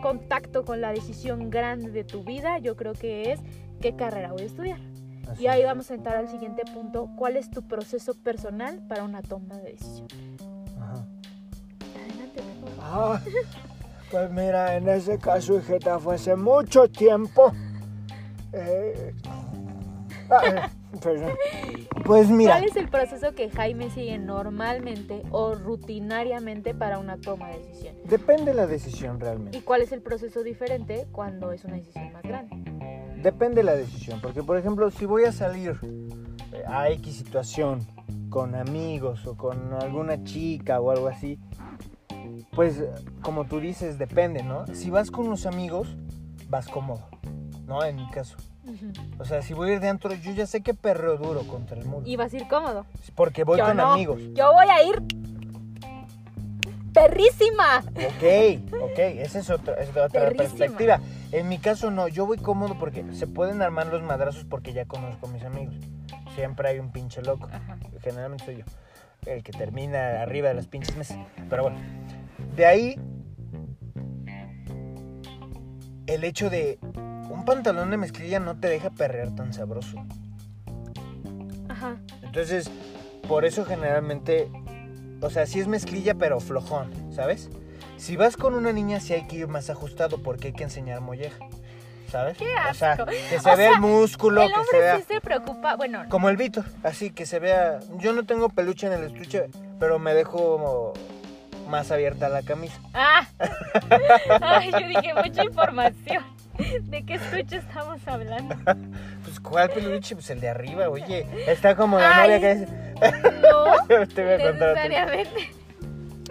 contacto 0.00 0.64
con 0.64 0.80
la 0.80 0.92
decisión 0.92 1.50
grande 1.50 1.90
de 1.90 2.04
tu 2.04 2.22
vida, 2.22 2.58
yo 2.58 2.76
creo 2.76 2.92
que 2.92 3.32
es 3.32 3.40
qué 3.80 3.96
carrera 3.96 4.30
voy 4.30 4.42
a 4.42 4.46
estudiar. 4.46 4.78
Así 5.28 5.42
Y 5.42 5.46
ahí 5.48 5.64
vamos 5.64 5.90
a 5.90 5.94
entrar 5.94 6.14
al 6.14 6.28
siguiente 6.28 6.62
punto, 6.72 7.10
¿cuál 7.16 7.36
es 7.36 7.50
tu 7.50 7.66
proceso 7.66 8.14
personal 8.14 8.80
para 8.86 9.02
una 9.02 9.20
toma 9.20 9.56
de 9.56 9.72
decisión? 9.72 10.06
Ajá. 10.80 11.04
Adelante. 11.96 12.40
Ah, 12.80 13.20
pues 14.12 14.30
mira, 14.30 14.76
en 14.76 14.88
ese 14.90 15.18
caso, 15.18 15.58
hijita, 15.58 15.98
fue 15.98 16.16
hace 16.16 16.36
mucho 16.36 16.86
tiempo. 16.88 17.50
Eh, 18.52 19.14
ah, 20.30 20.70
perdón. 21.02 21.32
Pues 22.04 22.28
mira, 22.28 22.52
¿Cuál 22.52 22.64
es 22.64 22.76
el 22.76 22.90
proceso 22.90 23.34
que 23.34 23.48
Jaime 23.48 23.88
sigue 23.88 24.18
normalmente 24.18 25.22
o 25.30 25.54
rutinariamente 25.54 26.74
para 26.74 26.98
una 26.98 27.16
toma 27.16 27.48
de 27.48 27.58
decisión? 27.60 27.96
depende 28.04 28.52
la 28.52 28.66
decisión 28.66 29.18
realmente. 29.18 29.56
¿Y 29.56 29.62
cuál 29.62 29.80
es 29.80 29.92
el 29.92 30.02
proceso 30.02 30.42
diferente 30.42 31.06
cuando 31.10 31.50
es 31.52 31.64
una 31.64 31.76
decisión 31.76 32.12
más 32.12 32.22
grande? 32.22 32.56
Depende 33.22 33.62
la 33.62 33.74
decisión, 33.74 34.20
porque 34.20 34.42
por 34.42 34.58
ejemplo, 34.58 34.90
si 34.90 35.06
voy 35.06 35.24
a 35.24 35.32
salir 35.32 35.78
eh, 36.52 36.62
a 36.66 36.90
X 36.90 37.16
situación 37.16 37.86
con 38.28 38.54
amigos 38.54 39.26
o 39.26 39.36
con 39.36 39.72
alguna 39.72 40.22
chica 40.24 40.80
o 40.80 40.90
algo 40.90 41.08
así, 41.08 41.38
pues 42.54 42.82
como 43.22 43.44
tú 43.46 43.60
dices, 43.60 43.98
depende, 43.98 44.42
¿no? 44.42 44.66
Si 44.74 44.90
vas 44.90 45.10
con 45.10 45.26
unos 45.26 45.46
amigos, 45.46 45.96
vas 46.48 46.68
cómodo, 46.68 47.08
¿no? 47.66 47.82
En 47.82 47.96
mi 47.96 48.08
caso. 48.10 48.36
O 49.18 49.24
sea, 49.24 49.40
si 49.42 49.54
voy 49.54 49.70
a 49.70 49.72
ir 49.74 49.80
de 49.80 49.88
antro, 49.88 50.14
yo 50.14 50.32
ya 50.32 50.46
sé 50.46 50.60
que 50.60 50.74
perreo 50.74 51.16
duro 51.16 51.46
contra 51.46 51.78
el 51.78 51.86
muro. 51.86 52.06
Y 52.06 52.16
vas 52.16 52.32
a 52.32 52.36
ir 52.36 52.46
cómodo. 52.48 52.84
Porque 53.14 53.44
voy 53.44 53.58
Yo 53.58 53.64
con 53.64 53.76
no. 53.78 53.92
amigos. 53.92 54.20
Yo 54.34 54.52
voy 54.52 54.66
a 54.66 54.84
ir 54.84 55.02
perrísima. 56.92 57.78
Ok, 57.86 58.82
ok, 58.82 58.98
esa 58.98 59.38
es 59.38 59.48
otra, 59.48 59.74
es 59.74 59.88
otra 59.88 60.08
Perrísima. 60.10 60.36
perspectiva. 60.58 61.00
En 61.32 61.48
mi 61.48 61.56
caso 61.58 61.90
no, 61.90 62.06
yo 62.08 62.26
voy 62.26 62.36
cómodo 62.36 62.76
porque 62.78 63.02
se 63.14 63.26
pueden 63.26 63.62
armar 63.62 63.86
los 63.86 64.02
madrazos 64.02 64.44
porque 64.44 64.74
ya 64.74 64.84
conozco 64.84 65.26
a 65.26 65.30
mis 65.30 65.42
amigos. 65.42 65.74
Siempre 66.34 66.68
hay 66.68 66.78
un 66.80 66.92
pinche 66.92 67.22
loco. 67.22 67.48
Ajá. 67.50 67.78
Generalmente 68.02 68.44
soy 68.44 68.56
yo. 68.58 68.64
El 69.24 69.42
que 69.42 69.52
termina 69.52 70.20
arriba 70.20 70.48
de 70.48 70.54
las 70.54 70.66
pinches 70.66 70.94
mesas. 70.96 71.16
Pero 71.48 71.62
bueno, 71.62 71.78
de 72.56 72.66
ahí 72.66 73.00
el 76.06 76.24
hecho 76.24 76.50
de 76.50 76.78
un 77.30 77.44
pantalón 77.44 77.90
de 77.90 77.96
mezclilla 77.96 78.40
no 78.40 78.58
te 78.58 78.68
deja 78.68 78.90
perrear 78.90 79.34
tan 79.34 79.52
sabroso. 79.52 80.04
Ajá. 81.68 81.96
Entonces, 82.22 82.70
por 83.28 83.44
eso 83.44 83.64
generalmente, 83.64 84.50
o 85.20 85.30
sea, 85.30 85.46
sí 85.46 85.60
es 85.60 85.68
mezclilla, 85.68 86.14
pero 86.14 86.40
flojón, 86.40 86.90
¿sabes? 87.12 87.50
Si 87.96 88.16
vas 88.16 88.36
con 88.36 88.54
una 88.54 88.72
niña, 88.72 89.00
sí 89.00 89.14
hay 89.14 89.26
que 89.26 89.36
ir 89.36 89.48
más 89.48 89.70
ajustado 89.70 90.22
porque 90.22 90.48
hay 90.48 90.52
que 90.52 90.64
enseñar 90.64 91.00
molleja, 91.00 91.38
¿sabes? 92.10 92.36
¡Qué 92.36 92.46
O 92.70 92.74
sea, 92.74 92.96
que 92.96 93.38
se 93.38 93.38
O 93.38 93.42
vea 93.42 93.56
sea, 93.56 93.74
el 93.74 93.80
músculo, 93.80 94.42
el 94.42 94.48
que 94.48 94.54
se 94.54 94.60
hombre 94.60 94.78
vea... 94.80 94.98
sí 94.98 95.04
se 95.08 95.20
preocupa, 95.20 95.76
bueno, 95.76 96.04
Como 96.08 96.28
el 96.28 96.36
Víctor, 96.36 96.64
así 96.82 97.10
que 97.10 97.26
se 97.26 97.38
vea... 97.38 97.80
Yo 97.98 98.12
no 98.12 98.24
tengo 98.24 98.48
peluche 98.48 98.86
en 98.86 98.94
el 98.94 99.04
estuche, 99.04 99.50
pero 99.78 99.98
me 99.98 100.14
dejo 100.14 100.92
más 101.72 101.90
abierta 101.90 102.28
la 102.28 102.42
camisa. 102.42 102.78
Ah, 102.92 103.26
Ay, 104.42 104.70
yo 104.70 104.86
dije 104.86 105.14
mucha 105.14 105.42
información. 105.42 106.22
¿De 106.82 107.02
qué 107.02 107.14
estuche 107.14 107.56
estamos 107.56 108.06
hablando? 108.06 108.54
Pues, 109.24 109.38
¿cuál 109.38 109.70
peluche? 109.70 110.16
Pues 110.16 110.28
el 110.30 110.40
de 110.40 110.48
arriba, 110.48 110.88
oye. 110.88 111.24
Está 111.46 111.76
como 111.76 111.96
la 111.96 112.22
Ay. 112.22 112.28
novia 112.28 112.40
que 112.40 112.54
dice... 112.56 112.72
No, 113.40 114.06
Te 114.08 114.24
voy 114.24 114.32
a 114.32 114.36
necesariamente. 114.52 115.50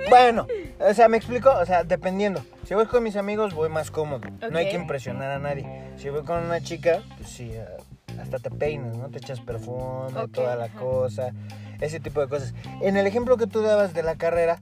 Bueno, 0.10 0.46
o 0.80 0.94
sea, 0.94 1.08
me 1.08 1.16
explico, 1.16 1.50
o 1.52 1.66
sea, 1.66 1.86
dependiendo. 1.86 2.44
Si 2.68 2.74
voy 2.76 2.86
con 2.86 3.02
mis 3.02 3.16
amigos, 3.16 3.54
voy 3.54 3.70
más 3.70 3.92
cómodo. 3.92 4.30
No 4.52 4.58
hay 4.58 4.70
que 4.70 4.76
impresionar 4.76 5.32
a 5.32 5.40
nadie. 5.40 5.66
Si 5.96 6.10
voy 6.10 6.24
con 6.24 6.44
una 6.44 6.60
chica, 6.60 7.02
pues 7.18 7.30
sí, 7.30 7.54
hasta 8.22 8.40
te 8.40 8.52
peinas, 8.52 8.98
¿no? 8.98 9.10
Te 9.10 9.20
echas 9.20 9.40
perfume, 9.40 10.12
toda 10.34 10.58
la 10.58 10.68
cosa, 10.68 11.32
ese 11.80 12.02
tipo 12.02 12.20
de 12.20 12.28
cosas. 12.28 12.54
En 12.82 12.98
el 12.98 13.08
ejemplo 13.08 13.38
que 13.38 13.48
tú 13.48 13.62
dabas 13.62 13.94
de 13.94 14.04
la 14.04 14.16
carrera, 14.16 14.60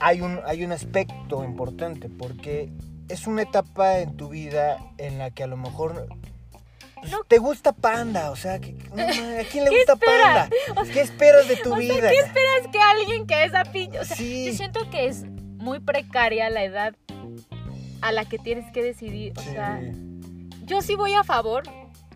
hay 0.00 0.20
un, 0.20 0.40
hay 0.46 0.64
un 0.64 0.72
aspecto 0.72 1.44
importante, 1.44 2.08
porque 2.08 2.70
es 3.08 3.26
una 3.26 3.42
etapa 3.42 3.98
en 3.98 4.16
tu 4.16 4.28
vida 4.28 4.78
en 4.98 5.18
la 5.18 5.30
que 5.30 5.42
a 5.44 5.46
lo 5.46 5.56
mejor... 5.56 6.06
pues, 7.00 7.10
No. 7.10 7.24
Te 7.24 7.38
gusta 7.38 7.72
Panda, 7.72 8.30
o 8.30 8.36
sea, 8.36 8.58
que, 8.58 8.72
no 8.72 9.02
¿a 9.02 9.44
quién 9.50 9.64
le 9.64 9.70
¿Qué 9.70 9.76
gusta? 9.76 9.96
Panda? 9.96 10.50
¿Qué 10.92 11.00
esperas 11.00 11.48
de 11.48 11.56
tu 11.56 11.70
O 11.72 11.76
sea, 11.76 11.80
vida? 11.80 12.10
¿qué 12.10 12.18
esperas 12.18 12.68
que 12.72 12.78
alguien 12.80 13.26
que 13.26 13.44
es 13.44 13.54
a 13.54 13.64
pinche? 13.64 13.98
O 14.00 14.04
sea, 14.04 14.16
Sí. 14.16 14.46
yo 14.46 14.52
siento 14.54 14.88
que 14.90 15.06
es 15.06 15.24
muy 15.24 15.80
precaria 15.80 16.50
la 16.50 16.62
edad 16.64 16.94
a 18.00 18.12
la 18.12 18.24
que 18.24 18.38
tienes 18.38 18.70
que 18.72 18.82
decidir. 18.82 19.32
O 19.36 19.42
Sí. 19.42 19.50
sea, 19.50 19.80
yo 20.64 20.82
sí 20.82 20.94
voy 20.94 21.14
a 21.14 21.24
favor 21.24 21.64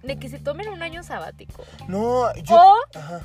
de 0.02 0.16
que 0.18 0.28
se 0.28 0.38
tomen 0.38 0.68
un 0.68 0.82
año 0.82 1.02
sabático. 1.02 1.62
No, 1.88 2.32
yo. 2.42 2.54
O 2.56 2.74
Ajá. 2.98 3.20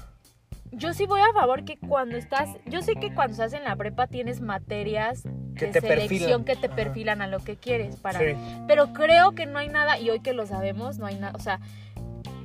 Yo 0.71 0.93
sí 0.93 1.05
voy 1.05 1.21
a 1.21 1.33
favor 1.33 1.63
que 1.65 1.77
cuando 1.77 2.17
estás, 2.17 2.49
yo 2.65 2.81
sé 2.81 2.95
que 2.95 3.13
cuando 3.13 3.31
estás 3.33 3.53
en 3.53 3.63
la 3.63 3.75
prepa 3.75 4.07
tienes 4.07 4.41
materias 4.41 5.23
Que 5.55 5.67
de 5.67 5.71
te 5.71 5.81
selección 5.81 6.43
perfilan. 6.43 6.43
que 6.45 6.55
te 6.55 6.67
Ajá. 6.67 6.75
perfilan 6.75 7.21
a 7.21 7.27
lo 7.27 7.39
que 7.39 7.55
quieres 7.55 7.95
para 7.97 8.19
Sí. 8.19 8.25
pero 8.67 8.93
creo 8.93 9.31
que 9.33 9.45
no 9.45 9.59
hay 9.59 9.69
nada 9.69 9.99
y 9.99 10.09
hoy 10.09 10.19
que 10.19 10.33
lo 10.33 10.45
sabemos 10.45 10.97
no 10.99 11.05
hay 11.05 11.15
nada, 11.15 11.33
o 11.35 11.39
sea, 11.39 11.59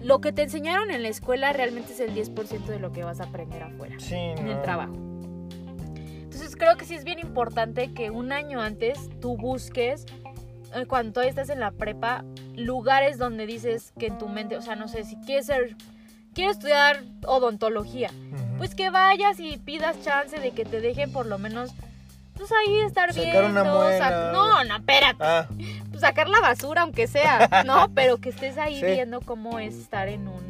lo 0.01 0.21
que 0.21 0.33
te 0.33 0.43
enseñaron 0.43 0.91
en 0.91 1.03
la 1.03 1.09
escuela 1.09 1.53
realmente 1.53 1.93
es 1.93 2.01
el 2.01 2.13
10% 2.15 2.73
de 2.73 2.79
lo 2.81 2.91
que 2.93 3.05
vas 3.05 3.21
a 3.21 3.25
aprender 3.25 3.63
afuera, 3.63 3.97
Sí, 3.99 4.15
en 4.15 4.49
el 4.49 4.61
trabajo. 4.63 4.95
Entonces 6.25 6.57
creo 6.57 6.77
que 6.77 6.85
sí 6.85 6.95
es 6.95 7.05
bien 7.05 7.19
importante 7.19 7.93
que 7.93 8.11
un 8.11 8.33
año 8.33 8.61
antes 8.61 9.11
tú 9.21 9.37
busques 9.37 10.07
eh, 10.75 10.87
cuando 10.87 11.13
todavía 11.13 11.31
estás 11.31 11.51
en 11.51 11.61
la 11.61 11.71
prepa, 11.71 12.25
lugares 12.57 13.19
donde 13.19 13.47
dices 13.47 13.93
que 13.99 14.07
en 14.07 14.19
tu 14.19 14.29
mente, 14.29 14.57
o 14.57 14.63
sea, 14.63 14.75
no 14.75 14.89
sé, 14.89 15.05
si 15.05 15.17
quieres 15.21 15.47
ser, 15.47 15.77
quieres 16.35 16.57
estudiar 16.57 17.03
odontología, 17.27 18.11
pues 18.59 18.75
que 18.75 18.91
vayas 18.91 19.39
y 19.41 19.57
pidas 19.59 20.01
chance 20.03 20.39
de 20.39 20.51
que 20.53 20.65
te 20.65 20.81
dejen 20.81 21.13
por 21.13 21.27
lo 21.27 21.39
menos, 21.39 21.71
pues 22.37 22.51
ahí 22.53 22.81
estar 22.81 23.13
Sacar 23.13 23.45
una 23.45 23.63
viendo, 23.63 23.79
muela. 23.81 23.99
sac- 24.11 24.33
no, 24.33 24.65
no, 24.65 24.77
espérate, 24.77 25.17
Ah, 25.25 25.47
pues, 25.91 26.01
sacar 26.01 26.29
la 26.29 26.41
basura 26.41 26.83
aunque 26.83 27.07
sea, 27.07 27.63
¿no? 27.67 27.91
Pero 27.95 28.19
que 28.19 28.31
estés 28.31 28.59
ahí 28.59 28.81
Sí. 28.81 28.87
viendo 28.87 29.21
cómo 29.21 29.59
es 29.59 29.75
estar 29.75 30.09
en 30.09 30.27
un 30.29 30.41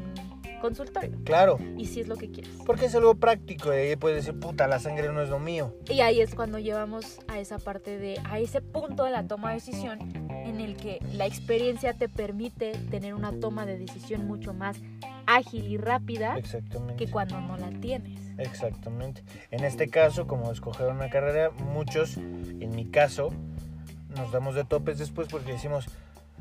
consultorio 0.60 1.10
claro. 1.24 1.58
y 1.76 1.86
si 1.86 2.00
es 2.00 2.06
lo 2.06 2.16
que 2.16 2.30
quieres. 2.30 2.52
Porque 2.64 2.84
es 2.86 2.94
algo 2.94 3.16
práctico. 3.16 3.72
Y 3.74 3.76
ahí 3.78 3.96
puedes 3.96 4.24
decir, 4.24 4.38
puta, 4.38 4.68
la 4.68 4.78
sangre 4.78 5.12
no 5.12 5.20
es 5.20 5.28
lo 5.28 5.40
mío. 5.40 5.74
Y 5.90 6.00
ahí 6.02 6.20
es 6.20 6.36
cuando 6.36 6.60
llevamos 6.60 7.18
a 7.26 7.40
esa 7.40 7.58
parte 7.58 7.98
de, 7.98 8.20
a 8.30 8.38
ese 8.38 8.60
punto 8.62 9.02
de 9.04 9.10
la 9.10 9.24
toma 9.24 9.48
de 9.48 9.54
decisión 9.56 9.98
en 10.46 10.60
el 10.60 10.76
que 10.76 11.00
la 11.14 11.26
experiencia 11.26 11.94
te 11.94 12.08
permite 12.08 12.72
tener 12.92 13.12
una 13.14 13.32
toma 13.40 13.66
de 13.66 13.76
decisión 13.76 14.24
mucho 14.28 14.54
más 14.54 14.76
ágil 15.36 15.66
y 15.66 15.76
rápida 15.76 16.36
que 16.96 17.10
cuando 17.10 17.40
no 17.40 17.56
la 17.56 17.70
tienes. 17.80 18.20
Exactamente. 18.38 19.22
En 19.50 19.64
este 19.64 19.88
caso, 19.88 20.26
como 20.26 20.50
escoger 20.50 20.88
una 20.88 21.10
carrera, 21.10 21.50
muchos, 21.50 22.16
en 22.16 22.70
mi 22.74 22.86
caso, 22.86 23.30
nos 24.16 24.32
damos 24.32 24.54
de 24.54 24.64
topes 24.64 24.98
después 24.98 25.28
porque 25.28 25.52
decimos, 25.52 25.86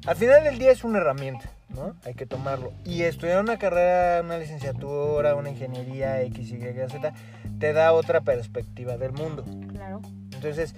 al 0.07 0.15
final 0.15 0.43
del 0.43 0.57
día 0.57 0.71
es 0.71 0.83
una 0.83 0.97
herramienta, 0.99 1.51
¿no? 1.69 1.95
Hay 2.05 2.15
que 2.15 2.25
tomarlo. 2.25 2.73
Y 2.85 3.03
estudiar 3.03 3.41
una 3.41 3.57
carrera, 3.57 4.21
una 4.23 4.37
licenciatura, 4.37 5.35
una 5.35 5.49
ingeniería 5.49 6.21
X, 6.23 6.51
Y, 6.51 6.59
Z, 6.59 7.13
te 7.59 7.73
da 7.73 7.93
otra 7.93 8.21
perspectiva 8.21 8.97
del 8.97 9.11
mundo. 9.11 9.45
Claro. 9.69 10.01
Entonces, 10.33 10.75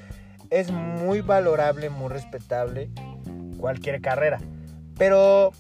es 0.50 0.72
muy 0.72 1.22
valorable, 1.22 1.90
muy 1.90 2.10
respetable 2.10 2.90
cualquier 3.58 4.02
carrera. 4.02 4.40
Pero, 4.98 5.52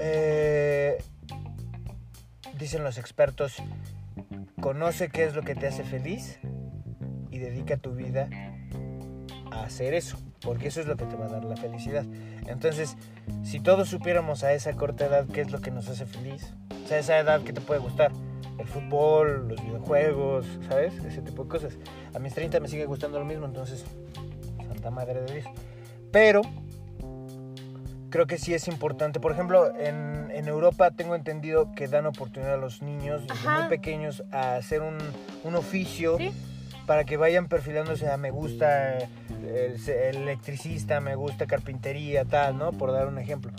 eh, 0.00 0.98
dicen 2.58 2.82
los 2.82 2.98
expertos, 2.98 3.62
conoce 4.60 5.08
qué 5.08 5.24
es 5.24 5.34
lo 5.34 5.42
que 5.42 5.54
te 5.54 5.68
hace 5.68 5.84
feliz 5.84 6.38
y 7.30 7.38
dedica 7.38 7.76
tu 7.76 7.94
vida 7.94 8.28
a 9.50 9.62
hacer 9.62 9.94
eso, 9.94 10.18
porque 10.40 10.68
eso 10.68 10.80
es 10.80 10.86
lo 10.86 10.96
que 10.96 11.06
te 11.06 11.16
va 11.16 11.26
a 11.26 11.28
dar 11.28 11.44
la 11.44 11.56
felicidad. 11.56 12.04
Entonces, 12.46 12.96
si 13.44 13.60
todos 13.60 13.88
supiéramos 13.88 14.44
a 14.44 14.52
esa 14.52 14.72
corta 14.74 15.06
edad 15.06 15.26
qué 15.26 15.40
es 15.40 15.50
lo 15.50 15.60
que 15.60 15.70
nos 15.70 15.88
hace 15.88 16.04
feliz, 16.04 16.52
o 16.84 16.88
sea, 16.88 16.98
esa 16.98 17.18
edad 17.18 17.42
que 17.42 17.52
te 17.52 17.60
puede 17.60 17.80
gustar, 17.80 18.12
el 18.58 18.66
fútbol, 18.66 19.48
los 19.48 19.62
videojuegos, 19.62 20.46
¿sabes? 20.68 20.94
Ese 21.04 21.22
tipo 21.22 21.44
de 21.44 21.48
cosas. 21.48 21.78
A 22.12 22.18
mis 22.18 22.34
30 22.34 22.58
me 22.60 22.68
sigue 22.68 22.86
gustando 22.86 23.18
lo 23.18 23.24
mismo, 23.24 23.46
entonces, 23.46 23.84
santa 24.66 24.90
madre 24.90 25.22
de 25.22 25.34
Dios. 25.34 25.46
Pero, 26.10 26.42
creo 28.10 28.26
que 28.26 28.38
sí 28.38 28.54
es 28.54 28.68
importante. 28.68 29.20
Por 29.20 29.32
ejemplo, 29.32 29.74
en, 29.78 30.30
en 30.30 30.48
Europa 30.48 30.90
tengo 30.90 31.14
entendido 31.14 31.72
que 31.74 31.88
dan 31.88 32.06
oportunidad 32.06 32.54
a 32.54 32.58
los 32.58 32.82
niños 32.82 33.22
desde 33.22 33.34
Ajá. 33.48 33.60
muy 33.60 33.68
pequeños 33.68 34.22
a 34.32 34.56
hacer 34.56 34.82
un, 34.82 34.98
un 35.44 35.54
oficio 35.56 36.16
Sí. 36.18 36.30
para 36.86 37.04
que 37.04 37.16
vayan 37.16 37.48
perfilándose 37.48 38.10
a 38.10 38.16
me 38.16 38.30
gusta 38.30 38.98
el, 38.98 39.08
el 39.88 40.16
electricista, 40.16 41.00
me 41.00 41.14
gusta 41.14 41.46
carpintería, 41.46 42.24
tal, 42.24 42.56
¿no? 42.58 42.72
Por 42.72 42.92
dar 42.92 43.06
un 43.08 43.18
ejemplo. 43.18 43.52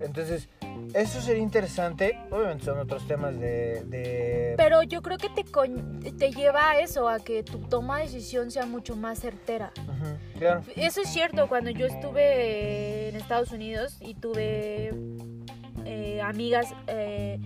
Entonces, 0.00 0.48
eso 0.94 1.20
sería 1.20 1.42
interesante. 1.42 2.16
Obviamente 2.30 2.64
son 2.64 2.78
otros 2.78 3.04
temas 3.08 3.36
de... 3.40 3.82
de- 3.86 4.54
Pero 4.56 4.84
yo 4.84 5.02
creo 5.02 5.18
que 5.18 5.28
te, 5.28 5.42
con- 5.42 5.98
te 6.00 6.30
lleva 6.30 6.70
a 6.70 6.78
eso, 6.78 7.08
a 7.08 7.18
que 7.18 7.42
tu 7.42 7.58
toma 7.58 7.98
de 7.98 8.04
decisión 8.04 8.52
sea 8.52 8.64
mucho 8.64 8.94
más 8.94 9.18
certera. 9.18 9.72
Ujú, 9.82 10.16
claro. 10.38 10.62
Eso 10.76 11.02
es 11.02 11.08
cierto, 11.10 11.48
cuando 11.48 11.70
yo 11.70 11.86
estuve 11.86 13.08
en 13.08 13.16
Estados 13.16 13.52
Unidos 13.52 13.96
y 14.00 14.14
tuve 14.14 14.92
eh, 15.84 16.20
amigas 16.22 16.66
eh, 16.86 17.38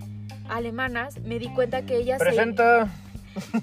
alemanas, 0.48 1.18
me 1.20 1.38
di 1.38 1.48
cuenta 1.54 1.82
que 1.82 1.96
ellas... 1.96 2.18
se- 2.18 2.24
Presenta... 2.26 2.88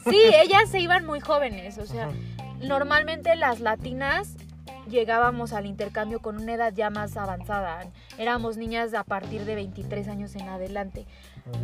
Sí, 0.09 0.17
ellas 0.41 0.69
se 0.69 0.79
iban 0.79 1.05
muy 1.05 1.19
jóvenes, 1.19 1.77
o 1.77 1.85
sea, 1.85 2.09
normalmente 2.61 3.35
las 3.35 3.59
latinas 3.59 4.35
llegábamos 4.89 5.53
al 5.53 5.67
intercambio 5.67 6.19
con 6.19 6.37
una 6.41 6.53
edad 6.55 6.73
ya 6.73 6.89
más 6.89 7.15
avanzada. 7.17 7.85
Éramos 8.17 8.57
niñas 8.57 8.95
a 8.95 9.03
partir 9.03 9.45
de 9.45 9.53
23 9.53 10.07
años 10.07 10.35
en 10.35 10.49
adelante. 10.49 11.05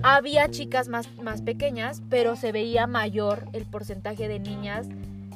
Había 0.04 0.50
chicas 0.50 0.88
más, 0.88 1.12
más 1.16 1.42
pequeñas, 1.42 2.04
pero 2.10 2.36
se 2.36 2.52
veía 2.52 2.86
mayor 2.86 3.46
el 3.54 3.66
porcentaje 3.66 4.28
de 4.28 4.40
niñas 4.40 4.88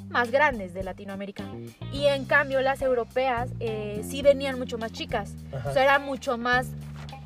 más 0.09 0.31
grandes 0.31 0.73
de 0.73 0.83
Latinoamérica. 0.83 1.45
Y 1.93 2.05
en 2.05 2.25
cambio 2.25 2.61
las 2.61 2.81
europeas 2.81 3.49
eh, 3.59 4.01
sí 4.03 4.21
venían 4.21 4.57
mucho 4.57 4.77
más 4.77 4.91
chicas. 4.91 5.35
Ajá. 5.53 5.69
O 5.69 5.73
sea, 5.73 5.83
era 5.83 5.99
mucho 5.99 6.37
más 6.37 6.67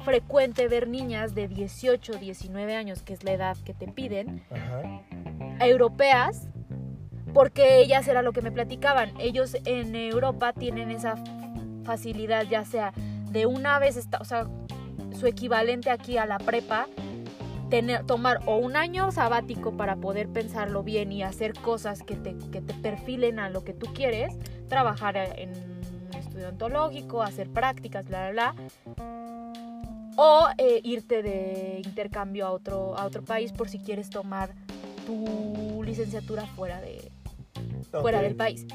frecuente 0.04 0.68
ver 0.68 0.88
niñas 0.88 1.34
de 1.34 1.48
18, 1.48 2.14
19 2.18 2.76
años, 2.76 3.02
que 3.04 3.14
es 3.14 3.24
la 3.24 3.32
edad 3.32 3.58
que 3.64 3.74
te 3.74 3.88
piden, 3.88 4.44
Ajá. 4.52 5.02
europeas, 5.66 6.48
porque 7.34 7.78
ellas 7.80 8.08
era 8.08 8.22
lo 8.22 8.34
que 8.34 8.42
me 8.42 8.52
platicaban. 8.52 9.14
Ellos 9.20 9.56
en 9.66 9.96
Europa 9.96 10.54
tienen 10.54 10.92
esa 10.92 11.16
facilidad, 11.86 12.44
ya 12.44 12.66
sea 12.66 12.94
de 13.32 13.46
una 13.46 13.80
vez, 13.80 13.98
esta- 13.98 14.20
o 14.20 14.26
sea, 14.26 14.48
su 15.18 15.26
equivalente 15.26 15.90
aquí 15.90 16.18
a 16.18 16.26
la 16.26 16.38
prepa, 16.38 16.88
tener, 17.74 18.06
tomar 18.06 18.40
o 18.46 18.58
un 18.58 18.76
año 18.76 19.12
sabático 19.12 19.76
para 19.76 19.96
poder 19.96 20.30
pensarlo 20.30 20.84
bien 20.84 21.12
y 21.12 21.24
hacer 21.24 21.54
cosas 21.54 22.04
que 22.04 22.16
te, 22.16 22.38
que 22.52 22.62
te 22.62 22.72
perfilen 22.76 23.40
a 23.40 23.50
lo 23.50 23.64
que 23.64 23.74
tú 23.74 23.88
quieres, 23.96 24.32
trabajar 24.68 25.18
en 25.18 25.50
un 25.50 26.16
estudio 26.16 26.50
ontológico, 26.50 27.24
hacer 27.24 27.50
prácticas, 27.50 28.08
bla, 28.08 28.30
bla, 28.30 28.54
bla. 28.54 30.16
O 30.18 30.50
eh, 30.60 30.82
irte 30.84 31.24
de 31.24 31.82
intercambio 31.84 32.46
a 32.46 32.52
otro, 32.52 32.96
a 32.96 33.06
otro 33.06 33.24
país 33.24 33.52
por 33.52 33.68
si 33.68 33.80
quieres 33.80 34.12
tomar 34.12 34.54
tu 35.08 35.82
licenciatura 35.84 36.46
fuera, 36.46 36.80
de, 36.80 37.12
fuera 37.90 38.22
del 38.22 38.36
país. 38.36 38.68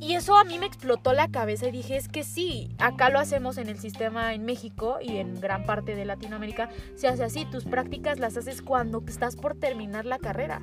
Y 0.00 0.14
eso 0.14 0.38
a 0.38 0.44
mí 0.44 0.58
me 0.58 0.64
explotó 0.64 1.12
la 1.12 1.28
cabeza 1.28 1.68
y 1.68 1.72
dije, 1.72 1.96
es 1.96 2.08
que 2.08 2.24
sí, 2.24 2.74
acá 2.78 3.10
lo 3.10 3.18
hacemos 3.18 3.58
en 3.58 3.68
el 3.68 3.78
sistema 3.78 4.32
en 4.32 4.46
México 4.46 4.98
y 5.00 5.18
en 5.18 5.38
gran 5.40 5.66
parte 5.66 5.94
de 5.94 6.06
Latinoamérica, 6.06 6.70
se 6.96 7.06
hace 7.06 7.22
así, 7.22 7.44
tus 7.44 7.64
prácticas 7.64 8.18
las 8.18 8.34
haces 8.36 8.62
cuando 8.62 9.04
estás 9.06 9.36
por 9.36 9.56
terminar 9.56 10.06
la 10.06 10.18
carrera. 10.18 10.62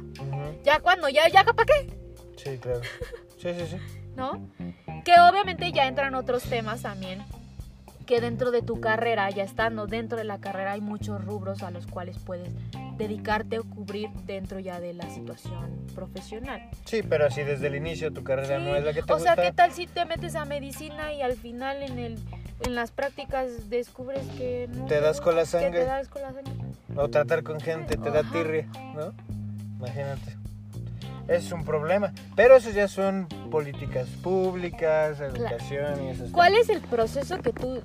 Ya 0.63 0.80
cuando, 0.80 1.08
ya, 1.08 1.30
ya, 1.30 1.43
¿para 1.43 1.65
qué? 1.65 1.97
Sí, 2.36 2.58
claro. 2.58 2.82
Sí, 3.38 3.50
sí, 3.54 3.67
sí. 3.69 3.78
¿No? 4.15 4.50
Que 5.06 5.13
obviamente 5.19 5.71
ya 5.71 5.88
entran 5.88 6.15
otros 6.15 6.41
temas 6.41 6.82
también, 6.82 7.23
que 8.08 8.19
dentro 8.19 8.50
de 8.50 8.63
tu 8.63 8.82
carrera, 8.82 9.30
ya 9.30 9.43
estando 9.43 9.86
dentro 9.86 10.17
de 10.17 10.23
la 10.23 10.39
carrera, 10.39 10.71
hay 10.71 10.82
muchos 10.82 11.23
rubros 11.23 11.62
a 11.62 11.69
los 11.69 11.86
cuales 11.86 12.17
puedes 12.17 12.50
dedicarte 12.97 13.60
o 13.60 13.63
cubrir 13.63 14.10
dentro 14.25 14.60
ya 14.60 14.79
de 14.79 14.93
la 14.93 15.10
situación 15.10 15.86
profesional. 15.93 16.69
Sí, 16.86 17.03
pero 17.03 17.29
si 17.31 17.43
desde 17.43 17.67
el 17.67 17.75
inicio 17.75 18.12
tu 18.12 18.23
carrera 18.23 18.57
Sí, 18.60 18.63
no 18.65 18.75
es 18.75 18.83
la 18.83 18.93
que 18.93 19.03
te 19.03 19.13
o 19.13 19.15
gusta... 19.15 19.36
sea, 19.36 19.43
¿qué 19.43 19.51
tal 19.51 19.71
si 19.71 19.88
te 19.88 20.05
metes 20.05 20.36
a 20.36 20.45
medicina 20.45 21.13
y 21.13 21.21
al 21.21 21.36
final 21.36 21.83
en 21.83 21.99
el 21.99 22.19
en 22.65 22.73
las 22.73 22.89
prácticas 22.89 23.69
descubres 23.69 24.25
que 24.38 24.67
no 24.73 24.86
Te 24.86 24.99
das 24.99 25.21
con 25.21 25.36
la 25.36 25.41
que 25.43 25.47
sangre. 25.47 25.79
te 25.81 25.86
das 25.86 26.07
con 26.07 26.23
la 26.23 26.33
sangre? 26.33 26.53
O 26.95 27.07
tratar 27.07 27.43
con 27.43 27.60
gente 27.60 27.97
te 27.97 28.10
da 28.10 28.23
tirria, 28.31 28.65
¿no? 28.95 29.13
Imagínate. 29.77 30.36
Es 31.27 31.51
un 31.51 31.63
problema. 31.63 32.13
Pero 32.36 32.55
eso 32.55 32.71
ya 32.71 32.88
son 32.88 33.27
políticas 33.51 34.07
públicas, 34.23 35.19
educación 35.19 36.05
y 36.05 36.10
esas 36.10 36.31
¿Cuál 36.31 36.55
es 36.55 36.69
el 36.69 36.81
proceso 36.81 37.38
que 37.41 37.53
tú 37.53 37.81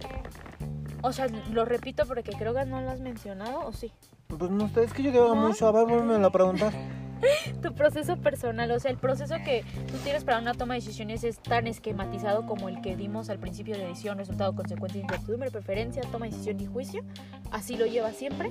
o 1.03 1.12
sea, 1.12 1.27
lo 1.51 1.64
repito 1.64 2.07
porque 2.07 2.31
creo 2.31 2.55
que 2.55 2.64
no 2.64 2.81
lo 2.81 2.90
has 2.90 3.01
mencionado 3.01 3.66
o 3.66 3.72
sí? 3.72 3.92
Pues 4.38 4.51
no 4.51 4.68
sé, 4.68 4.85
es 4.85 4.92
que 4.92 5.03
yo 5.03 5.12
digo 5.12 5.35
¿No? 5.35 5.49
mucho. 5.49 5.66
A 5.66 5.73
ver, 5.73 5.87
vuelve 5.87 6.25
a 6.25 6.31
preguntar. 6.31 6.73
Tu 7.62 7.73
proceso 7.73 8.16
personal, 8.16 8.68
o 8.73 8.81
sea, 8.81 8.90
el 8.90 8.97
proceso 8.97 9.37
que 9.45 9.64
tú 9.87 9.97
tienes 10.03 10.25
para 10.25 10.40
una 10.40 10.55
toma 10.55 10.75
de 10.75 10.81
decisiones 10.81 11.23
es 11.23 11.38
tan 11.38 11.68
esquematizado 11.68 12.47
como 12.47 12.68
el 12.68 12.81
que 12.81 12.97
dimos 12.97 13.31
al 13.31 13.38
principio 13.38 13.77
de 13.77 13.85
edición, 13.85 14.18
resultado, 14.18 14.57
consecuencia, 14.57 15.01
incertidumbre, 15.01 15.51
preferencia, 15.53 16.03
toma 16.11 16.27
de 16.27 16.33
decisión 16.33 16.59
y 16.61 16.66
juicio. 16.66 17.05
¿Así 17.53 17.77
lo 17.77 17.87
llevas 17.87 18.16
siempre? 18.16 18.51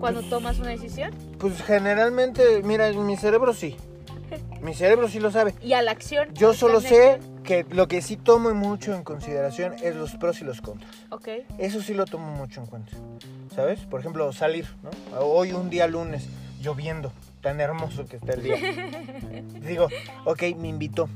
Cuando 0.00 0.20
Pues- 0.20 0.28
tomas 0.30 0.58
una 0.58 0.68
decisión. 0.70 1.12
Pues 1.38 1.62
generalmente, 1.62 2.62
mira, 2.62 2.88
en 2.88 3.06
mi 3.06 3.16
cerebro 3.16 3.54
sí. 3.54 3.76
Mi 4.62 4.74
cerebro 4.74 5.08
sí 5.08 5.18
lo 5.18 5.32
sabe. 5.32 5.54
Y 5.60 5.72
a 5.72 5.82
la 5.82 5.90
acción. 5.90 6.32
Yo 6.34 6.52
está 6.52 6.60
solo 6.60 6.80
sé 6.80 7.18
que 7.42 7.66
lo 7.70 7.88
que 7.88 8.00
sí 8.00 8.16
tomo 8.16 8.54
mucho 8.54 8.94
en 8.94 9.02
consideración 9.02 9.74
es 9.82 9.96
los 9.96 10.14
pros 10.14 10.40
y 10.40 10.44
los 10.44 10.60
contras. 10.60 10.90
Ok. 11.10 11.28
Eso 11.58 11.82
sí 11.82 11.94
lo 11.94 12.04
tomo 12.04 12.30
mucho 12.30 12.60
en 12.60 12.66
cuenta. 12.66 12.92
¿Sabes? 13.54 13.80
Por 13.80 14.00
ejemplo, 14.00 14.32
salir, 14.32 14.66
¿no? 14.82 15.18
Hoy 15.18 15.52
un 15.52 15.68
día 15.68 15.88
lunes, 15.88 16.28
lloviendo, 16.60 17.12
tan 17.40 17.60
hermoso 17.60 18.06
que 18.06 18.16
está 18.16 18.34
el 18.34 18.42
día. 18.44 18.56
Digo, 19.66 19.88
ok, 20.24 20.42
me 20.56 20.68
invitó 20.68 21.08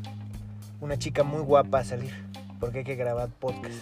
una 0.81 0.99
chica 0.99 1.23
muy 1.23 1.41
guapa 1.41 1.79
a 1.79 1.85
salir, 1.85 2.13
porque 2.59 2.79
hay 2.79 2.85
que 2.85 2.97
grabar 2.97 3.29
podcast. 3.29 3.79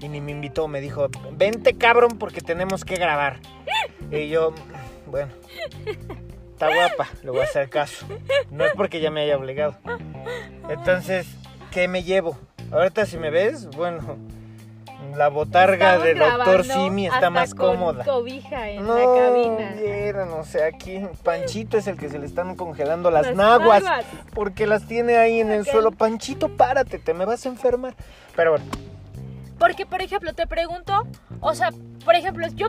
Y 0.00 0.08
ni 0.08 0.20
me 0.20 0.32
invitó, 0.32 0.68
me 0.68 0.82
dijo, 0.82 1.08
vente 1.32 1.74
cabrón 1.74 2.18
porque 2.18 2.42
tenemos 2.42 2.84
que 2.84 2.96
grabar. 2.96 3.40
Y 4.10 4.28
yo, 4.28 4.54
bueno, 5.06 5.32
está 6.54 6.68
guapa, 6.74 7.08
le 7.22 7.30
voy 7.30 7.40
a 7.40 7.44
hacer 7.44 7.68
caso. 7.68 8.06
No 8.50 8.64
es 8.64 8.72
porque 8.76 9.00
ya 9.00 9.10
me 9.10 9.20
haya 9.22 9.36
obligado. 9.36 9.76
Entonces, 10.68 11.26
¿qué 11.70 11.88
me 11.88 12.02
llevo? 12.02 12.38
Ahorita 12.72 13.06
si 13.06 13.18
me 13.18 13.30
ves, 13.30 13.66
bueno, 13.76 14.16
la 15.16 15.28
botarga 15.28 15.96
Estamos 15.96 16.04
del 16.04 16.18
doctor 16.18 16.64
Simi 16.64 17.04
está 17.06 17.16
hasta 17.16 17.30
más 17.30 17.54
con 17.54 17.76
cómoda. 17.76 18.04
cobija 18.04 18.70
en 18.70 18.86
No, 18.86 18.96
la 18.96 19.20
cabina. 19.20 19.72
vieran, 19.80 20.32
o 20.32 20.44
sea, 20.44 20.66
aquí 20.66 21.00
Panchito 21.22 21.76
es 21.76 21.86
el 21.86 21.98
que 21.98 22.08
se 22.08 22.18
le 22.18 22.26
están 22.26 22.54
congelando 22.56 23.10
las, 23.10 23.26
Las 23.26 23.36
naguas, 23.36 23.82
naguas. 23.82 24.06
porque 24.32 24.66
las 24.66 24.86
tiene 24.86 25.16
ahí 25.18 25.40
en 25.40 25.50
el 25.52 25.66
suelo. 25.66 25.90
Panchito, 25.92 26.48
párate, 26.56 26.98
te 26.98 27.12
me 27.14 27.24
vas 27.26 27.44
a 27.44 27.48
enfermar. 27.50 27.94
Pero 28.34 28.52
bueno, 28.52 28.64
Porque, 29.58 29.86
por 29.86 30.00
ejemplo, 30.02 30.32
te 30.34 30.46
pregunto, 30.46 31.06
o 31.40 31.54
sea, 31.54 31.70
por 32.04 32.14
ejemplo, 32.16 32.46
yo 32.48 32.68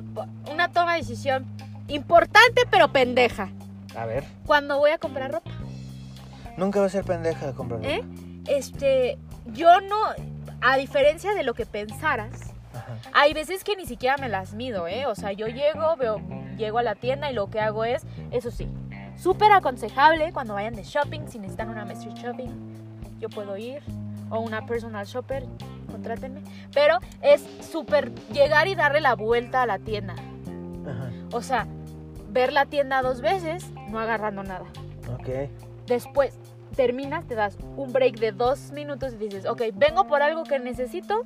una 0.51 0.71
toma 0.71 0.93
de 0.93 0.99
decisión 0.99 1.45
importante 1.87 2.63
pero 2.69 2.89
pendeja. 2.89 3.49
A 3.95 4.05
ver, 4.05 4.23
Cuando 4.45 4.77
voy 4.77 4.91
a 4.91 4.97
comprar 4.97 5.31
ropa, 5.31 5.51
nunca 6.57 6.79
va 6.79 6.85
a 6.87 6.89
ser 6.89 7.03
pendeja 7.05 7.47
de 7.47 7.53
comprar. 7.53 7.79
ropa. 7.81 7.91
¿eh? 7.93 8.03
Este, 8.47 9.17
yo 9.53 9.81
no, 9.81 9.95
a 10.61 10.77
diferencia 10.77 11.33
de 11.33 11.43
lo 11.43 11.53
que 11.53 11.65
pensaras, 11.65 12.53
Ajá. 12.73 12.95
hay 13.13 13.33
veces 13.33 13.63
que 13.63 13.75
ni 13.75 13.85
siquiera 13.85 14.17
me 14.17 14.29
las 14.29 14.53
mido, 14.53 14.87
¿eh? 14.87 15.05
O 15.05 15.15
sea, 15.15 15.31
yo 15.31 15.47
llego, 15.47 15.95
veo, 15.97 16.21
llego 16.57 16.77
a 16.79 16.83
la 16.83 16.95
tienda 16.95 17.31
y 17.31 17.33
lo 17.33 17.49
que 17.49 17.59
hago 17.59 17.85
es, 17.85 18.03
eso 18.31 18.51
sí, 18.51 18.67
súper 19.17 19.51
aconsejable 19.51 20.31
cuando 20.33 20.53
vayan 20.53 20.75
de 20.75 20.83
shopping, 20.83 21.27
si 21.27 21.39
necesitan 21.39 21.69
una 21.69 21.85
mystery 21.85 22.13
shopping, 22.15 22.49
yo 23.19 23.29
puedo 23.29 23.55
ir, 23.57 23.81
o 24.29 24.39
una 24.39 24.65
personal 24.65 25.05
shopper, 25.05 25.45
contrátenme, 25.89 26.41
pero 26.73 26.99
es 27.21 27.43
súper 27.71 28.13
llegar 28.31 28.67
y 28.67 28.75
darle 28.75 28.99
la 29.01 29.15
vuelta 29.15 29.61
a 29.61 29.65
la 29.65 29.79
tienda. 29.79 30.13
Ajá. 30.13 31.09
O 31.31 31.41
sea, 31.41 31.65
ver 32.35 32.53
la 32.53 32.65
tienda 32.67 33.01
dos 33.01 33.21
veces, 33.21 33.65
no 33.89 33.97
agarrando 33.99 34.43
nada. 34.43 34.65
Ok. 35.11 35.49
Después 35.87 36.37
terminas, 36.75 37.25
te 37.25 37.33
das 37.33 37.57
un 37.77 37.91
break 37.93 38.19
de 38.19 38.31
dos 38.33 38.71
minutos 38.71 39.13
y 39.13 39.17
dices, 39.17 39.45
ok, 39.47 39.61
vengo 39.73 40.05
por 40.05 40.21
algo 40.21 40.43
que 40.43 40.59
necesito 40.59 41.23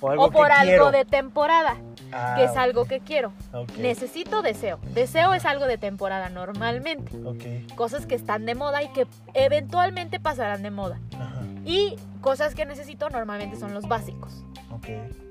O 0.00 0.10
algo 0.10 0.24
o 0.26 0.30
por 0.30 0.52
algo 0.52 0.64
quiero. 0.66 0.90
de 0.90 1.04
temporada, 1.06 1.76
Ah, 2.12 2.34
que 2.36 2.44
es 2.44 2.56
algo 2.56 2.84
que 2.84 3.00
quiero. 3.00 3.32
Necesito 3.78 4.42
deseo. 4.42 4.78
Deseo 4.92 5.32
es 5.34 5.46
algo 5.46 5.66
de 5.66 5.78
temporada 5.78 6.28
normalmente. 6.28 7.16
Ok. 7.24 7.74
Cosas 7.74 8.04
que 8.06 8.14
están 8.14 8.44
de 8.44 8.54
moda 8.54 8.82
y 8.82 8.88
que 8.88 9.06
eventualmente 9.32 10.20
pasarán 10.20 10.62
de 10.62 10.70
moda. 10.70 11.00
Ajá. 11.18 11.40
Y 11.64 11.96
cosas 12.20 12.54
que 12.54 12.66
necesito 12.66 13.08
normalmente 13.08 13.56
son 13.56 13.72
los 13.72 13.88
básicos. 13.88 14.44
Ok. 14.70 14.88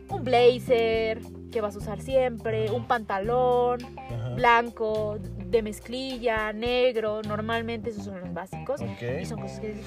Un 0.10 0.24
blazer 0.24 1.22
que 1.54 1.62
vas 1.62 1.76
a 1.76 1.78
usar 1.78 2.02
siempre, 2.02 2.72
un 2.72 2.86
pantalón 2.88 3.80
Ajá. 3.98 4.30
blanco, 4.36 5.18
de 5.20 5.62
mezclilla, 5.62 6.52
negro. 6.52 7.22
Normalmente 7.22 7.92
esos 7.92 8.06
son 8.06 8.20
los 8.20 8.34
básicos. 8.34 8.82
Y 8.82 8.86
Ok. 8.86 9.26
son 9.26 9.40
cosas 9.40 9.60
que 9.60 9.80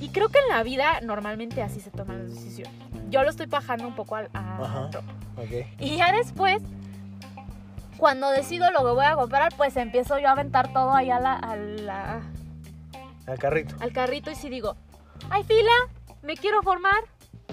Y 0.00 0.08
creo 0.08 0.28
que 0.28 0.38
en 0.40 0.48
la 0.48 0.62
vida 0.64 1.00
normalmente 1.02 1.62
así 1.62 1.78
se 1.80 1.90
toman 1.90 2.24
las 2.24 2.34
decisiones. 2.34 2.74
Yo 3.08 3.22
lo 3.22 3.30
estoy 3.30 3.46
bajando 3.46 3.86
un 3.86 3.94
poco 3.94 4.16
a, 4.16 4.26
a 4.34 4.56
Ajá. 4.64 4.90
ropa. 4.92 5.12
Ok. 5.36 5.66
Y 5.78 5.96
ya 5.96 6.12
después, 6.12 6.60
cuando 7.96 8.30
decido 8.30 8.70
lo 8.72 8.80
que 8.80 8.90
voy 8.92 9.04
a 9.04 9.14
comprar, 9.14 9.54
pues 9.56 9.76
empiezo 9.76 10.18
yo 10.18 10.28
a 10.28 10.32
aventar 10.32 10.72
todo 10.72 10.92
ahí 10.92 11.10
a 11.10 11.20
la, 11.20 11.34
a 11.34 11.56
la- 11.56 12.22
Al 13.26 13.38
carrito. 13.38 13.76
al 13.78 13.92
carrito 13.92 14.30
y 14.30 14.34
si 14.34 14.48
digo, 14.48 14.74
hay 15.30 15.44
fila, 15.44 15.70
me 16.22 16.36
quiero 16.36 16.62
formar, 16.62 16.98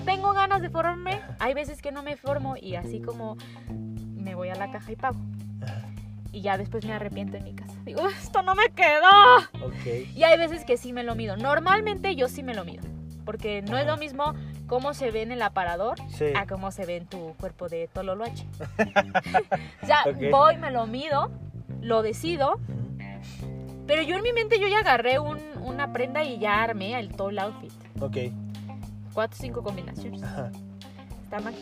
tengo 0.06 0.34
ganas 0.34 0.62
de 0.62 0.70
formarme, 0.70 1.22
hay 1.40 1.54
veces 1.54 1.82
que 1.82 1.92
no 1.92 2.04
me 2.04 2.16
formo 2.18 2.56
y 2.60 2.76
así 2.76 3.02
como 3.02 3.38
me 3.70 4.36
voy 4.36 4.50
a 4.50 4.56
la 4.56 4.72
caja 4.72 4.92
y 4.92 4.96
pago. 4.96 5.20
Ajá. 5.62 5.86
Y 6.32 6.42
ya 6.42 6.58
después 6.58 6.86
me 6.86 6.94
arrepiento 6.94 7.38
en 7.38 7.44
mi 7.44 7.54
casa. 7.54 7.74
Digo, 7.86 8.08
esto 8.08 8.44
no 8.44 8.54
me 8.54 8.70
quedó. 8.70 9.38
Ok. 9.66 10.14
Y 10.16 10.24
hay 10.24 10.38
veces 10.38 10.64
que 10.64 10.78
sí 10.78 10.94
me 10.94 11.04
lo 11.04 11.16
mido. 11.16 11.38
Normalmente 11.38 12.16
yo 12.16 12.28
sí 12.28 12.44
me 12.44 12.54
lo 12.54 12.64
mido. 12.66 12.84
Porque 13.26 13.62
no 13.64 13.78
es 13.78 13.88
lo 13.88 13.98
mismo 13.98 14.34
cómo 14.68 14.94
se 14.94 15.10
ve 15.12 15.24
en 15.24 15.32
el 15.32 15.42
aparador 15.42 15.98
Sí. 16.10 16.26
a 16.36 16.46
cómo 16.46 16.72
se 16.72 16.86
ve 16.86 16.98
en 16.98 17.08
tu 17.08 17.34
cuerpo 17.40 17.68
de 17.68 17.88
Tololoache. 17.92 18.46
ya 19.88 20.04
Ok. 20.06 20.18
voy, 20.32 20.58
me 20.58 20.70
lo 20.72 20.86
mido, 20.88 21.32
lo 21.82 22.02
decido. 22.04 22.60
Pero 23.88 24.04
yo 24.04 24.16
en 24.18 24.22
mi 24.24 24.32
mente 24.34 24.60
yo 24.60 24.68
ya 24.68 24.80
agarré 24.80 25.18
un- 25.20 25.40
una 25.64 25.92
prenda 25.94 26.24
y 26.24 26.38
ya 26.38 26.62
armé 26.62 27.00
el 27.00 27.10
todo 27.16 27.30
el 27.30 27.40
outfit. 27.40 27.72
Ok. 28.00 28.18
Cuatro 29.20 29.38
o 29.38 29.42
cinco 29.42 29.62
combinaciones. 29.64 30.24
Ajá. 30.24 30.50
Está 31.26 31.42
mal. 31.42 31.54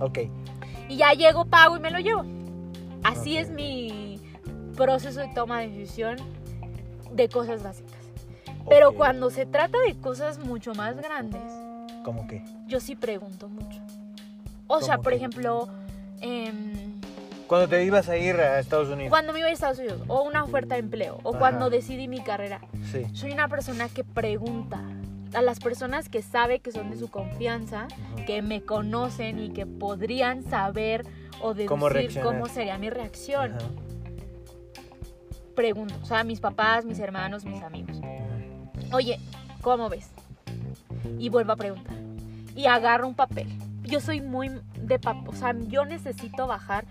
Ok. 0.00 0.18
Y 0.88 0.96
ya 0.98 1.12
llego, 1.12 1.46
pago 1.46 1.76
y 1.76 1.80
me 1.80 1.90
lo 1.90 1.98
llevo. 1.98 2.22
Así 3.02 3.34
Ok. 3.36 3.40
es 3.42 3.50
mi 3.50 4.20
proceso 4.76 5.18
de 5.18 5.26
toma 5.34 5.62
de 5.62 5.70
decisión 5.70 6.16
de 7.10 7.28
cosas 7.28 7.64
básicas. 7.64 7.98
Pero 8.68 8.90
Ok. 8.90 8.96
cuando 8.98 9.30
se 9.30 9.46
trata 9.46 9.80
de 9.80 9.96
cosas 9.96 10.38
mucho 10.38 10.76
más 10.76 10.94
grandes, 10.96 11.42
¿Cómo 12.04 12.28
qué? 12.28 12.44
yo 12.68 12.78
sí 12.78 12.94
pregunto 12.94 13.48
mucho. 13.48 13.80
O 14.68 14.80
sea, 14.80 14.94
¿Cómo 14.94 15.02
por 15.02 15.12
qué? 15.12 15.16
ejemplo, 15.16 15.68
em, 16.20 17.00
Cuando 17.48 17.66
te 17.68 17.82
ibas 17.84 18.08
a 18.08 18.16
ir 18.16 18.36
a 18.36 18.60
Estados 18.60 18.88
Unidos. 18.90 19.10
cuando 19.10 19.32
me 19.32 19.40
iba 19.40 19.48
a 19.48 19.50
Estados 19.50 19.80
Unidos, 19.80 20.02
o 20.06 20.22
una 20.22 20.44
oferta 20.44 20.76
de 20.76 20.82
empleo, 20.82 21.18
o 21.24 21.30
Ajá. 21.30 21.38
cuando 21.40 21.68
decidí 21.68 22.06
mi 22.06 22.20
carrera, 22.20 22.60
Sí. 22.92 23.04
soy 23.12 23.32
una 23.32 23.48
persona 23.48 23.88
que 23.88 24.04
pregunta 24.04 24.80
a 25.34 25.42
las 25.42 25.60
personas 25.60 26.08
que 26.08 26.22
sabe 26.22 26.60
que 26.60 26.72
son 26.72 26.90
de 26.90 26.96
su 26.96 27.08
confianza, 27.08 27.88
que 28.26 28.42
me 28.42 28.62
conocen 28.62 29.38
y 29.38 29.50
que 29.50 29.66
podrían 29.66 30.42
saber 30.44 31.04
o 31.40 31.54
¿Cómo 31.66 31.90
deducir 31.90 32.22
cómo 32.22 32.46
sería 32.46 32.78
mi 32.78 32.90
reacción. 32.90 33.56
Pregunto, 35.54 35.94
o 36.02 36.06
sea, 36.06 36.20
a 36.20 36.24
mis 36.24 36.40
papás, 36.40 36.84
mis 36.84 36.98
hermanos, 36.98 37.44
mis 37.44 37.62
amigos. 37.62 38.00
Oye, 38.92 39.18
¿cómo 39.60 39.88
ves? 39.88 40.10
Y 41.18 41.28
vuelvo 41.28 41.52
a 41.52 41.56
preguntar. 41.56 41.96
Y 42.56 42.66
agarro 42.66 43.06
un 43.06 43.14
papel. 43.14 43.48
Yo 43.82 44.00
soy 44.00 44.20
muy 44.20 44.50
de 44.80 44.98
papel, 44.98 45.28
o 45.28 45.34
sea, 45.34 45.54
yo 45.68 45.84
necesito 45.84 46.46
bajar 46.46 46.86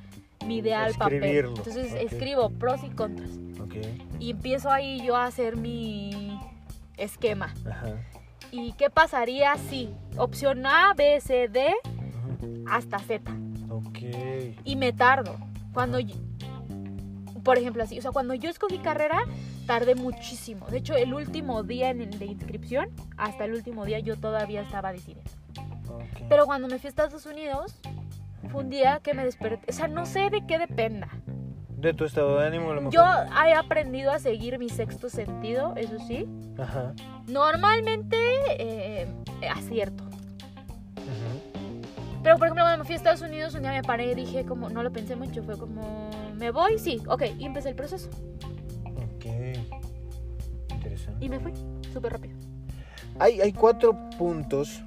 mi 0.45 0.58
idea 0.58 0.84
al 0.84 0.93
papel. 0.93 1.45
Entonces 1.45 1.93
escribo 1.93 2.49
pros 2.49 2.84
y 2.84 2.89
contras. 2.89 3.32
Ok. 3.62 3.75
Y 4.19 4.32
empiezo 4.32 4.69
ahí 4.69 5.03
yo 5.03 5.15
a 5.15 5.25
hacer 5.25 5.58
mi 5.58 6.39
esquema. 6.97 7.53
Ajá. 7.65 7.95
¿Y 8.56 8.74
qué 8.74 8.92
pasaría 8.92 9.56
si 9.58 9.89
opción 10.16 10.63
A, 10.68 10.94
B, 10.96 11.20
C, 11.22 11.48
D 11.48 11.74
hasta 12.70 13.00
Z? 13.00 13.24
Ok. 13.68 13.98
Y 14.63 14.76
me 14.76 14.94
tardo. 14.94 15.36
Cuando, 15.74 16.00
yo- 16.00 16.16
por 17.44 17.58
ejemplo, 17.58 17.82
así, 17.82 17.98
o 17.98 18.02
sea, 18.04 18.12
cuando 18.12 18.36
yo 18.36 18.52
escogí 18.52 18.78
carrera, 18.78 19.24
tardé 19.66 19.96
muchísimo. 19.96 20.68
De 20.68 20.78
hecho, 20.78 20.94
el 20.96 21.16
último 21.16 21.63
día 21.63 21.89
en 21.89 22.02
el 22.02 22.20
de 22.20 22.28
inscripción, 22.28 22.89
hasta 23.18 23.46
el 23.46 23.54
último 23.56 23.86
día 23.86 23.98
yo 23.98 24.18
todavía 24.20 24.62
estaba 24.62 24.92
decidiendo. 24.92 25.32
Pero 26.30 26.46
cuando 26.46 26.68
me 26.68 26.78
fui 26.78 26.88
a 26.88 26.89
Estados 26.89 27.26
Unidos, 27.26 27.80
fue 28.52 28.62
un 28.63 28.70
día 28.70 29.00
que 29.02 29.16
me 29.16 29.26
desperté. 29.26 29.66
O 29.68 29.74
sea, 29.74 29.88
no 29.88 30.06
sé 30.06 30.30
de 30.30 30.46
qué 30.46 30.60
dependa. 30.60 31.08
De 31.84 31.93
tu 31.93 32.06
estado 32.06 32.39
de 32.39 32.48
ánimo, 32.48 32.72
a 32.72 32.76
lo 32.76 32.82
mejor. 32.82 32.93
Yo 32.93 33.04
he 33.46 33.54
aprendido 33.54 34.13
a 34.13 34.17
seguir 34.17 34.58
mi 34.58 34.69
sexto 34.69 35.10
sentido, 35.10 35.74
eso 35.76 35.98
sí. 36.08 36.26
Ajá. 36.58 36.93
Normalmente 37.28 38.15
eh, 38.58 39.06
acierto. 39.54 40.02
Ujú. 40.96 42.22
Pero 42.24 42.38
por 42.38 42.48
ejemplo, 42.48 42.63
cuando 42.63 42.78
me 42.78 42.86
fui 42.86 42.93
a 42.93 42.96
Estados 42.96 43.19
Unidos, 43.19 43.54
un 43.56 43.63
día 43.63 43.72
me 43.72 43.84
paré 43.84 44.13
y 44.13 44.15
dije 44.15 44.46
como, 44.46 44.69
no 44.69 44.82
lo 44.82 44.93
pensé 44.93 45.17
mucho, 45.17 45.43
fue 45.43 45.58
como, 45.58 46.10
¿me 46.36 46.52
voy? 46.52 46.80
Sí, 46.80 47.04
ok, 47.06 47.24
y 47.38 47.43
empecé 47.43 47.67
el 47.67 47.76
proceso. 47.76 48.10
Ok. 48.86 49.26
Interesante. 50.69 51.26
Y 51.26 51.28
me 51.28 51.41
fui, 51.41 51.52
súper 51.91 52.13
rápido. 52.13 52.38
Hay, 53.19 53.41
hay 53.41 53.52
cuatro 53.52 54.08
puntos 54.17 54.82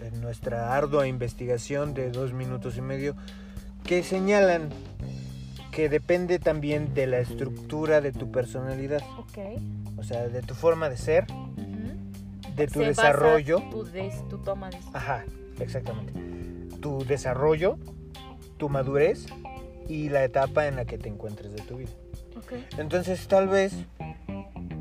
en 0.00 0.20
nuestra 0.20 0.74
ardua 0.74 1.06
investigación 1.06 1.94
de 1.94 2.10
dos 2.10 2.32
minutos 2.32 2.76
y 2.76 2.80
medio 2.80 3.14
que 3.84 4.02
señalan 4.02 4.70
que 5.72 5.88
depende 5.88 6.38
también 6.38 6.94
de 6.94 7.08
la 7.08 7.18
estructura 7.18 8.00
de 8.00 8.12
tu 8.12 8.30
personalidad, 8.30 9.00
Ok. 9.18 9.38
o 9.98 10.04
sea, 10.04 10.28
de 10.28 10.42
tu 10.42 10.54
forma 10.54 10.88
de 10.88 10.96
ser, 10.96 11.26
de 12.54 12.66
tu 12.66 12.80
Se 12.80 12.88
basa 12.88 12.88
desarrollo. 12.88 13.58
Tu, 13.70 13.84
des- 13.84 14.28
tu 14.28 14.38
toma 14.38 14.68
de 14.70 14.76
Ajá, 14.92 15.24
exactamente. 15.58 16.12
Tu 16.80 17.02
desarrollo, 17.06 17.78
tu 18.58 18.68
madurez 18.68 19.26
y 19.88 20.10
la 20.10 20.22
etapa 20.24 20.66
en 20.68 20.76
la 20.76 20.84
que 20.84 20.98
te 20.98 21.08
encuentres 21.08 21.50
de 21.52 21.62
tu 21.62 21.78
vida. 21.78 21.90
Ok. 22.36 22.52
Entonces, 22.78 23.26
tal 23.26 23.48
vez 23.48 23.72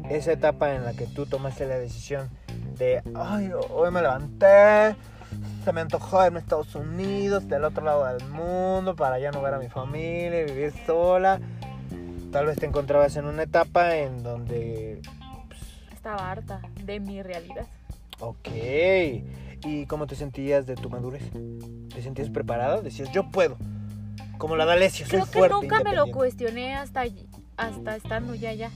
esa 0.09 0.33
etapa 0.33 0.75
en 0.75 0.83
la 0.83 0.93
que 0.93 1.07
tú 1.07 1.25
tomaste 1.25 1.65
la 1.65 1.77
decisión 1.79 2.29
de, 2.77 3.01
ay, 3.15 3.49
hoy 3.69 3.91
me 3.91 4.01
levanté, 4.01 4.95
se 5.63 5.71
me 5.73 5.81
antojó 5.81 6.25
irme 6.25 6.37
a 6.39 6.41
Estados 6.41 6.73
Unidos, 6.75 7.47
del 7.47 7.63
otro 7.63 7.83
lado 7.83 8.05
del 8.05 8.27
mundo, 8.29 8.95
para 8.95 9.19
ya 9.19 9.31
no 9.31 9.41
ver 9.41 9.53
a 9.53 9.59
mi 9.59 9.69
familia, 9.69 10.43
vivir 10.45 10.73
sola. 10.85 11.39
Tal 12.31 12.45
vez 12.45 12.57
te 12.57 12.65
encontrabas 12.65 13.15
en 13.17 13.25
una 13.25 13.43
etapa 13.43 13.95
en 13.97 14.23
donde... 14.23 15.01
Estaba 15.93 16.31
harta 16.31 16.61
de 16.83 16.99
mi 16.99 17.21
realidad. 17.21 17.65
Ok. 18.19 18.47
¿Y 19.63 19.85
cómo 19.85 20.07
te 20.07 20.15
sentías 20.15 20.65
de 20.65 20.75
tu 20.75 20.89
madurez? 20.89 21.21
¿Te 21.93 22.01
sentías 22.01 22.29
preparada? 22.29 22.81
Decías, 22.81 23.11
yo 23.11 23.29
puedo. 23.29 23.57
Como 24.37 24.55
la 24.55 24.65
Dalecia, 24.65 25.05
soy 25.05 25.11
Creo 25.19 25.25
que 25.25 25.31
fuerte. 25.37 25.53
nunca 25.55 25.75
me 25.77 25.83
lo 25.95 26.05
independiente". 26.07 26.11
cuestioné 26.17 26.75
hasta, 26.75 27.03
hasta 27.57 27.95
estando 27.95 28.33
ya 28.33 28.49
allá. 28.49 28.71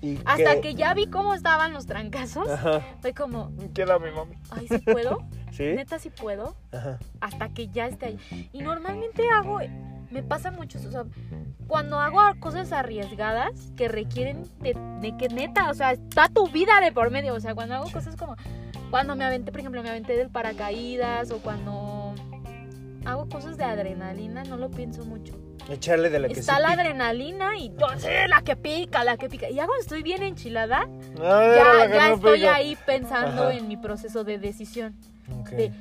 ¿Y 0.00 0.18
Hasta 0.24 0.60
que 0.60 0.74
ya 0.74 0.94
vi 0.94 1.06
cómo 1.08 1.34
estaban 1.34 1.72
los 1.72 1.86
trancazos, 1.86 2.48
Ajá. 2.48 2.82
fue 3.00 3.12
como, 3.14 3.50
Queda 3.74 3.98
mi 3.98 4.10
mami. 4.10 4.36
ay, 4.50 4.68
sí 4.68 4.78
puedo, 4.78 5.22
¿Sí? 5.56 5.64
neta 5.74 5.98
sí 5.98 6.10
puedo, 6.10 6.54
Ajá. 6.72 6.98
hasta 7.20 7.48
que 7.48 7.68
ya 7.68 7.86
esté 7.86 8.06
ahí. 8.06 8.48
Y 8.52 8.60
normalmente 8.62 9.22
hago, 9.30 9.58
me 10.10 10.22
pasa 10.22 10.50
mucho, 10.50 10.78
o 10.78 10.90
sea, 10.90 11.04
cuando 11.66 11.98
hago 11.98 12.20
cosas 12.40 12.72
arriesgadas 12.72 13.72
que 13.76 13.88
requieren 13.88 14.42
de, 14.60 14.76
de 15.00 15.16
que 15.16 15.28
neta, 15.28 15.70
o 15.70 15.74
sea, 15.74 15.92
está 15.92 16.28
tu 16.28 16.46
vida 16.48 16.80
de 16.82 16.92
por 16.92 17.10
medio, 17.10 17.34
o 17.34 17.40
sea, 17.40 17.54
cuando 17.54 17.74
hago 17.74 17.86
Sí. 17.86 17.92
cosas 17.94 18.16
como, 18.16 18.36
cuando 18.90 19.16
me 19.16 19.24
aventé, 19.24 19.50
por 19.50 19.60
ejemplo, 19.60 19.82
me 19.82 19.88
aventé 19.90 20.16
del 20.16 20.30
paracaídas 20.30 21.30
o 21.30 21.38
cuando 21.38 22.14
hago 23.04 23.28
cosas 23.28 23.56
de 23.56 23.64
adrenalina, 23.64 24.44
no 24.44 24.56
lo 24.56 24.70
pienso 24.70 25.04
mucho. 25.04 25.34
Echarle 25.68 26.10
de 26.10 26.20
la 26.20 26.28
que 26.28 26.34
Está 26.38 26.60
la 26.60 26.68
pica. 26.70 26.80
adrenalina 26.82 27.56
y 27.58 27.72
sé, 27.98 28.28
la 28.28 28.42
que 28.42 28.54
pica, 28.54 29.02
la 29.02 29.16
que 29.16 29.28
pica. 29.28 29.48
Y 29.50 29.54
ya 29.56 29.66
cuando 29.66 29.80
estoy 29.82 30.02
bien 30.04 30.22
enchilada, 30.22 30.82
Ay, 31.20 31.56
ya, 31.56 31.88
ya 31.88 32.08
no 32.08 32.14
estoy 32.14 32.38
pica. 32.40 32.54
ahí 32.54 32.76
pensando 32.86 33.42
Ajá. 33.44 33.52
en 33.54 33.66
mi 33.66 33.76
proceso 33.76 34.22
de 34.22 34.38
decisión. 34.38 34.94
Ok. 35.32 35.50
De, 35.50 35.72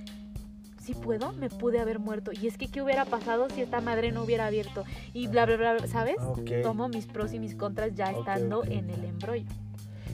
si 0.86 0.94
puedo, 0.94 1.34
me 1.34 1.50
pude 1.50 1.80
haber 1.80 1.98
muerto. 1.98 2.32
Y 2.32 2.48
es 2.48 2.58
que, 2.58 2.68
¿qué 2.68 2.82
hubiera 2.82 3.06
pasado 3.06 3.50
si 3.50 3.62
esta 3.62 3.82
madre 3.82 4.12
no 4.12 4.24
hubiera 4.24 4.46
abierto? 4.46 4.84
Y 5.14 5.28
bla, 5.28 5.46
bla, 5.46 5.58
bla, 5.58 5.88
¿sabes? 5.88 6.18
Tomo 6.62 6.88
mis 6.90 7.08
pros 7.08 7.34
y 7.34 7.40
mis 7.40 7.56
contras 7.56 7.96
ya 7.96 8.12
estando 8.12 8.64
en 8.64 8.92
el 8.92 9.04
embrollo. 9.04 9.50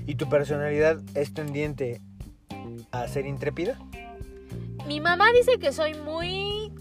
¿Y 0.08 0.16
tu 0.16 0.30
personalidad 0.30 1.02
es 1.14 1.34
tendiente 1.34 2.02
a 2.92 3.08
ser 3.08 3.26
intrépida? 3.26 3.78
Mi 4.88 5.00
mamá 5.00 5.32
dice 5.34 5.60
que 5.60 5.74
soy 5.74 5.94
muy... 5.94 6.72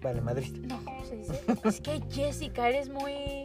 Vale, 0.00 0.22
Madrid. 0.22 0.56
No, 0.66 0.82
¿cómo 0.84 1.04
se 1.04 1.16
dice? 1.16 1.40
es 1.64 1.80
que 1.80 2.00
Jessica, 2.10 2.68
eres 2.70 2.88
muy... 2.88 3.44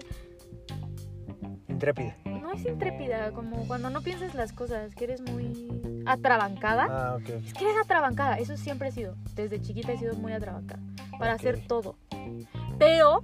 Intrépida. 1.75 2.15
No 2.23 2.53
es 2.53 2.65
intrépida, 2.65 3.31
como 3.31 3.67
cuando 3.67 3.89
no 3.89 3.99
piensas 4.01 4.33
las 4.33 4.53
cosas, 4.53 4.95
que 4.95 5.03
eres 5.03 5.21
muy 5.21 5.67
atrabancada. 6.05 6.87
Ah, 6.89 7.15
ok. 7.19 7.29
Es 7.45 7.53
que 7.53 7.65
eres 7.65 7.75
atrabancada, 7.83 8.37
eso 8.37 8.55
siempre 8.55 8.87
he 8.87 8.91
sido. 8.93 9.15
Desde 9.35 9.61
chiquita 9.61 9.91
he 9.91 9.97
sido 9.97 10.15
muy 10.15 10.31
atrabancada 10.31 10.81
para 11.19 11.33
Ok. 11.33 11.39
hacer 11.39 11.67
todo. 11.67 11.97
Pero 12.79 13.23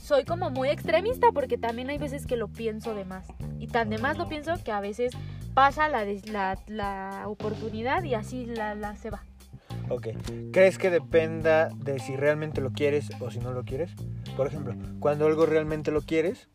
soy 0.00 0.24
como 0.24 0.50
muy 0.50 0.68
extremista 0.68 1.32
porque 1.32 1.58
también 1.58 1.90
hay 1.90 1.98
veces 1.98 2.26
que 2.26 2.36
lo 2.36 2.46
pienso 2.46 2.94
de 2.94 3.04
más. 3.04 3.26
Y 3.58 3.66
tan 3.66 3.90
de 3.90 3.98
más 3.98 4.16
lo 4.18 4.28
pienso 4.28 4.54
que 4.62 4.70
a 4.70 4.80
veces 4.80 5.12
pasa 5.52 5.88
la, 5.88 6.04
la, 6.26 6.56
la 6.68 7.24
oportunidad 7.26 8.04
y 8.04 8.14
así 8.14 8.46
la, 8.46 8.76
la 8.76 8.94
se 8.94 9.10
va. 9.10 9.24
Ok. 9.88 10.10
¿Crees 10.52 10.78
que 10.78 10.90
dependa 10.90 11.70
de 11.74 11.98
si 11.98 12.14
realmente 12.14 12.60
lo 12.60 12.70
quieres 12.70 13.10
o 13.18 13.32
si 13.32 13.40
no 13.40 13.50
lo 13.52 13.64
quieres? 13.64 13.90
Por 14.36 14.46
ejemplo, 14.46 14.74
cuando 15.00 15.26
algo 15.26 15.44
realmente 15.44 15.90
lo 15.90 16.02
quieres, 16.02 16.48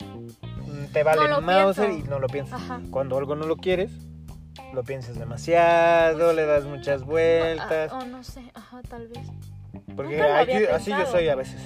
te 0.88 1.04
vale 1.04 1.41
Mauser 1.41 1.89
pienso. 1.89 2.06
y 2.08 2.10
no 2.10 2.19
lo 2.19 2.28
piensas. 2.28 2.62
Ajá. 2.62 2.82
Cuando 2.91 3.17
algo 3.17 3.36
no 3.36 3.45
lo 3.45 3.58
quieres, 3.58 3.91
lo 4.74 4.84
piensas 4.84 5.17
demasiado, 5.17 6.34
le 6.34 6.45
das 6.45 6.65
muchas 6.65 7.04
vueltas. 7.04 7.91
O 7.91 8.06
no 8.06 8.24
sé, 8.24 8.52
ajá, 8.54 8.82
tal 8.89 9.08
vez. 9.08 9.28
Porque 9.95 10.21
aquí- 10.21 10.65
así 10.65 10.91
yo 10.91 11.06
soy 11.06 11.28
a 11.30 11.36
veces. 11.36 11.62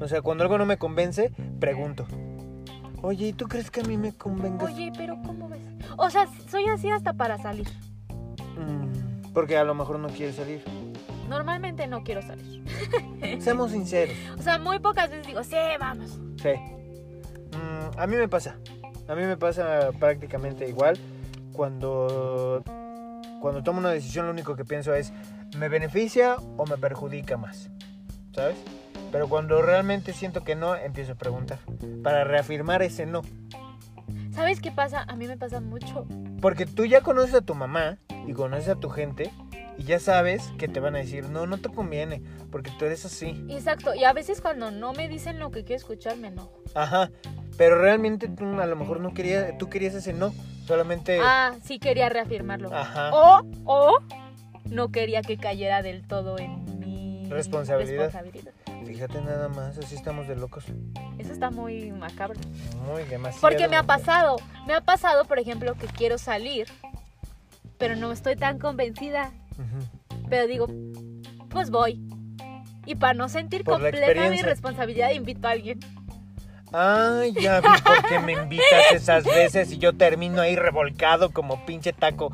O 0.00 0.08
sea, 0.08 0.20
cuando 0.22 0.44
algo 0.44 0.58
no 0.58 0.66
me 0.66 0.76
convence, 0.78 1.32
pregunto. 1.58 2.06
Oye, 3.02 3.28
¿y 3.28 3.32
tú 3.32 3.46
crees 3.46 3.70
que 3.70 3.80
a 3.80 3.84
mí 3.84 3.96
me 3.96 4.12
convenga? 4.12 4.64
Oye, 4.64 4.90
pero 4.96 5.16
¿cómo 5.24 5.48
ves? 5.48 5.62
O 5.96 6.10
sea, 6.10 6.26
soy 6.48 6.66
así 6.66 6.90
hasta 6.90 7.12
para 7.12 7.38
salir. 7.38 7.68
Mm, 8.56 9.32
porque 9.32 9.56
a 9.56 9.64
lo 9.64 9.74
mejor 9.74 9.98
no 9.98 10.08
quieres 10.08 10.36
salir. 10.36 10.62
Normalmente 11.28 11.86
no 11.86 12.02
quiero 12.04 12.22
salir. 12.22 12.64
Seamos 13.40 13.72
sinceros. 13.72 14.14
O 14.38 14.42
sea, 14.42 14.58
muy 14.58 14.78
pocas 14.78 15.10
veces 15.10 15.26
digo, 15.26 15.42
sí, 15.44 15.56
vamos. 15.78 16.18
Sí. 16.42 16.50
Mm, 17.52 17.98
a 17.98 18.06
mí 18.06 18.16
me 18.16 18.28
pasa. 18.28 18.56
A 19.08 19.14
mí 19.14 19.22
me 19.22 19.36
pasa 19.36 19.90
prácticamente 19.98 20.68
igual. 20.68 20.98
Cuando, 21.52 22.62
cuando 23.40 23.62
tomo 23.62 23.78
una 23.78 23.90
decisión, 23.90 24.26
lo 24.26 24.32
único 24.32 24.56
que 24.56 24.64
pienso 24.64 24.94
es, 24.94 25.12
¿me 25.56 25.68
beneficia 25.68 26.36
o 26.56 26.66
me 26.66 26.76
perjudica 26.76 27.36
más? 27.36 27.70
¿Sabes? 28.34 28.56
Pero 29.12 29.28
cuando 29.28 29.62
realmente 29.62 30.12
siento 30.12 30.44
que 30.44 30.54
no, 30.54 30.74
empiezo 30.74 31.12
a 31.12 31.14
preguntar. 31.14 31.58
Para 32.02 32.24
reafirmar 32.24 32.82
ese 32.82 33.06
no. 33.06 33.22
¿Sabes 34.32 34.60
qué 34.60 34.70
pasa? 34.70 35.04
A 35.08 35.16
mí 35.16 35.26
me 35.26 35.38
pasa 35.38 35.60
mucho. 35.60 36.06
Porque 36.42 36.66
tú 36.66 36.84
ya 36.84 37.00
conoces 37.00 37.34
a 37.34 37.40
tu 37.40 37.54
mamá 37.54 37.98
y 38.26 38.32
conoces 38.32 38.68
a 38.68 38.74
tu 38.74 38.90
gente 38.90 39.32
y 39.78 39.84
ya 39.84 39.98
sabes 39.98 40.42
que 40.58 40.68
te 40.68 40.80
van 40.80 40.94
a 40.94 40.98
decir, 40.98 41.28
no, 41.28 41.46
no 41.46 41.58
te 41.58 41.68
conviene, 41.68 42.22
porque 42.50 42.70
tú 42.78 42.84
eres 42.86 43.04
así. 43.04 43.44
Exacto. 43.48 43.94
Y 43.94 44.04
a 44.04 44.12
veces 44.12 44.40
cuando 44.40 44.70
no 44.70 44.92
me 44.92 45.08
dicen 45.08 45.38
lo 45.38 45.50
que 45.50 45.64
quiero 45.64 45.78
escuchar, 45.78 46.16
me 46.16 46.28
enojo. 46.28 46.62
Ajá. 46.74 47.10
Pero 47.56 47.78
realmente 47.78 48.28
tú 48.28 48.60
a 48.60 48.66
lo 48.66 48.76
mejor 48.76 49.00
no 49.00 49.12
querías, 49.14 49.56
tú 49.58 49.68
querías 49.68 49.94
ese 49.94 50.12
no, 50.12 50.34
solamente... 50.66 51.18
Ah, 51.22 51.54
sí 51.64 51.78
quería 51.78 52.08
reafirmarlo. 52.08 52.72
Ajá. 52.74 53.10
O, 53.12 53.42
o 53.64 53.98
no 54.64 54.90
quería 54.90 55.22
que 55.22 55.36
cayera 55.38 55.82
del 55.82 56.06
todo 56.06 56.38
en 56.38 56.78
mi 56.78 57.26
Responsabilidad. 57.28 58.04
responsabilidad. 58.12 58.52
Fíjate 58.84 59.20
nada 59.20 59.48
más, 59.48 59.76
así 59.78 59.94
estamos 59.96 60.28
de 60.28 60.36
locos. 60.36 60.64
Eso 61.18 61.32
está 61.32 61.50
muy 61.50 61.90
macabro. 61.90 62.38
Muy 62.86 63.02
demasiado. 63.04 63.40
Porque 63.40 63.68
me 63.68 63.76
ha 63.76 63.82
pasado, 63.82 64.36
me 64.66 64.74
ha 64.74 64.80
pasado, 64.80 65.24
por 65.24 65.38
ejemplo, 65.38 65.74
que 65.74 65.86
quiero 65.86 66.18
salir, 66.18 66.68
pero 67.78 67.96
no 67.96 68.12
estoy 68.12 68.36
tan 68.36 68.58
convencida. 68.58 69.32
Pero 70.28 70.46
digo, 70.46 70.66
pues 71.48 71.70
voy. 71.70 72.00
Y 72.84 72.94
para 72.94 73.14
no 73.14 73.28
sentir 73.28 73.64
Por 73.64 73.74
completa 73.74 74.28
mi 74.30 74.42
responsabilidad, 74.42 75.10
invito 75.10 75.48
a 75.48 75.52
alguien. 75.52 75.80
Ay, 76.72 77.32
ya 77.40 77.60
vi 77.60 77.68
por 77.84 78.06
qué 78.06 78.18
me 78.18 78.32
invitas 78.32 78.92
esas 78.92 79.24
veces 79.24 79.72
y 79.72 79.78
yo 79.78 79.92
termino 79.96 80.40
ahí 80.40 80.56
revolcado 80.56 81.30
como 81.30 81.64
pinche 81.64 81.92
taco. 81.92 82.32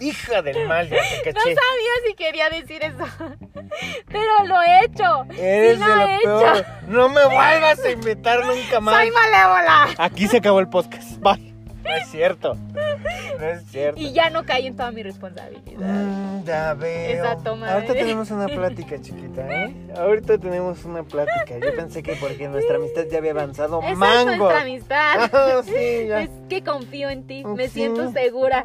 Hija 0.00 0.42
del 0.42 0.68
mal, 0.68 0.88
ya 0.88 0.96
te 1.24 1.32
No 1.32 1.40
caché. 1.40 1.54
sabía 1.56 1.92
si 2.06 2.14
quería 2.14 2.50
decir 2.50 2.82
eso. 2.84 3.04
Pero 4.06 4.44
lo 4.46 4.62
he 4.62 4.84
hecho. 4.84 5.24
Eres 5.36 5.78
sí 5.78 5.84
lo 5.84 5.88
de 5.88 5.96
lo 5.96 6.08
he 6.08 6.18
peor. 6.22 6.56
hecho. 6.56 6.66
No 6.86 7.08
me 7.08 7.24
vuelvas 7.24 7.80
a 7.84 7.90
invitar 7.90 8.44
nunca 8.46 8.78
más. 8.80 8.94
Soy 8.96 9.10
malévola. 9.10 9.88
Aquí 9.98 10.28
se 10.28 10.36
acabó 10.36 10.60
el 10.60 10.68
podcast. 10.68 11.18
Bye. 11.18 11.52
No 11.82 11.90
es 11.96 12.08
cierto. 12.10 12.56
No 13.38 13.44
es 13.46 13.62
cierto. 13.66 14.00
Y 14.00 14.12
ya 14.12 14.30
no 14.30 14.44
caí 14.44 14.66
en 14.66 14.76
toda 14.76 14.90
mi 14.90 15.02
responsabilidad. 15.02 15.78
Mm, 15.78 16.44
ya 16.44 16.74
veo. 16.74 17.10
Exacto, 17.24 17.56
madre. 17.56 17.74
Ahorita 17.74 17.92
tenemos 17.94 18.30
una 18.30 18.46
plática, 18.46 19.00
chiquita, 19.00 19.64
¿eh? 19.64 19.74
Ahorita 19.96 20.38
tenemos 20.38 20.84
una 20.84 21.02
plática. 21.04 21.58
Yo 21.58 21.74
pensé 21.76 22.02
que 22.02 22.16
porque 22.16 22.48
nuestra 22.48 22.76
amistad 22.76 23.04
ya 23.10 23.18
había 23.18 23.30
avanzado. 23.32 23.80
Esa 23.80 23.90
es 23.92 23.96
¡Mango! 23.98 24.36
nuestra 24.36 24.62
amistad. 24.62 25.30
Ah, 25.38 25.62
sí, 25.64 26.06
ya. 26.08 26.22
Es 26.22 26.30
que 26.48 26.62
confío 26.64 27.10
en 27.10 27.26
ti, 27.26 27.44
me 27.44 27.64
Sí. 27.68 27.74
siento 27.74 28.10
segura. 28.12 28.64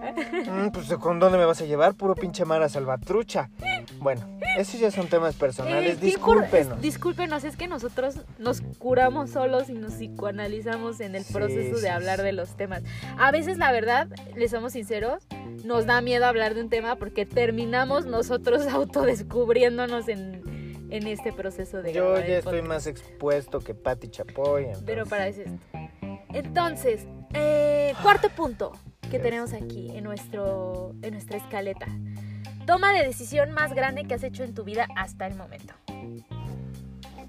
Mm, 0.50 0.69
pues 0.72 0.88
¿con 0.96 1.19
dónde 1.19 1.38
me 1.38 1.46
vas 1.46 1.62
a 1.62 1.65
llevar? 1.65 1.93
Puro 1.93 2.15
pinche 2.15 2.46
Mara 2.46 2.67
Salvatrucha. 2.69 3.50
Bueno, 4.00 4.26
esos 4.58 4.80
ya 4.80 4.91
son 4.91 5.08
temas 5.08 5.36
personales. 5.36 5.96
Eh, 5.98 5.98
Discúlpenos. 6.02 6.78
es- 6.78 6.82
discúlpenos, 6.82 7.43
es 7.43 7.56
que 7.58 7.67
nosotros 7.67 8.15
nos 8.39 8.62
curamos 8.80 9.30
solos 9.32 9.69
y 9.69 9.74
nos 9.74 9.93
psicoanalizamos 9.93 11.00
en 11.00 11.15
el 11.15 11.24
Sí, 11.24 11.34
proceso 11.34 11.80
de 11.80 11.89
hablar 11.89 12.22
de 12.22 12.32
los 12.34 12.56
temas. 12.56 12.82
A 13.17 13.32
veces, 13.32 13.58
la 13.58 13.72
verdad, 13.72 14.08
les 14.36 14.52
somos 14.52 14.74
sinceros, 14.74 15.24
nos 15.64 15.86
da 15.86 16.02
miedo 16.02 16.26
hablar 16.26 16.54
de 16.56 16.62
un 16.62 16.70
tema 16.70 16.96
porque 16.96 17.26
terminamos 17.26 18.06
nosotros 18.06 18.68
autodescubriéndonos 18.72 20.08
en, 20.08 20.42
en 20.90 21.08
este 21.08 21.32
proceso 21.34 21.82
de 21.82 21.94
Yo 21.94 22.18
ya 22.20 22.40
estoy 22.40 22.62
más 22.62 22.88
expuesto 22.88 23.60
que 23.60 23.74
Patti 23.74 24.10
Chapoy. 24.10 24.64
entonces- 24.66 24.84
Pero 24.86 25.06
para 25.06 25.28
eso. 25.28 25.41
Entonces, 26.34 27.06
eh, 27.34 27.93
cuarto 28.02 28.30
punto 28.30 28.72
que 29.12 29.20
tenemos 29.20 29.54
aquí 29.54 29.91
en, 29.95 30.04
nuestro, 30.04 30.95
en 31.04 31.14
nuestra 31.14 31.38
escaleta. 31.38 31.86
Toma 32.66 32.91
de 32.93 33.04
decisión 33.04 33.52
más 33.52 33.74
grande 33.74 34.06
que 34.06 34.16
has 34.16 34.24
hecho 34.24 34.43
en 34.43 34.54
tu 34.56 34.64
vida 34.64 34.88
hasta 34.95 35.28
el 35.28 35.36
momento. 35.36 35.74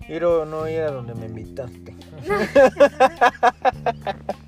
Ir 0.08 0.24
o 0.24 0.44
no 0.46 0.66
ir 0.68 0.80
a 0.80 0.90
donde 0.90 1.14
me 1.14 1.26
invitaste. 1.26 1.94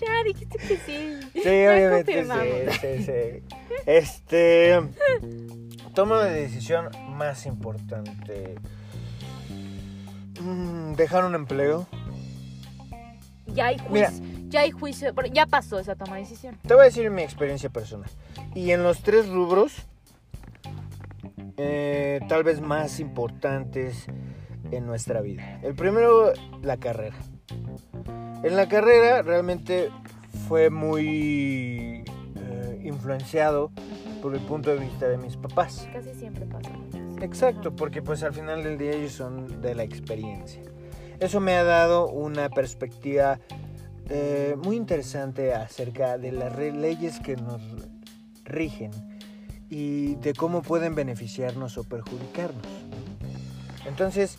Ya 0.00 0.22
dijiste 0.24 0.58
que 0.58 0.76
sí. 0.76 1.20
Sí, 1.32 1.40
Ya 1.44 1.72
obviamente 1.72 2.24
sí, 2.24 2.78
sí, 2.80 3.04
sí. 3.04 3.56
Este. 3.86 4.80
Toma 5.94 6.24
de 6.24 6.42
decisión 6.42 6.88
más 7.10 7.46
importante. 7.46 8.56
Mm, 10.40 10.92
Dejar 10.94 11.24
un 11.24 11.34
empleo. 11.34 11.86
ya 13.46 13.66
hay 13.68 13.76
Mira. 13.90 14.10
juicio, 14.10 14.26
ya 14.48 14.60
hay 14.60 14.70
juicio, 14.70 15.14
ya 15.32 15.46
pasó 15.46 15.78
esa 15.78 15.94
toma 15.94 16.16
de 16.16 16.22
decisión. 16.22 16.58
Te 16.66 16.74
voy 16.74 16.82
a 16.82 16.84
decir 16.86 17.10
mi 17.10 17.22
experiencia 17.22 17.70
personal. 17.70 18.10
Y 18.54 18.72
en 18.72 18.82
los 18.82 19.02
tres 19.02 19.28
rubros, 19.28 19.74
eh, 21.56 22.20
tal 22.28 22.44
vez 22.44 22.60
más 22.60 23.00
importantes 23.00 24.06
en 24.70 24.86
nuestra 24.86 25.22
vida. 25.22 25.58
El 25.62 25.74
primero, 25.74 26.32
la 26.62 26.76
carrera. 26.76 27.16
En 28.46 28.54
la 28.54 28.68
carrera 28.68 29.22
realmente 29.22 29.90
fue 30.46 30.70
muy 30.70 32.04
eh, 32.36 32.80
influenciado 32.84 33.72
por 34.22 34.36
el 34.36 34.40
punto 34.42 34.70
de 34.70 34.76
vista 34.76 35.08
de 35.08 35.18
mis 35.18 35.36
papás. 35.36 35.88
Casi 35.92 36.14
siempre 36.14 36.46
pasa. 36.46 36.70
Exacto, 37.20 37.74
porque 37.74 38.02
pues 38.02 38.22
al 38.22 38.32
final 38.32 38.62
del 38.62 38.78
día 38.78 38.92
ellos 38.92 39.10
son 39.10 39.60
de 39.60 39.74
la 39.74 39.82
experiencia. 39.82 40.62
Eso 41.18 41.40
me 41.40 41.56
ha 41.56 41.64
dado 41.64 42.06
una 42.06 42.48
perspectiva 42.48 43.40
eh, 44.10 44.54
muy 44.62 44.76
interesante 44.76 45.52
acerca 45.52 46.16
de 46.16 46.30
las 46.30 46.56
leyes 46.56 47.18
que 47.18 47.34
nos 47.34 47.60
rigen 48.44 48.92
y 49.68 50.14
de 50.14 50.34
cómo 50.34 50.62
pueden 50.62 50.94
beneficiarnos 50.94 51.78
o 51.78 51.82
perjudicarnos. 51.82 52.64
Entonces, 53.86 54.38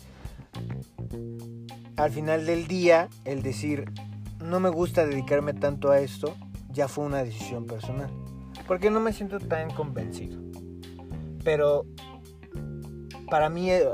al 1.98 2.12
final 2.12 2.46
del 2.46 2.68
día, 2.68 3.08
el 3.24 3.42
decir, 3.42 3.92
no 4.40 4.60
me 4.60 4.68
gusta 4.68 5.04
dedicarme 5.04 5.52
tanto 5.52 5.90
a 5.90 5.98
esto, 5.98 6.36
ya 6.70 6.86
fue 6.86 7.04
una 7.04 7.24
decisión 7.24 7.66
personal. 7.66 8.08
Porque 8.66 8.88
no 8.88 9.00
me 9.00 9.12
siento 9.12 9.40
tan 9.40 9.70
convencido. 9.70 10.38
Pero 11.42 11.86
para 13.28 13.48
mí, 13.48 13.70
eh, 13.70 13.84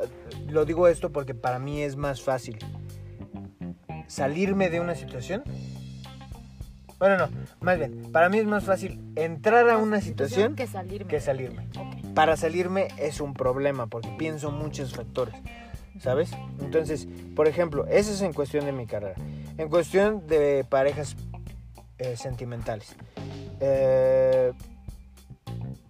lo 0.49 0.65
digo 0.67 0.87
esto 0.87 1.13
porque 1.13 1.35
para 1.35 1.59
mí 1.59 1.81
es 1.81 1.97
más 1.97 2.23
fácil 2.23 2.59
salirme 4.07 4.69
de 4.69 4.81
una 4.81 4.95
situación. 4.95 5.43
Bueno, 6.99 7.17
no, 7.17 7.29
más 7.61 7.79
bien, 7.79 8.11
para 8.13 8.29
mí 8.29 8.39
es 8.39 8.47
más 8.47 8.65
fácil 8.65 9.01
entrar 9.17 9.69
a 9.69 9.79
una 9.79 10.01
situación 10.01 10.55
que 10.55 10.67
salirme. 10.67 11.09
que 11.09 11.21
salirme. 11.21 11.69
Ok. 11.79 12.15
Para 12.15 12.37
salirme 12.37 12.89
es 12.99 13.21
un 13.21 13.35
problema 13.35 13.87
porque 13.87 14.11
pienso 14.19 14.51
muchos 14.51 14.95
factores, 14.95 15.35
¿sabes? 16.05 16.31
Entonces, 16.61 17.09
por 17.35 17.49
ejemplo, 17.49 17.87
eso 17.87 18.13
es 18.13 18.21
en 18.21 18.35
cuestión 18.35 18.67
de 18.67 18.73
mi 18.73 18.87
carrera. 18.87 19.15
En 19.57 19.71
cuestión 19.71 20.27
de 20.27 20.65
parejas 20.69 21.17
eh, 21.99 22.17
sentimentales. 22.17 22.95
Eh, 23.61 24.53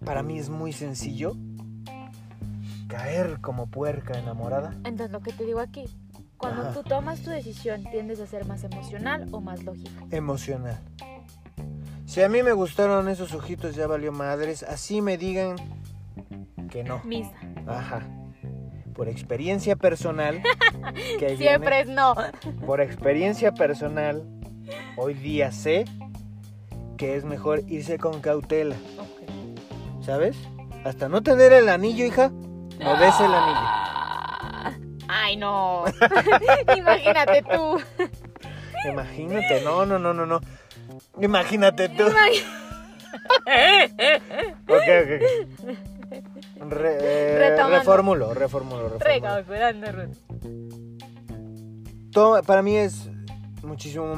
para 0.05 0.23
mí 0.23 0.39
es 0.39 0.49
muy 0.49 0.71
sencillo 0.71 1.35
caer 2.87 3.41
como 3.41 3.67
puerca 3.67 4.17
enamorada. 4.17 4.73
Entonces, 4.85 5.11
lo 5.11 5.19
que 5.19 5.33
te 5.33 5.43
digo 5.45 5.59
aquí, 5.59 5.83
cuando 6.37 6.61
Ajá. 6.61 6.73
tú 6.73 6.83
tomas 6.83 7.19
tu 7.19 7.29
decisión, 7.29 7.83
tiendes 7.83 8.21
a 8.21 8.27
ser 8.27 8.45
más 8.45 8.63
emocional 8.63 9.27
o 9.31 9.41
más 9.41 9.63
lógica. 9.63 9.89
emocional. 10.11 10.79
Si 12.05 12.21
a 12.21 12.29
mí 12.29 12.41
me 12.41 12.53
gustaron 12.53 13.09
esos 13.09 13.33
ojitos, 13.33 13.75
ya 13.75 13.87
valió 13.87 14.13
madres. 14.13 14.63
Así 14.63 15.01
me 15.01 15.17
digan 15.17 15.57
que 16.69 16.85
no. 16.85 17.01
Misa. 17.03 17.33
Ajá. 17.67 18.07
Por 18.95 19.09
experiencia 19.09 19.75
personal. 19.75 20.41
que 21.19 21.37
Siempre 21.37 21.81
es 21.81 21.87
no. 21.87 22.15
por 22.65 22.81
experiencia 22.81 23.53
personal, 23.53 24.23
hoy 24.97 25.13
día 25.13 25.51
sé 25.51 25.85
que 26.97 27.15
es 27.15 27.25
mejor 27.25 27.63
irse 27.67 27.97
con 27.97 28.21
cautela. 28.21 28.75
¿Sabes? 30.01 30.37
Hasta 30.85 31.09
no 31.09 31.23
tener 31.23 31.51
el 31.51 31.67
anillo, 31.67 32.05
hija, 32.05 32.29
no 32.29 32.97
des 32.97 33.19
el 33.19 33.33
anillo. 33.33 33.85
Ay, 35.07 35.35
no. 35.37 35.83
Imagínate 36.77 37.41
tú. 37.43 37.81
Imagínate, 38.87 39.61
no, 39.61 39.85
no, 39.85 39.97
no, 39.97 40.13
no, 40.13 40.25
no. 40.25 40.41
Imagínate 41.21 41.89
tú. 41.89 42.03
Ok, 44.67 44.77
ok, 44.77 44.87
ok. 45.03 45.94
Re- 46.69 46.97
eh, 47.01 47.55
reformulo, 47.69 48.33
reformulo, 48.33 48.89
reformulo. 48.89 48.99
Recalculando, 48.99 49.91
Ruth. 49.91 50.15
Todo- 52.11 52.41
para 52.43 52.61
mí 52.61 52.75
es 52.77 53.09
muchísimo 53.63 54.15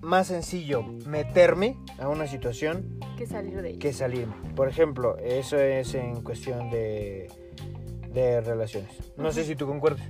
más 0.00 0.28
sencillo 0.28 0.82
meterme 1.06 1.76
a 1.98 2.08
una 2.08 2.26
situación 2.26 2.98
Que 3.18 3.26
salir 3.26 3.60
de 3.60 3.70
ella. 3.70 3.78
que 3.78 3.92
salirme. 3.92 4.34
Por 4.54 4.68
ejemplo, 4.68 5.16
eso 5.18 5.58
es 5.58 5.94
en 5.94 6.22
cuestión 6.22 6.70
de, 6.70 7.28
de 8.12 8.40
relaciones. 8.40 8.90
No 9.16 9.32
sé 9.32 9.44
si 9.44 9.56
tú 9.56 9.66
concuerdas. 9.66 10.06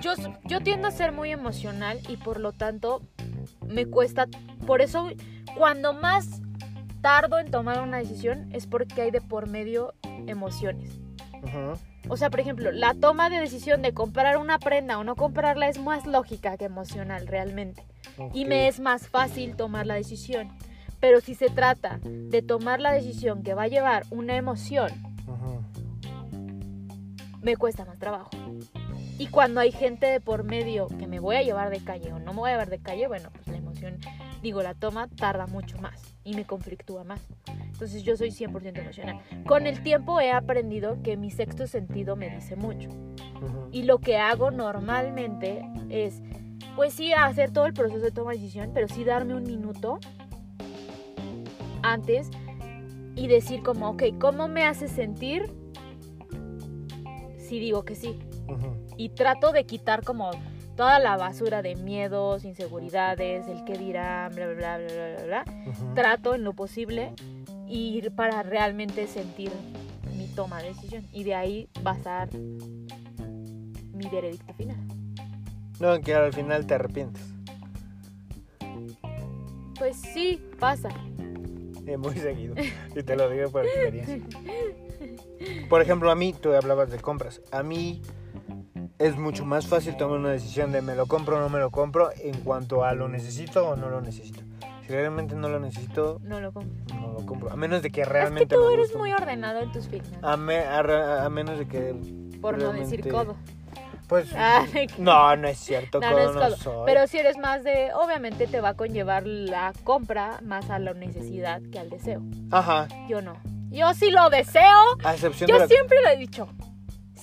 Yo, 0.00 0.14
yo 0.46 0.60
tiendo 0.62 0.88
a 0.88 0.90
ser 0.92 1.12
muy 1.12 1.30
emocional 1.30 2.00
y 2.08 2.16
por 2.16 2.40
lo 2.40 2.52
tanto 2.52 3.02
me 3.66 3.84
cuesta. 3.86 4.26
Por 4.66 4.80
eso, 4.80 5.10
cuando 5.58 5.92
más 5.92 6.40
tardo 7.00 7.38
en 7.38 7.50
tomar 7.50 7.80
una 7.80 7.98
decisión 7.98 8.48
es 8.52 8.66
porque 8.66 9.02
hay 9.02 9.10
de 9.10 9.20
por 9.20 9.48
medio 9.48 9.94
emociones. 10.26 10.98
Ujú. 11.42 11.78
O 12.08 12.16
sea, 12.16 12.30
por 12.30 12.40
ejemplo, 12.40 12.72
la 12.72 12.94
toma 12.94 13.30
de 13.30 13.38
decisión 13.38 13.82
de 13.82 13.92
comprar 13.94 14.36
una 14.36 14.58
prenda 14.58 14.98
o 14.98 15.04
no 15.04 15.16
comprarla 15.16 15.68
es 15.68 15.78
más 15.78 16.06
lógica 16.06 16.56
que 16.56 16.64
emocional 16.64 17.26
realmente. 17.26 17.84
Y 18.34 18.42
Ok. 18.42 18.48
me 18.48 18.68
es 18.68 18.80
más 18.80 19.08
fácil 19.08 19.56
tomar 19.56 19.86
la 19.86 19.94
decisión. 19.94 20.48
Pero 20.98 21.20
si 21.20 21.34
se 21.34 21.48
trata 21.48 21.98
de 22.02 22.42
tomar 22.42 22.80
la 22.80 22.92
decisión 22.92 23.42
que 23.42 23.54
va 23.54 23.62
a 23.64 23.68
llevar 23.68 24.04
una 24.10 24.36
emoción, 24.36 24.90
Ujú. 25.26 25.62
me 27.42 27.56
cuesta 27.56 27.84
más 27.84 27.98
trabajo. 27.98 28.30
Y 29.18 29.26
cuando 29.28 29.60
hay 29.60 29.72
gente 29.72 30.06
de 30.06 30.20
por 30.20 30.44
medio 30.44 30.88
que 30.88 31.06
me 31.06 31.20
voy 31.20 31.36
a 31.36 31.42
llevar 31.42 31.70
de 31.70 31.82
calle 31.82 32.12
o 32.12 32.18
no 32.18 32.32
me 32.32 32.40
voy 32.40 32.50
a 32.50 32.52
llevar 32.54 32.70
de 32.70 32.78
calle, 32.80 33.06
bueno, 33.06 33.30
pues 33.32 33.46
la 33.48 33.56
emoción, 33.58 33.98
digo, 34.42 34.62
la 34.62 34.74
toma 34.74 35.08
tarda 35.08 35.46
mucho 35.46 35.78
más 35.78 36.14
y 36.24 36.34
me 36.34 36.44
conflictúa 36.44 37.04
más. 37.04 37.20
Entonces 37.72 38.02
yo 38.02 38.16
soy 38.16 38.30
100% 38.30 38.78
emocional. 38.78 39.20
Con 39.46 39.66
el 39.66 39.82
tiempo 39.82 40.20
he 40.20 40.30
aprendido 40.30 41.02
que 41.02 41.16
mi 41.16 41.30
sexto 41.30 41.66
sentido 41.66 42.16
me 42.16 42.30
dice 42.30 42.56
mucho. 42.56 42.90
Y 43.72 43.84
lo 43.84 43.98
que 43.98 44.18
hago 44.18 44.50
normalmente 44.50 45.66
es, 45.88 46.20
pues 46.76 46.92
sí, 46.92 47.12
hacer 47.12 47.52
todo 47.52 47.66
el 47.66 47.72
proceso 47.72 48.00
de 48.00 48.10
toma 48.10 48.32
de 48.32 48.38
decisión, 48.38 48.70
pero 48.74 48.88
sí 48.88 49.04
darme 49.04 49.34
un 49.34 49.44
minuto 49.44 49.98
antes 51.82 52.30
y 53.16 53.28
decir 53.28 53.62
como, 53.62 53.90
ok, 53.90 54.02
¿cómo 54.18 54.48
me 54.48 54.64
hace 54.64 54.88
sentir 54.88 55.50
si 57.38 57.58
digo 57.58 57.84
que 57.84 57.94
sí? 57.94 58.18
Y 58.96 59.10
trato 59.10 59.52
de 59.52 59.64
quitar 59.64 60.04
como 60.04 60.30
toda 60.80 60.98
la 60.98 61.18
basura 61.18 61.60
de 61.60 61.76
miedos, 61.76 62.42
inseguridades, 62.46 63.46
el 63.48 63.64
qué 63.66 63.76
dirán, 63.76 64.34
bla, 64.34 64.46
bla, 64.46 64.78
bla, 64.78 64.78
bla, 64.78 65.14
bla, 65.14 65.24
bla. 65.26 65.44
Ujú. 65.66 65.94
Trato 65.94 66.34
en 66.34 66.42
lo 66.42 66.54
posible 66.54 67.12
ir 67.68 68.12
para 68.12 68.42
realmente 68.42 69.06
sentir 69.06 69.52
mi 70.16 70.26
toma 70.28 70.62
de 70.62 70.68
decisión. 70.68 71.06
Y 71.12 71.24
de 71.24 71.34
ahí 71.34 71.68
basar 71.82 72.30
mi 72.32 74.08
veredicto 74.10 74.54
final. 74.54 74.78
No, 75.80 76.00
que 76.00 76.14
al 76.14 76.32
final 76.32 76.64
te 76.64 76.72
arrepientes. 76.72 77.24
Pues 79.78 79.96
sí, 79.96 80.42
pasa. 80.58 80.88
Eh, 81.84 81.98
muy 81.98 82.16
seguido. 82.16 82.54
Y 82.96 83.02
te 83.02 83.16
lo 83.16 83.28
digo 83.28 83.50
por 83.50 83.66
experiencia. 83.66 84.18
Por 85.68 85.82
ejemplo, 85.82 86.10
a 86.10 86.14
mí, 86.14 86.32
tú 86.32 86.54
hablabas 86.54 86.90
de 86.90 87.00
compras. 87.00 87.42
A 87.52 87.62
mí 87.62 88.00
es 89.00 89.16
mucho 89.16 89.44
más 89.44 89.66
fácil 89.66 89.96
tomar 89.96 90.18
una 90.18 90.30
decisión 90.30 90.70
de 90.70 90.82
me 90.82 90.94
lo 90.94 91.06
compro 91.06 91.38
o 91.38 91.40
no 91.40 91.48
me 91.48 91.58
lo 91.58 91.70
compro 91.70 92.10
en 92.22 92.38
cuanto 92.42 92.84
a 92.84 92.94
lo 92.94 93.08
necesito 93.08 93.68
o 93.68 93.74
no 93.76 93.88
lo 93.90 94.00
necesito. 94.00 94.42
Si 94.82 94.88
realmente 94.88 95.34
no 95.34 95.48
lo 95.48 95.58
necesito, 95.58 96.20
No 96.22 96.40
lo 96.40 96.52
compro. 96.52 96.72
no 96.94 97.12
lo 97.12 97.26
compro. 97.26 97.50
A 97.50 97.56
menos 97.56 97.82
de 97.82 97.90
que 97.90 98.02
Es 98.02 98.06
que 98.06 98.12
realmente 98.12 98.54
tú 98.54 98.62
me 98.68 98.74
eres 98.74 98.86
guste. 98.88 98.98
muy 98.98 99.12
ordenado 99.12 99.60
en 99.60 99.72
tus 99.72 99.88
finanzas. 99.88 100.18
A, 100.22 100.36
me- 100.36 100.58
a 100.58 100.82
re- 100.82 101.20
a 101.20 101.28
menos 101.28 101.58
de 101.58 101.66
que... 101.66 101.94
por 102.40 102.58
no 102.58 102.72
decir 102.72 103.02
realmente- 103.02 103.10
codo. 103.10 103.36
Pues... 104.08 104.28
Ay, 104.36 104.88
No, 104.98 105.36
no 105.36 105.46
es 105.48 105.58
cierto, 105.58 106.00
No, 106.00 106.10
no 106.10 106.16
codo 106.16 106.28
es 106.30 106.34
no 106.34 106.40
codo. 106.42 106.56
soy. 106.56 106.82
Pero 106.86 107.06
si 107.06 107.18
eres 107.18 107.38
más 107.38 107.62
de, 107.64 107.90
obviamente 107.94 108.46
te 108.48 108.60
va 108.60 108.70
a 108.70 108.74
conllevar 108.74 109.26
la 109.26 109.72
compra 109.84 110.40
más 110.42 110.68
a 110.68 110.78
la 110.78 110.92
necesidad 110.94 111.62
que 111.72 111.78
al 111.78 111.88
deseo. 111.90 112.20
Ajá, 112.50 112.88
Yo 113.08 113.22
no. 113.22 113.34
Yo 113.70 113.94
sí 113.94 114.10
lo 114.10 114.28
deseo. 114.30 114.62
a 115.04 115.14
excepción 115.14 115.48
Yo 115.48 115.54
de 115.54 115.60
la... 115.60 115.68
siempre 115.68 116.02
lo 116.02 116.08
he 116.08 116.16
dicho. 116.16 116.48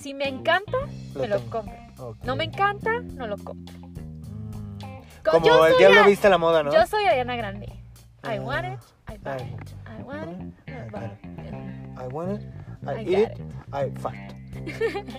Si 0.00 0.14
me 0.14 0.28
encanta, 0.28 0.78
Lo 1.14 1.20
me 1.20 1.28
lo 1.28 1.38
tengo. 1.38 1.50
compro. 1.50 2.16
No 2.22 2.36
me 2.36 2.44
encanta, 2.44 3.00
no 3.14 3.26
lo 3.26 3.36
compro. 3.36 3.74
Mm. 3.78 5.00
Co- 5.24 5.30
Como 5.32 5.46
yo 5.46 5.66
el 5.66 5.72
soy 5.72 5.78
diablo 5.80 6.00
a- 6.00 6.06
viste 6.06 6.28
la 6.28 6.38
moda, 6.38 6.62
¿no? 6.62 6.72
Yo 6.72 6.86
soy 6.86 7.04
Ariana 7.04 7.36
Grande. 7.36 7.66
I 7.66 8.36
Ah. 8.36 8.40
want 8.40 8.66
it, 8.66 8.78
I 9.08 9.18
buy 9.18 9.36
it. 9.36 9.70
I 9.98 10.02
want 10.02 10.30
it, 10.30 10.68
I 10.68 10.90
buy 10.90 11.04
it. 11.04 11.98
I 11.98 12.06
want 12.12 12.40
it, 12.40 12.48
I, 12.86 12.90
I 12.90 13.04
eat 13.04 13.30
it, 13.32 13.38
I 13.72 13.90
fat. 14.00 14.14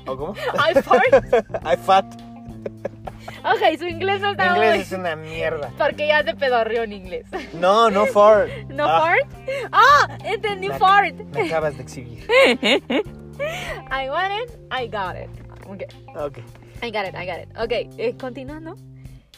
¿O 0.07 0.15
cómo? 0.17 0.33
I 0.69 0.81
fart. 0.81 1.25
I 1.65 1.75
fat. 1.77 2.05
Ok, 3.43 3.77
su 3.77 3.85
inglés 3.87 4.21
no 4.21 4.27
Mi 4.27 4.31
está 4.33 4.47
inglés 4.47 4.71
muy... 4.71 4.79
es 4.81 4.91
una 4.91 5.15
mierda. 5.15 5.71
Porque 5.77 6.07
ya 6.07 6.23
se 6.23 6.35
pedorrió 6.35 6.83
en 6.83 6.93
inglés. 6.93 7.25
No, 7.53 7.89
no 7.89 8.05
fart. 8.07 8.49
¿No 8.69 8.85
Ah, 8.85 9.01
fart? 9.01 9.31
¡Ah! 9.71 10.17
Entendí 10.25 10.67
Me- 10.69 10.77
fart. 10.79 11.15
Me 11.15 11.41
acabas 11.47 11.75
de 11.77 11.83
exhibir. 11.83 12.25
I 13.91 14.09
want 14.09 14.31
it, 14.43 14.57
I 14.71 14.87
got 14.87 15.15
it. 15.15 15.29
Ok. 15.67 15.83
Ok. 16.15 16.39
I 16.81 16.91
got 16.91 17.05
it, 17.07 17.15
I 17.15 17.25
got 17.25 17.39
it. 17.41 17.57
Ok, 17.57 17.71
eh, 17.97 18.15
continuando. 18.19 18.75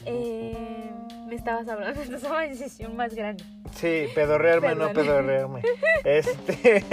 eh, 0.06 0.92
me 1.28 1.36
estabas 1.36 1.68
hablando 1.68 2.02
de 2.04 2.16
esa 2.16 2.40
decisión 2.40 2.96
más 2.96 3.14
grande. 3.14 3.44
Sí, 3.76 4.06
pedorrearme, 4.14 4.76
no 4.76 4.88
Perdón. 4.88 5.06
pedorrearme. 5.06 5.62
Este. 6.04 6.84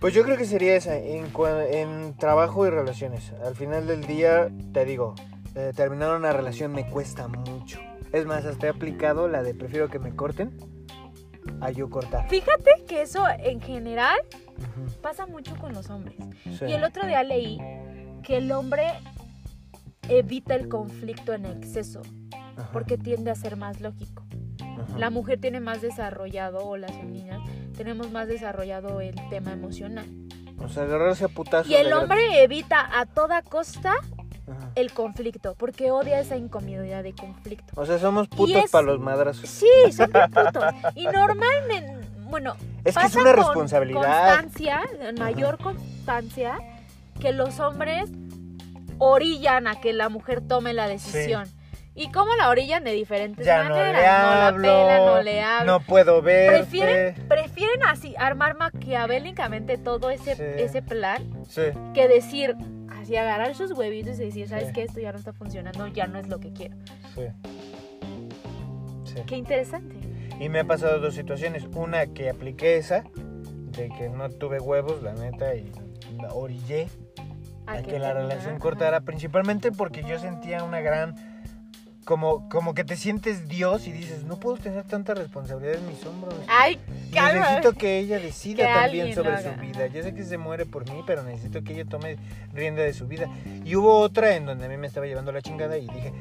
Pues 0.00 0.12
yo 0.14 0.22
creo 0.24 0.36
que 0.36 0.44
sería 0.44 0.76
esa, 0.76 0.96
en, 0.96 1.32
en 1.70 2.16
trabajo 2.16 2.66
y 2.66 2.70
relaciones. 2.70 3.32
Al 3.44 3.56
final 3.56 3.86
del 3.86 4.02
día, 4.06 4.48
te 4.72 4.84
digo, 4.84 5.14
eh, 5.54 5.72
terminar 5.74 6.14
una 6.16 6.32
relación 6.32 6.72
me 6.72 6.86
cuesta 6.88 7.28
mucho. 7.28 7.80
Es 8.12 8.26
más, 8.26 8.44
hasta 8.44 8.66
he 8.66 8.70
aplicado 8.70 9.26
la 9.28 9.42
de 9.42 9.54
prefiero 9.54 9.88
que 9.88 9.98
me 9.98 10.14
corten 10.14 10.56
a 11.60 11.70
yo 11.70 11.88
cortar. 11.90 12.28
Fíjate 12.28 12.70
que 12.88 13.02
eso 13.02 13.24
en 13.38 13.60
general 13.60 14.16
pasa 15.02 15.26
mucho 15.26 15.56
con 15.56 15.72
los 15.72 15.90
hombres. 15.90 16.16
sí. 16.44 16.64
Y 16.66 16.72
el 16.72 16.84
otro 16.84 17.06
día 17.06 17.22
leí 17.22 17.58
que 18.22 18.38
el 18.38 18.50
hombre 18.52 18.84
evita 20.08 20.54
el 20.54 20.68
conflicto 20.68 21.32
en 21.32 21.46
exceso 21.46 22.02
Ajá, 22.56 22.70
porque 22.72 22.96
tiende 22.98 23.30
a 23.30 23.34
ser 23.34 23.56
más 23.56 23.80
lógico. 23.80 24.24
ajá. 24.60 24.98
La 24.98 25.10
mujer 25.10 25.40
tiene 25.40 25.60
más 25.60 25.80
desarrollado, 25.82 26.66
o 26.66 26.76
las 26.76 26.92
femeninas, 26.92 27.40
tenemos 27.76 28.10
más 28.10 28.28
desarrollado 28.28 29.00
el 29.00 29.14
tema 29.30 29.52
emocional. 29.52 30.06
O 30.58 30.68
sea, 30.68 30.84
agarrarse 30.84 31.24
a 31.24 31.28
putazos. 31.28 31.70
Y 31.70 31.74
el 31.74 31.92
hombre 31.92 32.42
evita 32.42 32.98
a 32.98 33.04
toda 33.06 33.42
costa 33.42 33.94
Ajá. 34.48 34.70
el 34.76 34.92
conflicto 34.92 35.54
porque 35.56 35.90
odia 35.90 36.20
esa 36.20 36.36
incomodidad 36.36 37.02
de 37.02 37.12
conflicto. 37.14 37.72
O 37.74 37.84
sea, 37.86 37.98
somos 37.98 38.28
putos 38.28 38.64
es- 38.64 38.70
para 38.70 38.86
los 38.86 39.00
madrazos. 39.00 39.48
Sí, 39.48 39.66
son 39.92 40.10
muy 40.12 40.28
putos. 40.28 40.64
Y 40.94 41.04
normalmente, 41.06 42.06
bueno, 42.30 42.54
Es 42.54 42.82
que 42.84 42.88
es 42.90 42.94
pasa 42.94 43.20
una 43.20 43.34
con 43.34 43.44
responsabilidad. 43.44 44.34
Constancia, 44.36 44.80
en 45.00 45.14
mayor 45.16 45.58
constancia, 45.58 46.58
que 47.20 47.32
los 47.32 47.58
hombres 47.60 48.10
orillan 48.98 49.66
a 49.66 49.80
que 49.80 49.92
la 49.92 50.08
mujer 50.08 50.40
tome 50.40 50.72
la 50.72 50.88
decisión. 50.88 51.44
¿Y 51.94 52.10
cómo 52.12 52.34
la 52.36 52.50
orillan? 52.50 52.84
De 52.84 52.92
diferentes 52.92 53.46
Ya 53.46 53.64
no 53.64 53.70
maneras. 53.76 54.02
le 54.02 54.06
hablo. 54.06 54.58
no 54.58 54.66
la 54.66 54.86
pelan, 54.86 55.06
no 55.06 55.22
le 55.22 55.42
hablan. 55.42 55.66
No 55.66 55.80
puedo 55.80 56.20
verte. 56.20 56.58
prefieren, 56.58 57.14
prefieren 57.26 57.82
así 57.84 58.14
armar 58.18 58.54
maquiavélicamente 58.56 59.78
todo 59.78 60.10
ese, 60.10 60.36
Sí. 60.36 60.42
ese 60.62 60.82
plan 60.82 61.22
Sí. 61.48 61.62
que 61.94 62.06
decir, 62.08 62.54
así 63.06 63.16
agarrar 63.16 63.54
sus 63.54 63.70
huevitos 63.72 64.18
y 64.18 64.24
decir, 64.26 64.48
¿sabes 64.48 64.68
Sí. 64.68 64.72
qué? 64.74 64.82
Esto 64.82 65.00
ya 65.00 65.12
no 65.12 65.18
está 65.18 65.32
funcionando, 65.32 65.86
ya 65.88 66.06
no 66.06 66.18
es 66.18 66.28
lo 66.28 66.38
que 66.40 66.52
quiero. 66.52 66.76
Sí. 67.14 67.22
Sí. 69.04 69.14
Qué 69.26 69.36
interesante. 69.36 69.94
Y 70.40 70.48
me 70.48 70.60
ha 70.60 70.64
pasado 70.64 70.98
dos 71.00 71.14
situaciones. 71.14 71.64
Una 71.74 72.06
que 72.06 72.28
apliqué 72.28 72.76
esa, 72.76 73.04
de 73.72 73.88
que 73.96 74.08
no 74.08 74.28
tuve 74.28 74.60
huevos, 74.60 75.02
la 75.02 75.14
neta, 75.14 75.54
y 75.54 75.70
la 76.20 76.34
orillé 76.34 76.88
a 77.66 77.80
que 77.82 77.98
la 77.98 78.12
relación 78.12 78.58
cortara, 78.58 79.00
principalmente 79.00 79.72
porque 79.72 80.02
yo 80.02 80.18
sentía 80.18 80.62
una 80.64 80.80
gran... 80.80 81.14
Como, 82.06 82.48
como 82.48 82.72
que 82.72 82.84
te 82.84 82.94
sientes 82.94 83.48
Dios 83.48 83.88
y 83.88 83.92
dices, 83.92 84.22
no 84.22 84.36
puedo 84.36 84.58
tener 84.58 84.84
tanta 84.84 85.12
responsabilidad 85.12 85.74
en 85.74 85.88
mis 85.88 86.06
hombros. 86.06 86.36
Ay, 86.46 86.78
calma. 87.12 87.40
Necesito 87.40 87.72
que 87.72 87.98
ella 87.98 88.20
decida 88.20 88.64
Que 88.64 88.72
también 88.72 89.12
sobre 89.12 89.42
su 89.42 89.60
vida. 89.60 89.88
Yo 89.88 90.04
sé 90.04 90.14
que 90.14 90.22
se 90.22 90.38
muere 90.38 90.66
por 90.66 90.88
mí, 90.88 91.02
pero 91.04 91.24
necesito 91.24 91.64
que 91.64 91.72
ella 91.72 91.84
tome 91.84 92.16
rienda 92.54 92.82
de 92.82 92.92
su 92.92 93.08
vida. 93.08 93.28
Y 93.64 93.74
hubo 93.74 93.98
otra 93.98 94.36
en 94.36 94.46
donde 94.46 94.66
a 94.66 94.68
mí 94.68 94.76
me 94.76 94.86
estaba 94.86 95.06
llevando 95.06 95.32
la 95.32 95.42
chingada 95.42 95.78
y 95.78 95.88
dije, 95.88 96.12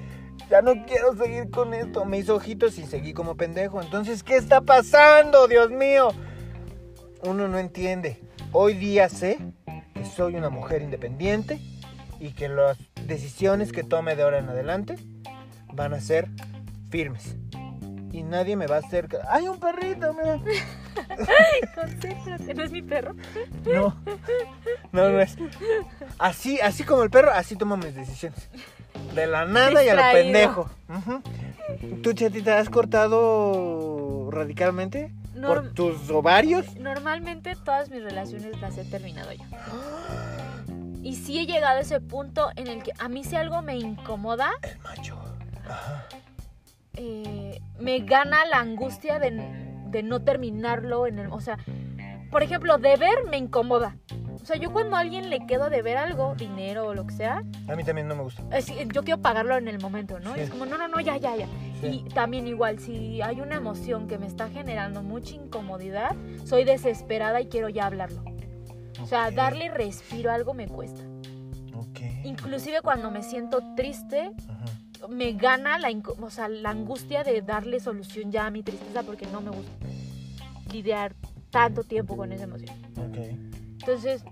ya 0.49 0.63
no 0.63 0.87
quiero 0.87 1.15
seguir 1.15 1.51
con 1.51 1.75
esto. 1.75 2.03
Me 2.03 2.17
hizo 2.17 2.33
ojitos 2.33 2.79
y 2.79 2.87
seguí 2.87 3.13
como 3.13 3.37
pendejo. 3.37 3.79
Entonces, 3.79 4.23
¿qué 4.23 4.37
está 4.37 4.61
pasando, 4.61 5.47
Dios 5.47 5.69
mío? 5.69 6.07
Uno 7.21 7.47
no 7.47 7.59
entiende. 7.59 8.19
Hoy 8.53 8.73
día 8.73 9.07
sé 9.07 9.37
que 9.93 10.03
soy 10.03 10.35
una 10.35 10.49
mujer 10.49 10.81
independiente 10.81 11.61
y 12.19 12.31
que 12.31 12.49
las 12.49 12.75
decisiones 13.05 13.71
que 13.71 13.83
tome 13.83 14.15
de 14.15 14.23
ahora 14.23 14.39
en 14.39 14.49
adelante 14.49 14.97
van 15.75 15.93
a 15.93 15.99
ser 16.01 16.29
firmes. 16.89 17.35
Y 18.11 18.23
nadie 18.23 18.55
me 18.55 18.65
va 18.67 18.77
a 18.77 18.79
hacer... 18.79 19.09
¡Ay, 19.29 19.47
un 19.49 19.59
perrito! 19.59 20.13
Mira! 20.13 20.39
Concéntrate, 21.75 22.53
¿no 22.53 22.63
es 22.63 22.71
mi 22.71 22.81
perro? 22.81 23.13
No, 23.65 23.95
no, 24.93 25.09
no 25.09 25.19
es. 25.19 25.35
Así, 26.17 26.59
así 26.61 26.83
como 26.83 27.03
el 27.03 27.09
perro, 27.09 27.31
así 27.31 27.55
tomo 27.57 27.75
mis 27.75 27.93
decisiones. 27.93 28.49
De 29.13 29.27
la 29.27 29.45
nada 29.45 29.83
y 29.83 29.89
a 29.89 29.95
lo 29.95 30.01
pendejo. 30.13 30.69
¿Tú, 32.01 32.13
chatita, 32.13 32.57
has 32.59 32.69
cortado 32.69 34.29
radicalmente? 34.31 35.11
¿Por 35.33 35.41
Norm- 35.65 35.73
tus 35.73 36.09
ovarios? 36.09 36.75
Normalmente 36.77 37.55
todas 37.65 37.89
mis 37.89 38.01
relaciones 38.01 38.59
las 38.61 38.77
he 38.77 38.85
terminado 38.85 39.33
yo. 39.33 39.43
Y 41.03 41.15
sí 41.17 41.39
he 41.39 41.45
llegado 41.45 41.77
a 41.79 41.81
ese 41.81 41.99
punto 41.99 42.49
en 42.55 42.67
el 42.67 42.81
que 42.81 42.91
a 42.97 43.09
mí 43.09 43.25
si 43.25 43.35
algo 43.35 43.61
me 43.61 43.75
incomoda, 43.75 44.49
El 44.61 44.79
macho. 44.79 45.17
Ajá. 45.69 46.05
eh, 46.93 47.59
me 47.79 47.99
gana 47.99 48.45
la 48.45 48.59
angustia 48.59 49.19
de, 49.19 49.31
de 49.89 50.03
no 50.03 50.21
terminarlo 50.21 51.07
en 51.07 51.19
el... 51.19 51.27
O 51.31 51.41
sea, 51.41 51.57
por 52.31 52.43
ejemplo, 52.43 52.77
deber 52.77 53.25
me 53.29 53.37
incomoda. 53.37 53.97
O 54.41 54.45
sea, 54.45 54.57
yo 54.57 54.71
cuando 54.71 54.95
a 54.95 54.99
alguien 54.99 55.29
le 55.31 55.45
quedo 55.47 55.69
de 55.71 55.81
ver 55.81 55.97
algo, 55.97 56.35
dinero 56.35 56.87
o 56.87 56.93
lo 56.93 57.07
que 57.07 57.13
sea, 57.15 57.41
A 57.67 57.75
mí 57.75 57.83
también 57.83 58.07
no 58.07 58.15
me 58.15 58.21
gusta. 58.23 58.43
es- 58.55 58.71
yo 58.93 59.03
quiero 59.03 59.19
pagarlo 59.21 59.57
en 59.57 59.67
el 59.67 59.79
momento, 59.79 60.19
¿no? 60.19 60.35
Sí. 60.35 60.41
Es 60.41 60.49
como, 60.51 60.65
no, 60.67 60.77
no, 60.77 60.87
no, 60.87 60.99
ya, 60.99 61.17
ya, 61.17 61.35
ya. 61.35 61.47
Sí. 61.81 62.03
Y 62.05 62.09
también 62.13 62.45
igual, 62.47 62.77
si 62.79 63.21
hay 63.21 63.41
una 63.41 63.55
emoción 63.55 64.07
que 64.07 64.17
me 64.19 64.27
está 64.27 64.49
generando 64.49 65.01
mucha 65.01 65.33
incomodidad, 65.35 66.15
soy 66.45 66.63
desesperada 66.63 67.41
y 67.41 67.47
quiero 67.47 67.69
ya 67.69 67.87
hablarlo. 67.87 68.23
O 69.01 69.07
sea, 69.07 69.31
darle 69.31 69.69
respiro 69.69 70.29
a 70.31 70.35
algo 70.35 70.53
me 70.53 70.67
cuesta. 70.67 71.01
Ok. 71.75 72.01
Inclusive 72.23 72.81
cuando 72.81 73.09
me 73.11 73.23
siento 73.23 73.61
triste, 73.75 74.31
Ajá. 74.47 74.65
Me 75.09 75.33
gana 75.33 75.77
la, 75.77 75.89
o 76.21 76.29
sea, 76.29 76.47
la 76.49 76.69
angustia 76.71 77.23
de 77.23 77.41
darle 77.41 77.79
solución 77.79 78.31
ya 78.31 78.45
a 78.47 78.51
mi 78.51 78.63
tristeza 78.63 79.03
porque 79.03 79.25
no 79.27 79.41
me 79.41 79.51
gusta 79.51 79.71
lidiar 80.71 81.13
tanto 81.49 81.83
tiempo 81.83 82.17
con 82.17 82.31
esa 82.31 82.45
emoción. 82.45 82.75
Ok. 82.97 83.17
Entonces, 83.79 84.23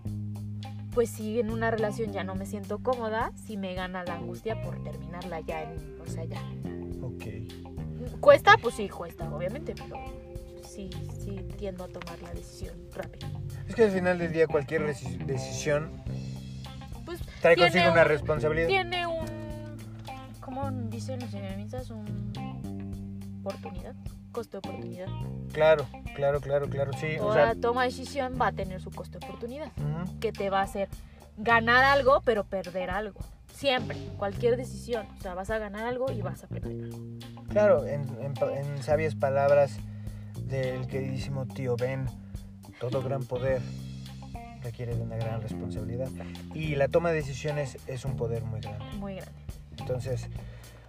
pues 0.94 1.10
si 1.10 1.40
en 1.40 1.52
una 1.52 1.72
relación 1.72 2.12
ya 2.12 2.24
no 2.24 2.36
me 2.36 2.46
siento 2.46 2.80
cómoda, 2.80 3.32
sí 3.36 3.58
me 3.58 3.74
gana 3.74 4.04
la 4.04 4.16
angustia 4.16 4.62
por 4.62 4.82
terminarla 4.84 5.40
ya, 5.42 5.64
en- 5.64 6.00
o 6.02 6.08
sea, 6.08 6.24
ya. 6.26 6.42
Ok. 7.02 7.24
Cuesta, 8.20 8.58
pues 8.62 8.76
sí, 8.76 8.90
cuesta, 8.90 9.34
obviamente, 9.34 9.74
pero 9.76 9.96
sí, 10.68 10.90
sí 11.20 11.40
tiendo 11.58 11.84
a 11.86 11.88
tomar 11.88 12.22
la 12.22 12.32
decisión 12.34 12.76
rápido. 12.94 13.28
Es 13.68 13.76
que 13.76 13.84
al 13.84 13.92
final 13.92 14.18
del 14.20 14.32
día 14.34 14.48
cualquier 14.48 14.86
decisión 14.86 15.92
Pues 17.06 17.20
trae 17.42 17.56
consigo 17.56 17.92
una 17.92 18.02
un- 18.02 18.08
responsabilidad. 18.08 18.68
tiene 18.68 19.08
un, 19.08 19.26
¿cómo 20.54 20.72
dicen 20.90 21.20
los 21.20 21.34
economistas? 21.34 21.90
Un 21.90 22.32
oportunidad, 23.44 23.96
costo 24.32 24.60
de 24.60 24.70
oportunidad. 24.70 25.08
Claro, 25.52 25.86
claro, 26.16 26.40
claro, 26.42 26.70
claro, 26.70 26.92
sí. 26.94 27.18
O 27.20 27.28
Toda 27.28 27.34
sea, 27.34 27.56
toma 27.56 27.84
de 27.84 27.90
decisión 27.90 28.38
va 28.40 28.48
a 28.48 28.52
tener 28.52 28.82
su 28.82 28.92
costo 28.92 29.20
de 29.20 29.26
oportunidad, 29.26 29.72
ujú. 29.78 30.20
que 30.20 30.32
te 30.32 30.50
va 30.50 30.60
a 30.60 30.64
hacer 30.64 30.90
ganar 31.38 31.84
algo, 31.84 32.22
pero 32.24 32.44
perder 32.44 32.90
algo. 32.90 33.20
Siempre, 33.54 33.98
cualquier 34.18 34.58
decisión. 34.58 35.06
O 35.18 35.22
sea, 35.22 35.34
vas 35.36 35.50
a 35.50 35.58
ganar 35.58 35.86
algo 35.86 36.12
y 36.12 36.22
vas 36.22 36.44
a 36.44 36.48
perder 36.48 36.86
algo. 36.86 36.98
Claro, 37.50 37.86
en, 37.86 38.02
en 38.20 38.34
en 38.58 38.84
sabias 38.84 39.16
palabras 39.16 39.78
del 40.48 40.88
queridísimo 40.88 41.46
tío 41.46 41.76
Ben, 41.76 42.08
todo 42.80 43.02
gran 43.02 43.24
poder 43.24 43.62
requiere 44.64 44.96
de 44.96 45.02
una 45.02 45.18
gran 45.18 45.42
responsabilidad. 45.42 46.10
Y 46.54 46.76
la 46.76 46.88
toma 46.88 47.10
de 47.10 47.16
decisiones 47.16 47.78
es 47.88 48.06
un 48.06 48.16
poder 48.16 48.44
muy 48.44 48.62
grande. 48.62 48.86
Muy 48.98 49.16
grande. 49.16 49.44
Entonces, 49.80 50.30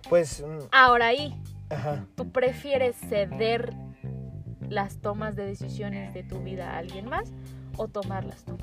pues, 0.09 0.43
mm, 0.47 0.67
Ahora 0.73 1.09
ahí, 1.09 1.35
ajá, 1.71 2.07
¿tú 2.15 2.31
prefieres 2.31 2.97
ceder 2.97 3.73
las 4.69 4.99
tomas 4.99 5.37
de 5.37 5.45
decisiones 5.47 6.15
de 6.15 6.23
tu 6.23 6.41
vida 6.43 6.73
a 6.75 6.79
alguien 6.79 7.09
más 7.09 7.33
o 7.77 7.89
tomarlas 7.89 8.45
tú? 8.45 8.57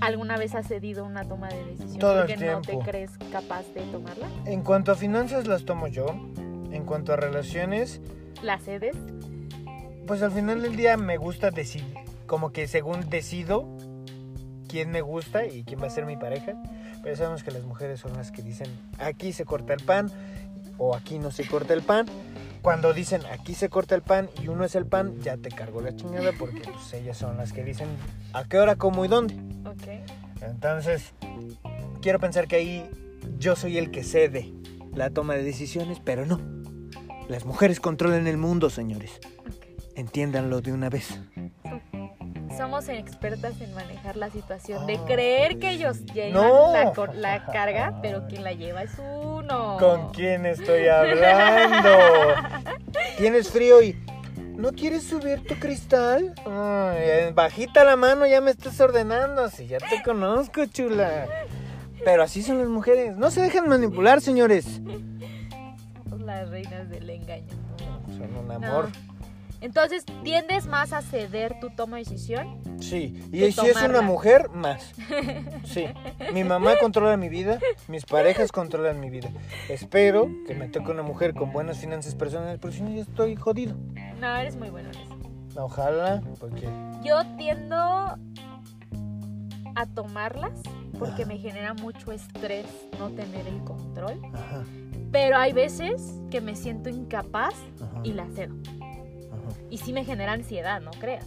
¿Alguna 0.00 0.36
vez 0.36 0.54
has 0.54 0.66
cedido 0.68 1.04
una 1.04 1.24
toma 1.24 1.48
de 1.48 1.64
decisión 1.64 1.98
Todo 1.98 2.18
porque 2.18 2.36
no 2.36 2.60
te 2.60 2.78
crees 2.80 3.10
capaz 3.32 3.64
de 3.74 3.82
tomarla? 3.82 4.28
en 4.44 4.62
cuanto 4.62 4.92
a 4.92 4.94
finanzas 4.96 5.46
las 5.46 5.64
tomo 5.64 5.86
yo. 5.88 6.06
En 6.72 6.84
cuanto 6.84 7.12
a 7.12 7.16
relaciones, 7.16 8.00
¿La 8.42 8.58
cedes? 8.58 8.96
pues 10.06 10.20
al 10.22 10.32
final 10.32 10.60
del 10.60 10.76
día 10.76 10.96
me 10.96 11.16
gusta 11.16 11.50
decidir, 11.50 11.94
como 12.26 12.52
que 12.52 12.66
según 12.66 13.08
decido 13.08 13.66
quién 14.68 14.90
me 14.90 15.00
gusta 15.00 15.46
y 15.46 15.62
quién 15.64 15.80
va 15.80 15.86
a 15.86 15.90
ser 15.90 16.04
mi 16.04 16.16
pareja. 16.16 16.54
Pero 17.04 17.16
sabemos 17.16 17.44
que 17.44 17.50
las 17.50 17.62
mujeres 17.62 18.00
son 18.00 18.14
las 18.14 18.32
que 18.32 18.42
dicen 18.42 18.66
aquí 18.98 19.32
se 19.32 19.44
corta 19.44 19.74
el 19.74 19.84
pan 19.84 20.10
o 20.78 20.96
aquí 20.96 21.18
no 21.18 21.30
se 21.30 21.46
corta 21.46 21.74
el 21.74 21.82
pan. 21.82 22.06
Cuando 22.62 22.94
dicen 22.94 23.20
aquí 23.30 23.54
se 23.54 23.68
corta 23.68 23.94
el 23.94 24.00
pan 24.00 24.30
y 24.42 24.48
uno 24.48 24.64
es 24.64 24.74
el 24.74 24.86
pan, 24.86 25.20
ya 25.20 25.36
te 25.36 25.50
cargo 25.50 25.82
la 25.82 25.94
chingada 25.94 26.32
porque 26.38 26.62
pues, 26.62 26.94
ellas 26.94 27.18
son 27.18 27.36
las 27.36 27.52
que 27.52 27.62
dicen 27.62 27.88
a 28.32 28.44
qué 28.44 28.58
hora, 28.58 28.76
cómo 28.76 29.04
y 29.04 29.08
dónde. 29.08 29.34
Ok. 29.68 30.42
Entonces, 30.42 31.12
quiero 32.00 32.18
pensar 32.18 32.48
que 32.48 32.56
ahí 32.56 32.90
yo 33.38 33.54
soy 33.54 33.76
el 33.76 33.90
que 33.90 34.02
cede 34.02 34.50
la 34.94 35.10
toma 35.10 35.34
de 35.34 35.42
decisiones, 35.42 36.00
pero 36.02 36.24
no. 36.24 36.40
Las 37.28 37.44
mujeres 37.44 37.80
controlan 37.80 38.26
el 38.26 38.38
mundo, 38.38 38.70
señores. 38.70 39.20
Entiéndanlo 39.94 40.62
de 40.62 40.72
una 40.72 40.88
vez. 40.88 41.20
Somos 42.56 42.88
expertas 42.88 43.60
en 43.60 43.74
manejar 43.74 44.16
la 44.16 44.30
situación 44.30 44.86
de 44.86 44.96
Ah. 44.96 45.04
creer 45.06 45.58
que 45.58 45.70
ellos 45.70 46.04
llevan 46.06 46.32
No. 46.32 46.72
la, 47.14 47.44
carga, 47.46 47.98
pero 48.02 48.26
quien 48.26 48.44
la 48.44 48.52
lleva 48.52 48.82
es 48.82 48.92
uno. 48.98 49.76
¿Con 49.78 50.10
quién 50.12 50.46
estoy 50.46 50.88
hablando? 50.88 51.88
¿Tienes 53.18 53.50
frío 53.50 53.82
y 53.82 53.96
no 54.56 54.72
quieres 54.72 55.04
subir 55.04 55.44
tu 55.46 55.54
cristal? 55.56 56.34
Ay, 56.46 57.32
bajita 57.32 57.84
la 57.84 57.96
mano, 57.96 58.26
ya 58.26 58.40
me 58.40 58.50
estás 58.50 58.80
ordenando. 58.80 59.48
Si 59.50 59.66
ya 59.66 59.78
te 59.78 60.02
conozco, 60.02 60.64
chula. 60.66 61.26
Pero 62.04 62.22
así 62.22 62.42
son 62.42 62.58
las 62.58 62.68
mujeres. 62.68 63.16
No 63.16 63.30
se 63.30 63.40
dejan 63.40 63.68
manipular, 63.68 64.20
señores. 64.20 64.80
Somos 66.04 66.20
las 66.20 66.48
reinas 66.50 66.88
del 66.90 67.08
engaño. 67.10 67.48
Son 68.16 68.36
un 68.36 68.48
No. 68.60 68.88
Entonces, 69.64 70.04
¿tiendes 70.22 70.66
más 70.66 70.92
a 70.92 71.00
ceder 71.00 71.58
tu 71.58 71.70
toma 71.70 71.96
de 71.96 72.04
decisión? 72.04 72.58
Sí, 72.80 73.18
y 73.32 73.50
si 73.50 73.66
es 73.66 73.82
una 73.82 74.02
mujer, 74.02 74.50
más. 74.50 74.92
Sí, 75.64 75.86
mi 76.34 76.44
mamá 76.44 76.76
controla 76.78 77.16
mi 77.16 77.30
vida, 77.30 77.58
mis 77.88 78.04
parejas 78.04 78.52
controlan 78.52 79.00
mi 79.00 79.08
vida. 79.08 79.30
Espero 79.70 80.28
que 80.46 80.54
me 80.54 80.68
toque 80.68 80.90
una 80.90 81.02
mujer 81.02 81.32
con 81.32 81.50
buenas 81.50 81.78
finanzas 81.78 82.14
personales, 82.14 82.58
porque 82.60 82.76
si 82.76 82.82
no 82.82 82.90
ya 82.90 83.00
estoy 83.00 83.36
jodido. 83.36 83.74
No, 84.20 84.36
eres 84.36 84.54
muy 84.56 84.68
bueno 84.68 84.90
en 84.90 84.98
eso. 84.98 85.62
Ojalá, 85.62 86.22
porque... 86.38 86.68
Yo 87.02 87.22
tiendo 87.38 88.18
a 89.76 89.86
tomarlas 89.94 90.60
porque 90.98 91.24
me 91.24 91.38
genera 91.38 91.72
mucho 91.72 92.12
estrés 92.12 92.66
no 92.98 93.08
tener 93.08 93.48
el 93.48 93.64
control. 93.64 94.20
Ajá, 94.34 94.62
Pero 95.10 95.38
hay 95.38 95.54
veces 95.54 96.20
que 96.30 96.42
me 96.42 96.54
siento 96.54 96.90
incapaz 96.90 97.54
ajá, 97.80 98.00
y 98.04 98.12
la 98.12 98.26
cedo. 98.34 98.54
Y 99.74 99.78
sí 99.78 99.92
me 99.92 100.04
genera 100.04 100.30
ansiedad, 100.34 100.80
no 100.80 100.92
creas. 100.92 101.26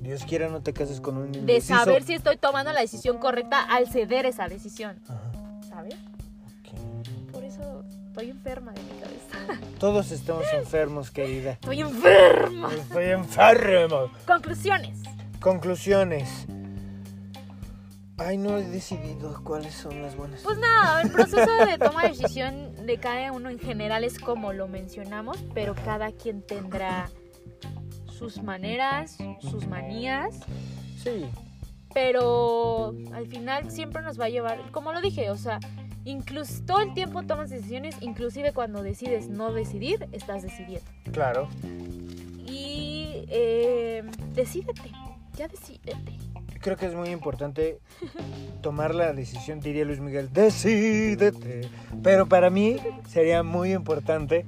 Dios 0.00 0.24
quiera 0.24 0.48
no 0.48 0.60
te 0.60 0.72
cases 0.72 1.00
con 1.00 1.16
un 1.18 1.30
De 1.30 1.38
indeciso. 1.38 1.76
saber 1.78 2.02
si 2.02 2.14
estoy 2.14 2.36
tomando 2.36 2.72
la 2.72 2.80
decisión 2.80 3.18
correcta 3.18 3.62
al 3.62 3.86
ceder 3.86 4.26
esa 4.26 4.48
decisión, 4.48 5.00
Ajá, 5.04 5.30
¿sabes? 5.68 5.94
ok. 5.94 7.30
Por 7.30 7.44
eso 7.44 7.84
estoy 8.08 8.30
enferma 8.30 8.72
de 8.72 8.82
mi 8.82 9.00
cabeza. 9.00 9.64
Todos 9.78 10.10
estamos 10.10 10.42
enfermos, 10.52 11.12
querida. 11.12 11.52
Estoy 11.52 11.80
enferma. 11.82 12.74
Estoy 12.74 13.04
enfermo. 13.04 14.10
Conclusiones. 14.26 14.98
Conclusiones. 15.38 16.46
Ay, 18.16 18.36
no 18.36 18.56
he 18.58 18.64
decidido 18.64 19.44
cuáles 19.44 19.74
son 19.74 20.02
las 20.02 20.16
buenas. 20.16 20.40
Pues 20.42 20.58
nada, 20.58 21.02
el 21.02 21.12
proceso 21.12 21.66
de 21.66 21.78
toma 21.78 22.02
de 22.02 22.08
decisión 22.08 22.84
de 22.84 22.98
cada 22.98 23.30
uno 23.30 23.48
en 23.48 23.60
general 23.60 24.02
es 24.02 24.18
como 24.18 24.52
lo 24.52 24.66
mencionamos, 24.66 25.38
pero 25.54 25.76
cada 25.84 26.10
quien 26.10 26.42
tendrá 26.42 27.08
sus 28.06 28.42
maneras, 28.42 29.18
sus 29.40 29.66
manías, 29.66 30.40
Sí, 31.02 31.26
pero 31.94 32.94
al 33.12 33.26
final 33.26 33.70
siempre 33.70 34.02
nos 34.02 34.18
va 34.20 34.24
a 34.26 34.28
llevar, 34.28 34.70
como 34.72 34.92
lo 34.92 35.00
dije, 35.00 35.30
o 35.30 35.36
sea, 35.36 35.60
incluso 36.04 36.62
todo 36.64 36.80
el 36.80 36.94
tiempo 36.94 37.22
tomas 37.22 37.50
decisiones, 37.50 37.96
inclusive 38.00 38.52
cuando 38.52 38.82
decides 38.82 39.28
no 39.28 39.52
decidir, 39.52 40.08
estás 40.12 40.42
decidiendo. 40.42 40.90
claro. 41.12 41.48
Y 42.48 43.24
eh, 43.28 44.02
decídete, 44.34 44.90
ya 45.36 45.48
decídete. 45.48 46.16
Creo 46.60 46.76
que 46.76 46.86
es 46.86 46.94
muy 46.94 47.10
importante 47.10 47.80
tomar 48.62 48.94
la 48.94 49.12
decisión, 49.12 49.60
diría 49.60 49.84
Luis 49.84 50.00
Miguel, 50.00 50.32
decídete. 50.32 51.68
Pero 52.02 52.26
para 52.26 52.50
mí 52.50 52.76
sería 53.08 53.42
muy 53.42 53.72
importante 53.72 54.44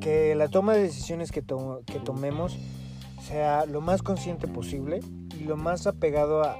que 0.00 0.34
la 0.34 0.48
toma 0.48 0.74
de 0.74 0.82
decisiones 0.82 1.30
que, 1.32 1.42
to- 1.42 1.82
que 1.86 1.98
tomemos 2.00 2.56
sea 3.22 3.66
lo 3.66 3.80
más 3.80 4.02
consciente 4.02 4.48
posible 4.48 5.00
y 5.38 5.44
lo 5.44 5.56
más 5.56 5.86
apegado 5.86 6.42
a, 6.42 6.56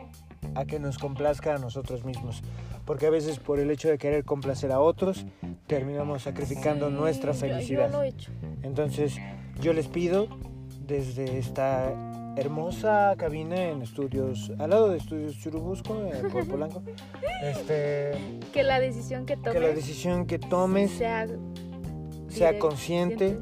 a 0.55 0.65
que 0.67 0.79
nos 0.79 0.99
complazca 0.99 1.55
a 1.55 1.59
nosotros 1.59 2.05
mismos. 2.05 2.43
Porque 2.85 3.07
a 3.07 3.11
veces 3.11 3.39
por 3.39 3.59
el 3.61 3.71
hecho 3.71 3.89
de 3.89 3.99
querer 3.99 4.25
complacer 4.25 4.73
a 4.73 4.81
otros, 4.81 5.25
terminamos 5.67 6.23
sacrificando 6.23 6.89
Sí, 6.89 6.95
nuestra 6.95 7.35
felicidad. 7.35 7.87
Yo, 7.91 7.97
lo 7.99 8.03
he 8.03 8.09
hecho. 8.09 8.31
Entonces, 8.63 9.17
yo 9.61 9.73
les 9.73 9.87
pido 9.89 10.29
desde 10.87 11.39
esta 11.39 11.93
hermosa 12.37 13.15
cabina 13.17 13.57
en 13.69 13.83
estudios, 13.83 14.51
al 14.59 14.71
lado 14.71 14.89
de 14.89 14.99
estudios 14.99 15.37
Churubusco, 15.39 15.97
por 16.33 16.47
Polanco, 16.49 16.83
este, 17.43 18.13
Que 18.53 18.63
la 18.63 18.81
decisión 18.81 19.27
que 19.27 19.37
tomes 19.37 19.53
que 19.53 19.61
la 19.61 19.69
decisión 19.75 20.27
que 20.27 20.39
tomes 20.39 20.91
sea, 20.93 21.27
sea 22.31 22.59
consciente 22.59 23.39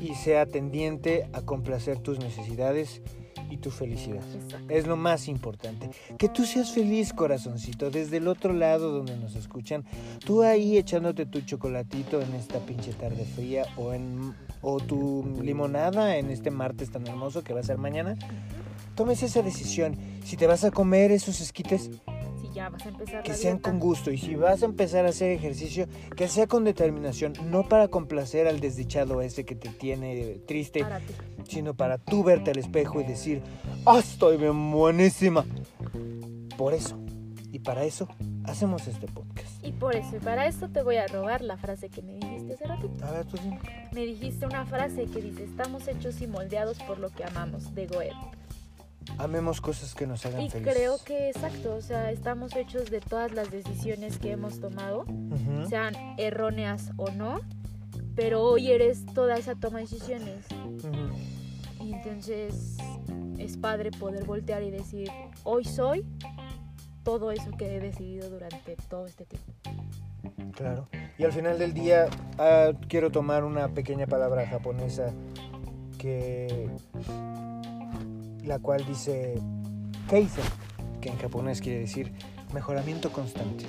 y 0.00 0.14
sea 0.14 0.46
tendiente 0.46 1.28
a 1.32 1.42
complacer 1.42 1.98
tus 1.98 2.18
necesidades 2.18 3.02
y 3.50 3.58
tu 3.58 3.70
felicidad. 3.70 4.22
Exacto. 4.34 4.72
Es 4.72 4.86
lo 4.86 4.96
más 4.96 5.28
importante. 5.28 5.90
Que 6.18 6.28
tú 6.28 6.44
seas 6.44 6.72
feliz, 6.72 7.12
corazoncito, 7.12 7.90
desde 7.90 8.18
el 8.18 8.28
otro 8.28 8.52
lado 8.52 8.92
donde 8.92 9.16
nos 9.16 9.34
escuchan. 9.34 9.84
Tú 10.24 10.42
ahí 10.42 10.76
echándote 10.76 11.26
tu 11.26 11.40
chocolatito 11.40 12.20
en 12.20 12.34
esta 12.34 12.58
pinche 12.60 12.92
tarde 12.92 13.24
fría 13.24 13.66
o 13.76 13.92
en 13.92 14.34
o 14.60 14.80
tu 14.80 15.40
limonada 15.42 16.16
en 16.16 16.30
este 16.30 16.50
martes 16.50 16.90
tan 16.90 17.06
hermoso 17.06 17.42
que 17.42 17.54
va 17.54 17.60
a 17.60 17.64
ser 17.64 17.78
mañana. 17.78 18.16
Tomes 18.94 19.22
esa 19.22 19.42
decisión. 19.42 19.96
Si 20.24 20.36
te 20.36 20.46
vas 20.46 20.64
a 20.64 20.70
comer 20.70 21.12
esos 21.12 21.40
esquites, 21.40 21.90
ya 22.58 22.70
vas 22.70 22.84
a 22.84 22.88
empezar 22.88 23.22
que 23.22 23.28
la 23.28 23.34
sean 23.36 23.54
dieta, 23.54 23.70
con 23.70 23.78
gusto. 23.78 24.10
Y 24.10 24.18
si 24.18 24.34
vas 24.34 24.62
a 24.62 24.66
empezar 24.66 25.06
a 25.06 25.10
hacer 25.10 25.30
ejercicio, 25.30 25.86
que 26.16 26.26
sea 26.26 26.48
con 26.48 26.64
determinación. 26.64 27.34
No 27.44 27.68
para 27.68 27.86
complacer 27.86 28.48
al 28.48 28.58
desdichado 28.58 29.22
ese 29.22 29.44
que 29.44 29.54
te 29.54 29.68
tiene 29.68 30.40
triste, 30.46 30.80
para 30.80 31.00
sino 31.46 31.74
para 31.74 31.98
tú 31.98 32.24
verte 32.24 32.50
al 32.50 32.58
espejo 32.58 33.00
y 33.00 33.04
decir, 33.04 33.42
¡ah, 33.86 34.00
estoy 34.00 34.38
bien 34.38 34.72
buenísima! 34.72 35.44
Por 36.56 36.74
eso, 36.74 36.98
y 37.52 37.60
para 37.60 37.84
eso, 37.84 38.08
hacemos 38.44 38.88
este 38.88 39.06
podcast. 39.06 39.64
Y 39.64 39.70
por 39.70 39.94
eso, 39.94 40.16
y 40.16 40.18
para 40.18 40.46
esto 40.46 40.68
te 40.68 40.82
voy 40.82 40.96
a 40.96 41.06
robar 41.06 41.42
la 41.42 41.56
frase 41.56 41.88
que 41.88 42.02
me 42.02 42.14
dijiste 42.14 42.54
hace 42.54 42.66
ratito. 42.66 43.04
A 43.04 43.12
ver, 43.12 43.24
tú 43.26 43.36
dime. 43.40 43.60
Me 43.92 44.04
dijiste 44.04 44.46
una 44.46 44.66
frase 44.66 45.06
que 45.06 45.22
dice, 45.22 45.44
estamos 45.44 45.86
hechos 45.86 46.20
y 46.20 46.26
moldeados 46.26 46.80
por 46.80 46.98
lo 46.98 47.10
que 47.10 47.22
amamos, 47.22 47.72
de 47.76 47.86
Goethe. 47.86 48.37
Amemos 49.16 49.60
cosas 49.60 49.94
que 49.94 50.06
nos 50.06 50.24
hagan 50.26 50.42
Y 50.42 50.50
felices. 50.50 50.74
creo 50.74 50.98
que 51.04 51.30
exacto, 51.30 51.74
o 51.74 51.80
sea, 51.80 52.10
estamos 52.12 52.54
hechos 52.54 52.90
de 52.90 53.00
todas 53.00 53.32
las 53.32 53.50
decisiones 53.50 54.18
que 54.18 54.32
hemos 54.32 54.60
tomado, 54.60 55.04
sean 55.68 55.94
erróneas 56.18 56.90
o 56.96 57.10
no, 57.10 57.40
pero 58.14 58.42
hoy 58.42 58.70
eres 58.70 59.06
toda 59.14 59.36
esa 59.36 59.54
toma 59.54 59.78
de 59.78 59.84
decisiones. 59.84 60.44
Y 61.80 61.92
entonces 61.92 62.76
es 63.38 63.56
padre 63.56 63.90
poder 63.92 64.24
voltear 64.24 64.62
y 64.62 64.70
decir, 64.70 65.10
hoy 65.44 65.64
soy 65.64 66.04
todo 67.02 67.30
eso 67.32 67.50
que 67.56 67.76
he 67.76 67.80
decidido 67.80 68.28
durante 68.28 68.76
todo 68.88 69.06
este 69.06 69.24
tiempo. 69.24 69.52
Claro. 70.54 70.88
Y 71.16 71.24
al 71.24 71.32
final 71.32 71.58
del 71.58 71.72
día, 71.72 72.08
ah, 72.38 72.72
quiero 72.88 73.10
tomar 73.10 73.44
una 73.44 73.68
pequeña 73.68 74.06
palabra 74.06 74.46
japonesa 74.46 75.12
que. 75.98 76.68
La 78.44 78.58
cual 78.58 78.84
dice 78.86 79.40
Keizen, 80.08 80.44
que 81.00 81.08
en 81.10 81.18
japonés 81.18 81.60
quiere 81.60 81.80
decir 81.80 82.12
mejoramiento 82.52 83.12
constante. 83.12 83.66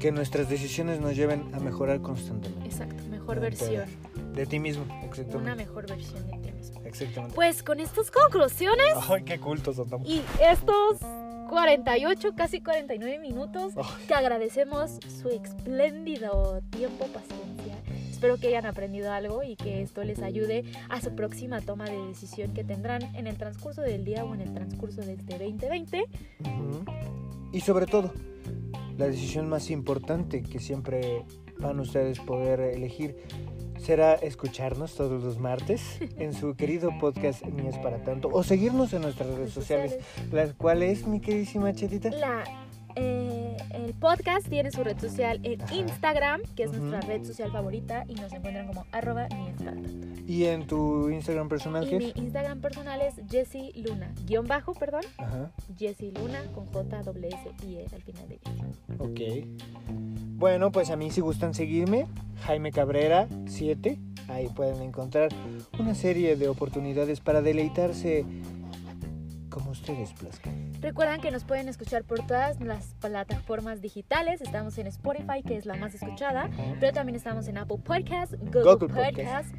Que 0.00 0.12
nuestras 0.12 0.48
decisiones 0.48 1.00
nos 1.00 1.16
lleven 1.16 1.52
a 1.54 1.58
mejorar 1.60 2.00
constantemente. 2.00 2.66
Exacto, 2.66 3.02
mejor 3.10 3.40
versión, 3.40 3.84
De 4.34 4.46
ti 4.46 4.58
mismo, 4.58 4.84
una 4.84 5.04
exactamente. 5.04 5.54
mejor 5.56 5.88
versión 5.88 6.26
de 6.26 6.32
ti 6.38 6.52
mismo. 6.52 6.80
Exactamente. 6.84 7.34
Pues 7.34 7.62
con 7.62 7.80
estas 7.80 8.10
conclusiones 8.10 8.94
Ay, 9.08 9.22
qué 9.24 9.38
cultos 9.40 9.76
son. 9.76 9.88
y 10.06 10.22
estos 10.40 10.98
48, 11.48 12.34
casi 12.36 12.60
49 12.60 13.18
minutos, 13.18 13.72
Ay. 13.76 13.84
te 14.08 14.14
agradecemos 14.14 14.98
su 15.22 15.28
espléndido 15.28 16.60
tiempo, 16.70 17.06
paciencia. 17.06 17.63
Espero 18.24 18.40
que 18.40 18.48
hayan 18.48 18.64
aprendido 18.64 19.12
algo 19.12 19.42
y 19.42 19.54
que 19.54 19.82
esto 19.82 20.02
les 20.02 20.22
ayude 20.22 20.64
a 20.88 20.98
su 21.02 21.14
próxima 21.14 21.60
toma 21.60 21.84
de 21.84 22.06
decisión 22.06 22.54
que 22.54 22.64
tendrán 22.64 23.14
en 23.14 23.26
el 23.26 23.36
transcurso 23.36 23.82
del 23.82 24.06
día 24.06 24.24
o 24.24 24.32
en 24.32 24.40
el 24.40 24.54
transcurso 24.54 25.02
de 25.02 25.12
este 25.12 25.38
2020. 25.38 26.04
Ujú. 26.40 26.84
Y 27.52 27.60
sobre 27.60 27.84
todo, 27.84 28.14
la 28.96 29.08
decisión 29.08 29.50
más 29.50 29.68
importante 29.68 30.42
que 30.42 30.58
siempre 30.58 31.26
van 31.58 31.78
ustedes 31.80 32.18
poder 32.18 32.60
elegir 32.60 33.14
será 33.76 34.14
escucharnos 34.14 34.94
todos 34.94 35.22
los 35.22 35.38
martes 35.38 35.98
en 36.16 36.32
su 36.32 36.54
querido 36.56 36.98
podcast 36.98 37.44
Ni 37.44 37.68
es 37.68 37.76
para 37.76 38.04
tanto 38.04 38.30
o 38.32 38.42
seguirnos 38.42 38.94
en 38.94 39.02
nuestras 39.02 39.28
redes 39.28 39.52
sociales, 39.52 39.98
las 40.32 40.54
cuales, 40.54 41.06
mi 41.06 41.20
queridísima 41.20 41.74
Chetita. 41.74 42.08
La, 42.08 42.42
eh, 42.96 43.43
el 43.70 43.94
podcast 43.94 44.48
tiene 44.48 44.70
su 44.70 44.82
red 44.84 44.98
social 44.98 45.40
en 45.42 45.60
Ajá. 45.62 45.74
Instagram, 45.74 46.40
que 46.56 46.64
es 46.64 46.72
nuestra 46.72 47.00
red 47.02 47.24
social 47.24 47.50
favorita, 47.50 48.04
y 48.08 48.14
nos 48.14 48.32
encuentran 48.32 48.66
como 48.66 48.84
arroba 48.92 49.28
tanto. 49.28 49.88
Y 50.26 50.44
en 50.44 50.66
tu 50.66 51.10
Instagram 51.10 51.48
personal, 51.48 51.84
Y 51.84 51.90
¿qué 51.90 51.98
mi? 51.98 52.12
Instagram 52.16 52.60
personal 52.60 53.00
es 53.02 53.14
Jessie 53.30 53.72
Luna, 53.76 54.12
guion 54.26 54.46
bajo, 54.46 54.72
perdón, 54.74 55.02
Ajá, 55.18 55.50
Jessie 55.78 56.12
Luna 56.12 56.42
con 56.54 56.66
J, 56.66 57.02
W, 57.02 57.28
S 57.28 57.66
y 57.66 57.74
E 57.76 57.86
al 57.92 58.02
final 58.02 58.28
de 58.28 58.38
Jessie. 58.38 58.64
ok. 58.98 59.46
Bueno, 60.36 60.72
pues 60.72 60.90
a 60.90 60.96
mí 60.96 61.10
si 61.10 61.20
gustan 61.20 61.54
seguirme, 61.54 62.06
Jaime 62.46 62.72
Cabrera 62.72 63.28
7, 63.46 63.98
ahí 64.28 64.48
pueden 64.48 64.80
encontrar 64.82 65.28
una 65.78 65.94
serie 65.94 66.36
de 66.36 66.48
oportunidades 66.48 67.20
para 67.20 67.40
deleitarse 67.42 68.24
como 69.54 69.70
ustedes 69.70 70.12
plazcan. 70.14 70.72
Recuerdan 70.80 71.20
que 71.20 71.30
nos 71.30 71.44
pueden 71.44 71.68
escuchar 71.68 72.02
por 72.02 72.26
todas 72.26 72.60
las 72.60 72.86
plataformas 73.00 73.80
digitales. 73.80 74.40
Estamos 74.40 74.76
en 74.78 74.88
Spotify, 74.88 75.44
que 75.46 75.56
es 75.56 75.64
la 75.64 75.76
más 75.76 75.94
escuchada, 75.94 76.50
pero 76.80 76.92
también 76.92 77.14
estamos 77.14 77.46
en 77.46 77.58
Apple 77.58 77.78
Podcasts, 77.84 78.36
Google, 78.40 78.62
Google 78.74 78.88
Podcasts. 78.88 79.52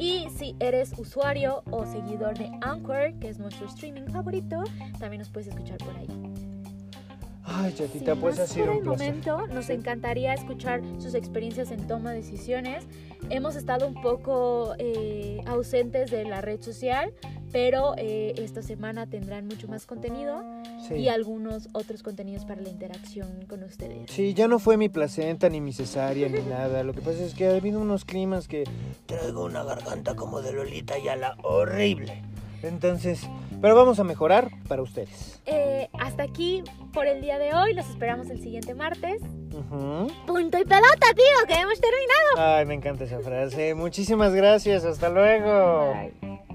Y 0.00 0.26
si 0.36 0.56
eres 0.58 0.92
usuario 0.98 1.62
o 1.70 1.86
seguidor 1.86 2.36
de 2.36 2.50
Anchor, 2.60 3.14
que 3.20 3.28
es 3.28 3.38
nuestro 3.38 3.66
streaming 3.68 4.08
favorito, 4.10 4.64
también 4.98 5.20
nos 5.20 5.30
puedes 5.30 5.46
escuchar 5.46 5.78
por 5.78 5.96
ahí. 5.96 6.08
Ay, 7.48 7.72
chatita, 7.72 8.12
Sin 8.14 8.20
pues 8.20 8.40
ha 8.40 8.46
sido 8.48 8.66
por 8.66 8.74
un 8.74 8.78
el 8.78 8.82
placer. 8.84 9.06
momento, 9.14 9.46
nos 9.54 9.66
Sí. 9.66 9.72
encantaría 9.74 10.34
escuchar 10.34 10.82
sus 10.98 11.14
experiencias 11.14 11.70
en 11.70 11.86
toma 11.86 12.10
de 12.10 12.16
decisiones. 12.16 12.84
Hemos 13.30 13.56
estado 13.56 13.86
un 13.88 14.00
poco 14.00 14.74
eh, 14.78 15.40
ausentes 15.46 16.10
de 16.10 16.24
la 16.24 16.40
red 16.40 16.60
social, 16.62 17.12
pero 17.52 17.94
eh, 17.96 18.34
esta 18.36 18.62
semana 18.62 19.06
tendrán 19.06 19.46
mucho 19.46 19.68
más 19.68 19.86
contenido 19.86 20.42
Sí. 20.88 20.94
y 20.94 21.08
algunos 21.08 21.68
otros 21.72 22.02
contenidos 22.04 22.44
para 22.44 22.60
la 22.60 22.68
interacción 22.68 23.44
con 23.48 23.64
ustedes. 23.64 24.08
Sí, 24.10 24.34
ya 24.34 24.46
no 24.46 24.58
fue 24.60 24.76
mi 24.76 24.88
placenta, 24.88 25.48
ni 25.48 25.60
mi 25.60 25.72
cesárea, 25.72 26.28
ni 26.28 26.40
nada. 26.42 26.84
Lo 26.84 26.92
que 26.92 27.00
pasa 27.00 27.24
es 27.24 27.34
que 27.34 27.48
ha 27.48 27.56
habido 27.56 27.80
unos 27.80 28.04
climas 28.04 28.46
que 28.46 28.62
traigo 29.06 29.44
una 29.44 29.64
garganta 29.64 30.14
como 30.14 30.42
de 30.42 30.52
Lolita 30.52 30.96
Yala 30.98 31.36
horrible. 31.42 32.22
Entonces, 32.62 33.28
pero 33.60 33.74
vamos 33.74 33.98
a 34.00 34.04
mejorar 34.04 34.50
para 34.68 34.82
ustedes. 34.82 35.40
Eh, 35.46 35.88
hasta 35.98 36.22
aquí 36.22 36.62
por 36.92 37.06
el 37.06 37.20
día 37.20 37.38
de 37.38 37.54
hoy. 37.54 37.74
Los 37.74 37.88
esperamos 37.88 38.28
el 38.30 38.40
siguiente 38.42 38.74
martes. 38.74 39.22
Punto 40.26 40.58
y 40.58 40.64
pelota, 40.64 41.06
tío, 41.14 41.46
que 41.46 41.54
hemos 41.54 41.80
terminado. 41.80 42.56
Ay, 42.56 42.66
me 42.66 42.74
encanta 42.74 43.04
esa 43.04 43.20
frase. 43.20 43.74
Muchísimas 43.74 44.34
gracias. 44.34 44.84
Hasta 44.84 45.08
luego. 45.08 45.94
Bye. 46.20 46.45